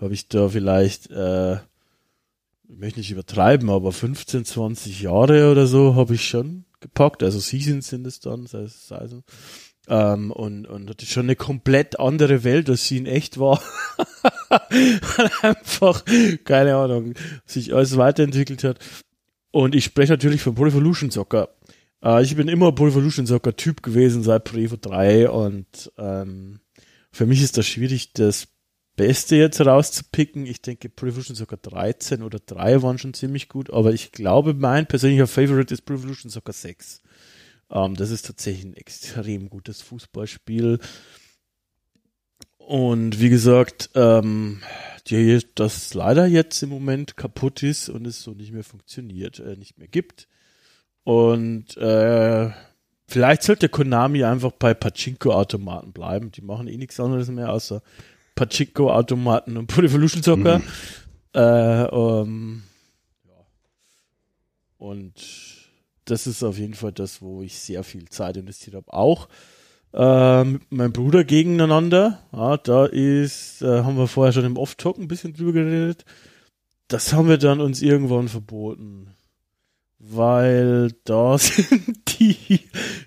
habe 0.00 0.14
ich 0.14 0.28
da 0.28 0.48
vielleicht, 0.48 1.10
äh, 1.10 1.54
ich 1.54 2.78
möchte 2.78 3.00
nicht 3.00 3.10
übertreiben, 3.10 3.68
aber 3.68 3.90
15, 3.90 4.44
20 4.44 5.02
Jahre 5.02 5.50
oder 5.50 5.66
so 5.66 5.96
habe 5.96 6.14
ich 6.14 6.24
schon 6.24 6.66
gepackt. 6.78 7.24
Also 7.24 7.40
Seasons 7.40 7.88
sind 7.88 8.06
es 8.06 8.20
dann, 8.20 8.44
das 8.44 8.54
heißt, 8.54 8.92
also 8.92 9.22
ähm, 9.88 10.30
und, 10.30 10.66
und 10.66 10.86
das 10.86 10.96
ist 11.00 11.12
schon 11.12 11.24
eine 11.24 11.36
komplett 11.36 11.98
andere 11.98 12.44
Welt, 12.44 12.68
als 12.68 12.86
sie 12.86 12.98
in 12.98 13.06
echt 13.06 13.38
war. 13.38 13.62
Einfach, 15.42 16.04
keine 16.44 16.76
Ahnung, 16.76 17.14
sich 17.46 17.74
alles 17.74 17.96
weiterentwickelt 17.96 18.64
hat. 18.64 18.78
Und 19.50 19.74
ich 19.74 19.84
spreche 19.84 20.12
natürlich 20.12 20.42
von 20.42 20.54
Pro 20.54 20.66
Evolution 20.66 21.10
Soccer. 21.10 21.48
Äh, 22.02 22.22
ich 22.22 22.36
bin 22.36 22.48
immer 22.48 22.72
Pro 22.72 22.88
Evolution 22.88 23.26
Soccer 23.26 23.56
Typ 23.56 23.82
gewesen 23.82 24.22
seit 24.22 24.44
Pro 24.44 24.58
Evo 24.58 24.76
3 24.76 25.30
und 25.30 25.90
ähm, 25.96 26.60
für 27.10 27.26
mich 27.26 27.42
ist 27.42 27.56
das 27.56 27.66
schwierig, 27.66 28.12
das 28.12 28.48
Beste 28.96 29.36
jetzt 29.36 29.60
rauszupicken. 29.60 30.44
Ich 30.44 30.60
denke, 30.60 30.88
Pro 30.90 31.06
Evolution 31.06 31.36
Soccer 31.36 31.56
13 31.56 32.22
oder 32.22 32.40
3 32.44 32.82
waren 32.82 32.98
schon 32.98 33.14
ziemlich 33.14 33.48
gut, 33.48 33.72
aber 33.72 33.92
ich 33.92 34.12
glaube, 34.12 34.52
mein 34.52 34.86
persönlicher 34.86 35.26
Favorite 35.26 35.72
ist 35.72 35.82
Pro 35.86 35.94
Evolution 35.94 36.30
Soccer 36.30 36.52
6. 36.52 37.00
Ähm, 37.70 37.94
das 37.94 38.10
ist 38.10 38.26
tatsächlich 38.26 38.64
ein 38.64 38.74
extrem 38.74 39.50
gutes 39.50 39.82
Fußballspiel. 39.82 40.78
Und 42.58 43.20
wie 43.20 43.30
gesagt, 43.30 43.90
ähm, 43.94 44.62
die, 45.06 45.38
das 45.54 45.94
leider 45.94 46.26
jetzt 46.26 46.62
im 46.62 46.68
Moment 46.68 47.16
kaputt 47.16 47.62
ist 47.62 47.88
und 47.88 48.06
es 48.06 48.22
so 48.22 48.32
nicht 48.32 48.52
mehr 48.52 48.64
funktioniert, 48.64 49.38
äh, 49.38 49.56
nicht 49.56 49.78
mehr 49.78 49.88
gibt. 49.88 50.28
Und 51.02 51.76
äh, 51.78 52.50
vielleicht 53.06 53.42
sollte 53.42 53.70
Konami 53.70 54.24
einfach 54.24 54.52
bei 54.52 54.74
Pachinko-Automaten 54.74 55.92
bleiben. 55.92 56.30
Die 56.30 56.42
machen 56.42 56.68
eh 56.68 56.76
nichts 56.76 57.00
anderes 57.00 57.28
mehr 57.28 57.50
außer 57.52 57.82
Pachinko-Automaten 58.34 59.56
und 59.56 59.66
Pro 59.68 59.80
Evolution 59.80 60.22
Soccer. 60.22 60.58
Mhm. 60.58 60.64
Äh, 61.32 61.84
um, 61.88 62.62
ja. 63.24 63.46
Und 64.76 65.57
das 66.10 66.26
ist 66.26 66.42
auf 66.42 66.58
jeden 66.58 66.74
Fall 66.74 66.92
das, 66.92 67.22
wo 67.22 67.42
ich 67.42 67.58
sehr 67.58 67.84
viel 67.84 68.08
Zeit 68.08 68.36
investiert 68.36 68.76
habe. 68.76 68.92
Auch 68.92 69.28
äh, 69.92 70.44
mit 70.44 70.70
meinem 70.72 70.92
Bruder 70.92 71.24
gegeneinander. 71.24 72.20
Ja, 72.32 72.56
da 72.56 72.86
ist, 72.86 73.62
äh, 73.62 73.82
haben 73.82 73.96
wir 73.96 74.06
vorher 74.06 74.32
schon 74.32 74.44
im 74.44 74.56
Off-Talk 74.56 74.98
ein 74.98 75.08
bisschen 75.08 75.34
drüber 75.34 75.52
geredet. 75.52 76.04
Das 76.88 77.12
haben 77.12 77.28
wir 77.28 77.38
dann 77.38 77.60
uns 77.60 77.82
irgendwann 77.82 78.28
verboten. 78.28 79.14
Weil 79.98 80.92
da 81.04 81.36
sind 81.38 82.20
die 82.20 82.60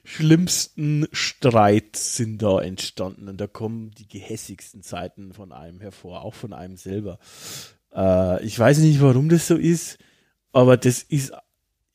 schlimmsten 0.04 1.08
Streits 1.12 2.18
sind 2.18 2.42
da 2.42 2.60
entstanden 2.60 3.30
und 3.30 3.40
da 3.40 3.48
kommen 3.48 3.92
die 3.92 4.08
gehässigsten 4.08 4.84
Zeiten 4.84 5.34
von 5.34 5.54
einem 5.54 5.80
hervor, 5.80 6.22
auch 6.24 6.34
von 6.34 6.52
einem 6.52 6.76
selber. 6.76 7.18
Äh, 7.96 8.44
ich 8.46 8.60
weiß 8.60 8.80
nicht, 8.80 9.02
warum 9.02 9.30
das 9.30 9.48
so 9.48 9.56
ist, 9.56 10.00
aber 10.52 10.76
das 10.76 11.02
ist 11.02 11.32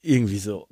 irgendwie 0.01 0.39
so. 0.39 0.67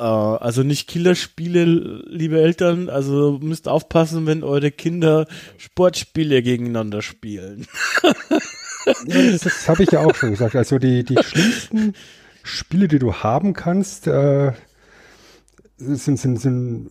Äh, 0.00 0.02
also 0.02 0.62
nicht 0.62 0.88
Killerspiele, 0.88 1.64
liebe 2.06 2.40
Eltern. 2.40 2.88
Also 2.88 3.38
müsst 3.42 3.68
aufpassen, 3.68 4.26
wenn 4.26 4.42
eure 4.42 4.70
Kinder 4.70 5.26
Sportspiele 5.58 6.42
gegeneinander 6.42 7.02
spielen. 7.02 7.66
das, 9.06 9.42
das 9.42 9.68
habe 9.68 9.82
ich 9.82 9.90
ja 9.90 10.00
auch 10.00 10.14
schon 10.14 10.30
gesagt. 10.30 10.56
Also 10.56 10.78
die, 10.78 11.04
die 11.04 11.22
schlimmsten 11.22 11.92
Spiele, 12.42 12.88
die 12.88 12.98
du 12.98 13.12
haben 13.14 13.52
kannst, 13.52 14.06
äh, 14.06 14.52
sind, 15.76 16.18
sind, 16.18 16.40
sind 16.40 16.90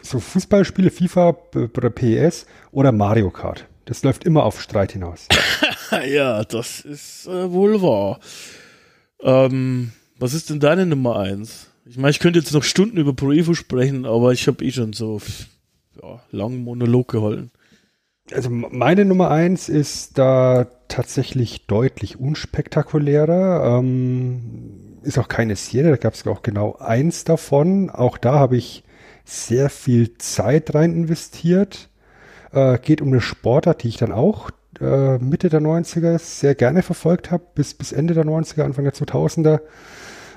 so 0.00 0.20
Fußballspiele, 0.20 0.90
FIFA 0.90 1.36
oder 1.76 1.90
PS 1.90 2.46
oder 2.70 2.92
Mario 2.92 3.30
Kart. 3.30 3.66
Das 3.86 4.04
läuft 4.04 4.24
immer 4.24 4.44
auf 4.44 4.60
Streit 4.62 4.92
hinaus. 4.92 5.26
ja, 6.08 6.44
das 6.44 6.80
ist 6.80 7.26
äh, 7.26 7.50
wohl 7.50 7.82
wahr. 7.82 8.20
Ähm, 9.20 9.90
was 10.16 10.32
ist 10.32 10.48
denn 10.48 10.60
deine 10.60 10.86
Nummer 10.86 11.18
eins? 11.18 11.69
Ich 11.90 11.98
meine, 11.98 12.12
ich 12.12 12.20
könnte 12.20 12.38
jetzt 12.38 12.52
noch 12.52 12.62
Stunden 12.62 12.98
über 12.98 13.12
Pro 13.12 13.32
Evo 13.32 13.52
sprechen, 13.54 14.06
aber 14.06 14.30
ich 14.30 14.46
habe 14.46 14.64
eh 14.64 14.70
schon 14.70 14.92
so 14.92 15.20
ja, 16.00 16.22
langen 16.30 16.62
Monolog 16.62 17.08
gehalten. 17.08 17.50
Also 18.30 18.48
meine 18.48 19.04
Nummer 19.04 19.32
eins 19.32 19.68
ist 19.68 20.16
da 20.16 20.68
tatsächlich 20.86 21.66
deutlich 21.66 22.20
unspektakulärer. 22.20 23.80
Ähm, 23.80 25.00
ist 25.02 25.18
auch 25.18 25.26
keine 25.26 25.56
Serie, 25.56 25.90
da 25.90 25.96
gab 25.96 26.14
es 26.14 26.24
auch 26.28 26.42
genau 26.42 26.76
eins 26.76 27.24
davon. 27.24 27.90
Auch 27.90 28.18
da 28.18 28.38
habe 28.38 28.56
ich 28.56 28.84
sehr 29.24 29.68
viel 29.68 30.16
Zeit 30.18 30.72
rein 30.76 30.94
investiert. 30.94 31.88
Äh, 32.52 32.78
geht 32.78 33.00
um 33.00 33.08
eine 33.08 33.20
Sportart, 33.20 33.82
die 33.82 33.88
ich 33.88 33.96
dann 33.96 34.12
auch 34.12 34.52
äh, 34.80 35.18
Mitte 35.18 35.48
der 35.48 35.60
90er 35.60 36.20
sehr 36.20 36.54
gerne 36.54 36.82
verfolgt 36.82 37.32
habe, 37.32 37.42
bis, 37.56 37.74
bis 37.74 37.90
Ende 37.90 38.14
der 38.14 38.26
90er, 38.26 38.62
Anfang 38.62 38.84
der 38.84 38.94
2000er. 38.94 39.58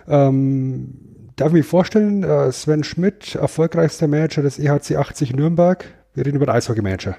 Ähm, 0.08 1.13
darf 1.36 1.50
ich 1.50 1.54
mir 1.54 1.64
vorstellen, 1.64 2.24
äh, 2.24 2.52
Sven 2.52 2.84
Schmidt, 2.84 3.36
erfolgreichster 3.36 4.08
Manager 4.08 4.42
des 4.42 4.60
EHC 4.60 4.98
80 4.98 5.34
Nürnberg. 5.34 5.86
Wir 6.14 6.26
reden 6.26 6.38
über 6.38 6.46
den 6.46 6.56
Eishockey-Manager. 6.56 7.18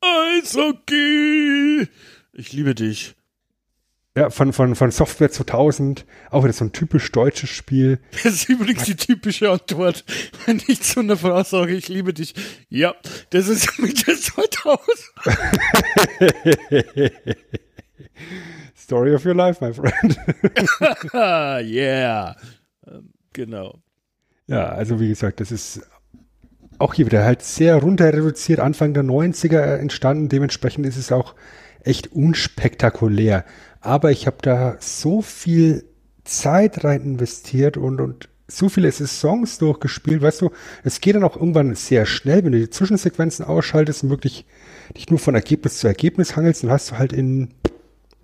Eishockey! 0.00 1.88
Ich 2.32 2.52
liebe 2.52 2.74
dich. 2.74 3.14
Ja, 4.16 4.30
von, 4.30 4.54
von, 4.54 4.74
von 4.74 4.90
Software 4.90 5.30
2000, 5.30 6.06
auch 6.30 6.42
wieder 6.42 6.54
so 6.54 6.64
ein 6.64 6.72
typisch 6.72 7.12
deutsches 7.12 7.50
Spiel. 7.50 7.98
Das 8.24 8.32
ist 8.32 8.48
übrigens 8.48 8.84
die 8.84 8.96
typische 8.96 9.50
Antwort, 9.50 10.04
wenn 10.46 10.62
ich 10.66 10.82
zu 10.82 11.00
einer 11.00 11.18
Frau 11.18 11.42
sage, 11.44 11.74
ich 11.74 11.88
liebe 11.88 12.14
dich. 12.14 12.34
Ja, 12.70 12.94
das 13.30 13.48
ist 13.48 13.78
mit 13.78 14.06
der 14.06 14.16
2000. 14.16 14.80
Story 18.74 19.14
of 19.14 19.26
your 19.26 19.34
life, 19.34 19.62
my 19.62 19.72
friend. 19.74 20.18
yeah. 21.62 22.34
Genau. 23.36 23.80
Ja, 24.46 24.70
also 24.70 24.98
wie 24.98 25.10
gesagt, 25.10 25.40
das 25.40 25.52
ist 25.52 25.82
auch 26.78 26.94
hier 26.94 27.04
wieder 27.04 27.22
halt 27.22 27.42
sehr 27.42 27.76
runter 27.76 28.06
reduziert, 28.06 28.60
Anfang 28.60 28.94
der 28.94 29.04
90er 29.04 29.76
entstanden. 29.76 30.30
Dementsprechend 30.30 30.86
ist 30.86 30.96
es 30.96 31.12
auch 31.12 31.34
echt 31.82 32.12
unspektakulär. 32.12 33.44
Aber 33.82 34.10
ich 34.10 34.26
habe 34.26 34.38
da 34.40 34.76
so 34.80 35.20
viel 35.20 35.84
Zeit 36.24 36.82
rein 36.82 37.02
investiert 37.02 37.76
und, 37.76 38.00
und 38.00 38.30
so 38.48 38.70
viele 38.70 38.90
Songs 38.90 39.58
durchgespielt, 39.58 40.22
weißt 40.22 40.40
du, 40.40 40.50
es 40.82 41.02
geht 41.02 41.16
dann 41.16 41.24
auch 41.24 41.36
irgendwann 41.36 41.74
sehr 41.74 42.06
schnell, 42.06 42.42
wenn 42.42 42.52
du 42.52 42.58
die 42.58 42.70
Zwischensequenzen 42.70 43.44
ausschaltest 43.44 44.04
und 44.04 44.10
wirklich 44.10 44.46
dich 44.96 45.10
nur 45.10 45.18
von 45.18 45.34
Ergebnis 45.34 45.78
zu 45.78 45.88
Ergebnis 45.88 46.36
hangelst, 46.36 46.62
dann 46.62 46.70
hast 46.70 46.92
du 46.92 46.98
halt 46.98 47.12
in, 47.12 47.50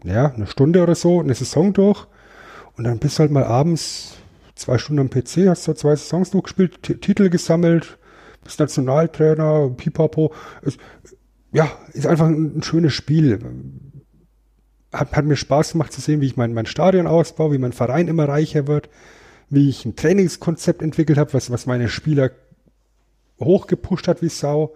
ja, 0.05 0.33
eine 0.33 0.47
Stunde 0.47 0.83
oder 0.83 0.95
so 0.95 1.21
eine 1.21 1.35
Saison 1.35 1.75
durch. 1.75 2.05
Und 2.05 2.13
und 2.77 2.85
dann 2.85 2.99
bist 2.99 3.19
du 3.19 3.21
halt 3.21 3.31
mal 3.31 3.45
abends 3.45 4.15
zwei 4.55 4.79
Stunden 4.79 5.01
am 5.01 5.11
PC, 5.11 5.49
hast 5.49 5.67
da 5.69 5.75
zwei 5.75 5.97
Songs 5.97 6.31
durchgespielt, 6.31 6.83
T 6.83 6.95
Titel 6.95 7.31
gesammelt, 7.31 7.99
bist 8.45 8.61
Nationaltrainer, 8.61 9.71
pipapo. 9.77 10.33
Es, 10.63 10.77
ja, 11.53 11.71
ist 11.93 12.07
einfach 12.07 12.27
ein, 12.27 12.59
ein 12.59 12.63
schönes 12.63 12.93
Spiel. 12.93 13.39
Hat, 14.93 15.13
hat 15.13 15.25
mir 15.25 15.37
Spaß 15.37 15.73
gemacht 15.73 15.93
zu 15.93 16.01
sehen, 16.01 16.21
wie 16.21 16.27
ich 16.27 16.37
mein, 16.37 16.55
mein 16.55 16.67
Stadion 16.67 17.07
ausbaue, 17.07 17.53
wie 17.53 17.59
mein 17.59 17.73
Verein 17.73 18.09
immer 18.09 18.29
reicher 18.29 18.67
wird, 18.67 18.89
wie 19.49 19.69
ich 19.69 19.85
ein 19.85 19.97
Trainingskonzept 19.97 20.83
entwickelt 20.83 21.19
habe, 21.19 21.33
was, 21.33 21.51
was 21.51 21.67
meine 21.67 21.89
Spieler 21.89 22.31
hochgepusht 23.41 24.09
hat 24.09 24.23
wie 24.23 24.29
Sau. 24.29 24.75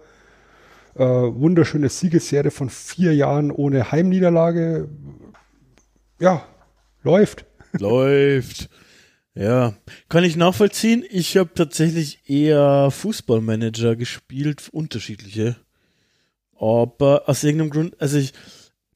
Äh, 0.95 1.03
wunderschöne 1.03 1.89
Siegesserie 1.89 2.49
von 2.49 2.69
vier 2.69 3.13
Jahren 3.13 3.51
ohne 3.51 3.91
Heimniederlage. 3.91 4.89
Ja, 6.19 6.43
läuft. 7.03 7.45
Läuft. 7.73 8.69
Ja, 9.37 9.75
kann 10.09 10.23
ich 10.23 10.35
nachvollziehen. 10.35 11.03
Ich 11.11 11.37
habe 11.37 11.51
tatsächlich 11.53 12.27
eher 12.27 12.89
Fußballmanager 12.89 13.95
gespielt, 13.95 14.67
unterschiedliche. 14.71 15.57
Aber 16.59 17.29
aus 17.29 17.43
irgendeinem 17.43 17.69
Grund, 17.69 18.01
also 18.01 18.17
ich, 18.17 18.33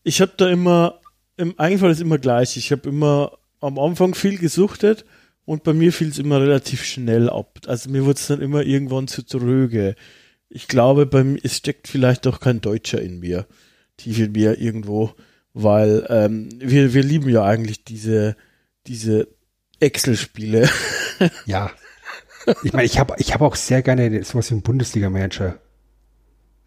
ich 0.04 0.20
habe 0.20 0.32
da 0.38 0.50
immer, 0.50 1.00
im 1.38 1.60
Einfall 1.60 1.92
ist 1.92 2.02
immer 2.02 2.18
gleich. 2.18 2.58
Ich 2.58 2.72
habe 2.72 2.90
immer 2.90 3.38
am 3.60 3.78
Anfang 3.78 4.16
viel 4.16 4.40
gesuchtet 4.40 5.06
und 5.46 5.64
bei 5.64 5.74
mir 5.74 5.94
fiel 5.94 6.10
es 6.10 6.18
immer 6.18 6.42
relativ 6.42 6.84
schnell 6.86 7.30
ab. 7.30 7.60
Also 7.68 7.92
mir 7.92 8.04
wurde 8.06 8.20
es 8.20 8.26
dann 8.26 8.42
immer 8.42 8.64
irgendwann 8.64 9.08
zu 9.08 9.22
tröge. 9.22 9.96
Ich 10.50 10.68
glaube, 10.68 11.06
bei 11.06 11.24
mir, 11.24 11.40
es 11.44 11.58
steckt 11.58 11.88
vielleicht 11.88 12.26
auch 12.26 12.40
kein 12.40 12.62
Deutscher 12.62 13.00
in 13.00 13.20
mir, 13.20 13.46
tief 13.96 14.18
in 14.18 14.32
mir 14.32 14.60
irgendwo, 14.60 15.14
weil 15.54 16.08
ähm, 16.10 16.50
wir, 16.58 16.96
wir 16.96 17.04
lieben 17.04 17.30
ja 17.30 17.44
eigentlich 17.44 17.84
diese, 17.84 18.36
diese 18.88 19.28
Excel-Spiele. 19.82 20.70
Ja. 21.46 21.70
Ich 22.64 22.74
meine, 22.74 22.86
ich 22.86 22.98
habe 22.98 23.14
ich 23.20 23.32
hab 23.32 23.42
auch 23.42 23.56
sehr 23.56 23.84
gerne 23.84 24.24
sowas 24.24 24.50
wie 24.50 24.56
ein 24.56 24.64
Bundesliga-Manager 24.64 25.60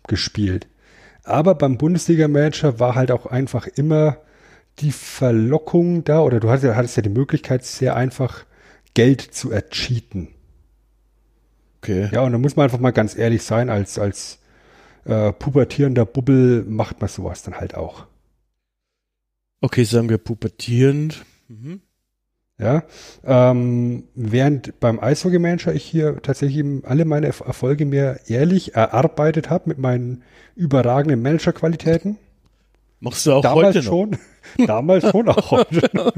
gespielt. 0.06 0.68
Aber 1.24 1.56
beim 1.56 1.76
Bundesliga-Manager 1.76 2.78
war 2.78 2.94
halt 2.94 3.10
auch 3.10 3.26
einfach 3.26 3.66
immer 3.66 4.18
die 4.78 4.92
Verlockung 4.92 6.04
da, 6.04 6.20
oder 6.20 6.38
du 6.38 6.50
hattest, 6.50 6.74
hattest 6.74 6.96
ja 6.96 7.02
die 7.02 7.08
Möglichkeit, 7.08 7.64
sehr 7.64 7.96
einfach 7.96 8.44
Geld 8.94 9.22
zu 9.22 9.50
ercheaten. 9.50 10.28
Okay. 11.78 12.08
Ja, 12.12 12.22
und 12.22 12.32
da 12.32 12.38
muss 12.38 12.56
man 12.56 12.64
einfach 12.64 12.78
mal 12.78 12.92
ganz 12.92 13.16
ehrlich 13.16 13.42
sein, 13.42 13.70
als, 13.70 13.98
als 13.98 14.38
äh, 15.04 15.32
pubertierender 15.32 16.06
Bubbel 16.06 16.64
macht 16.64 17.00
man 17.00 17.08
sowas 17.08 17.42
dann 17.42 17.54
halt 17.56 17.74
auch. 17.74 18.06
Okay, 19.60 19.84
sagen 19.84 20.08
wir 20.08 20.18
pubertierend. 20.18 21.24
Mhm. 21.48 21.82
Ja, 22.56 22.84
ähm, 23.24 24.04
während 24.14 24.78
beim 24.78 25.00
Eishockey-Manager 25.00 25.74
ich 25.74 25.82
hier 25.84 26.22
tatsächlich 26.22 26.58
eben 26.58 26.84
alle 26.84 27.04
meine 27.04 27.28
Erf- 27.28 27.44
Erfolge 27.44 27.84
mir 27.84 28.20
ehrlich 28.28 28.74
erarbeitet 28.76 29.50
habe 29.50 29.68
mit 29.70 29.78
meinen 29.78 30.22
überragenden 30.54 31.20
Managerqualitäten. 31.20 32.16
Machst 33.00 33.26
du 33.26 33.32
auch 33.32 33.42
Damals 33.42 33.74
heute 33.74 33.78
noch? 33.78 33.84
schon, 33.84 34.18
damals 34.66 35.10
schon, 35.10 35.28
auch 35.28 35.50
heute. 35.50 36.12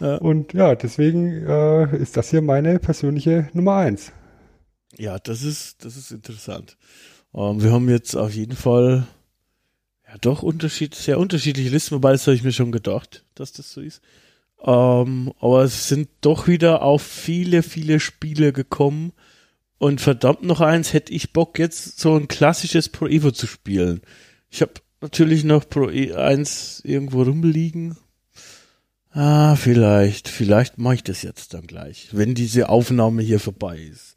Und 0.20 0.52
ja, 0.52 0.74
deswegen 0.74 1.46
äh, 1.46 1.96
ist 1.96 2.16
das 2.16 2.30
hier 2.30 2.42
meine 2.42 2.78
persönliche 2.78 3.48
Nummer 3.54 3.76
eins. 3.76 4.12
Ja, 4.98 5.18
das 5.18 5.42
ist, 5.42 5.84
das 5.84 5.96
ist 5.96 6.10
interessant. 6.10 6.76
Ähm, 7.34 7.62
wir 7.62 7.72
haben 7.72 7.88
jetzt 7.88 8.14
auf 8.16 8.32
jeden 8.34 8.56
Fall 8.56 9.06
ja 10.08 10.16
doch 10.20 10.42
Unterschied, 10.42 10.94
sehr 10.94 11.18
unterschiedliche 11.18 11.70
Listen, 11.70 11.94
wobei 11.94 12.12
das 12.12 12.26
habe 12.26 12.34
ich 12.34 12.42
mir 12.44 12.52
schon 12.52 12.72
gedacht, 12.72 13.24
dass 13.34 13.52
das 13.52 13.72
so 13.72 13.80
ist. 13.80 14.02
Ähm, 14.62 15.32
aber 15.40 15.64
es 15.64 15.88
sind 15.88 16.08
doch 16.20 16.48
wieder 16.48 16.82
auf 16.82 17.02
viele, 17.02 17.62
viele 17.62 18.00
Spiele 18.00 18.52
gekommen. 18.52 19.12
Und 19.78 20.00
verdammt 20.00 20.42
noch 20.42 20.60
eins, 20.60 20.92
hätte 20.92 21.12
ich 21.12 21.32
Bock, 21.32 21.58
jetzt 21.58 22.00
so 22.00 22.16
ein 22.16 22.28
klassisches 22.28 22.88
Pro 22.88 23.06
Evo 23.06 23.30
zu 23.30 23.46
spielen. 23.46 24.00
Ich 24.48 24.62
habe 24.62 24.72
natürlich 25.00 25.44
noch 25.44 25.68
Pro 25.68 25.86
E1 25.86 26.84
irgendwo 26.84 27.22
rumliegen. 27.22 27.96
Ah, 29.10 29.56
vielleicht, 29.56 30.28
vielleicht 30.28 30.78
mache 30.78 30.96
ich 30.96 31.02
das 31.02 31.22
jetzt 31.22 31.54
dann 31.54 31.66
gleich, 31.66 32.08
wenn 32.12 32.34
diese 32.34 32.68
Aufnahme 32.68 33.22
hier 33.22 33.40
vorbei 33.40 33.78
ist. 33.78 34.16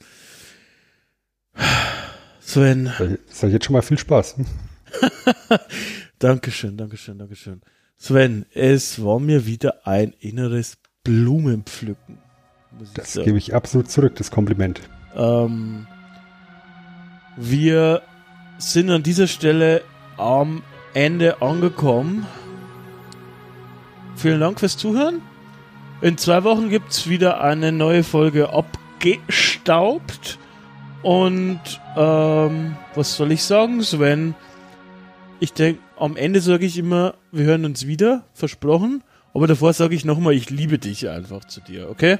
Sven, 2.41 2.97
hat 2.97 3.19
jetzt 3.43 3.65
schon 3.65 3.73
mal 3.73 3.81
viel 3.81 3.97
Spaß. 3.97 4.35
Dankeschön, 6.19 6.77
Dankeschön, 6.77 7.17
Dankeschön. 7.17 7.61
Sven, 8.01 8.45
es 8.53 9.03
war 9.03 9.19
mir 9.19 9.45
wieder 9.45 9.85
ein 9.85 10.13
inneres 10.21 10.77
Blumenpflücken. 11.03 12.17
ich 12.81 12.93
Das 12.93 13.13
sagen. 13.13 13.25
gebe 13.25 13.37
ich 13.37 13.53
absolut 13.53 13.91
zurück, 13.91 14.15
das 14.15 14.31
Kompliment. 14.31 14.79
Ähm, 15.15 15.85
wir 17.35 18.01
sind 18.57 18.89
an 18.89 19.03
dieser 19.03 19.27
Stelle 19.27 19.81
am 20.17 20.63
Ende 20.93 21.41
angekommen. 21.41 22.25
Vielen 24.15 24.39
Dank 24.39 24.61
fürs 24.61 24.77
Zuhören. 24.77 25.21
In 26.01 26.17
zwei 26.17 26.45
Wochen 26.45 26.69
gibt 26.69 26.91
es 26.91 27.09
wieder 27.09 27.41
eine 27.41 27.73
neue 27.73 28.05
Folge 28.05 28.53
abgestaubt. 28.53 30.39
Und 31.03 31.59
ähm, 31.97 32.77
was 32.95 33.17
soll 33.17 33.33
ich 33.33 33.43
sagen, 33.43 33.81
Sven? 33.83 34.35
Ich 35.41 35.51
denke, 35.53 35.81
am 35.99 36.17
Ende 36.17 36.41
sage 36.41 36.65
ich 36.65 36.77
immer, 36.77 37.15
wir 37.31 37.45
hören 37.45 37.65
uns 37.65 37.87
wieder, 37.87 38.23
versprochen. 38.33 39.03
Aber 39.33 39.47
davor 39.47 39.73
sage 39.73 39.95
ich 39.95 40.05
nochmal, 40.05 40.33
ich 40.33 40.49
liebe 40.49 40.79
dich 40.79 41.07
einfach 41.09 41.45
zu 41.45 41.61
dir, 41.61 41.89
okay? 41.89 42.17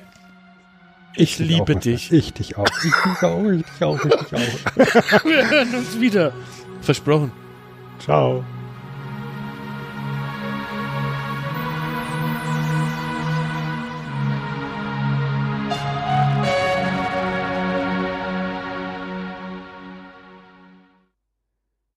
Ich 1.16 1.38
dich 1.38 1.48
liebe 1.48 1.76
dich. 1.76 2.12
Ich 2.12 2.34
dich 2.34 2.58
auch. 2.58 2.68
Ich 2.84 2.94
dich 2.94 3.24
auch, 3.24 3.44
ich 3.46 3.64
dich 3.64 3.84
auch, 3.84 4.06
ich 4.06 4.16
dich 4.16 4.34
auch. 4.34 5.26
Wir 5.26 5.50
hören 5.50 5.76
uns 5.76 6.00
wieder. 6.00 6.34
Versprochen. 6.82 7.32
Ciao. 8.00 8.44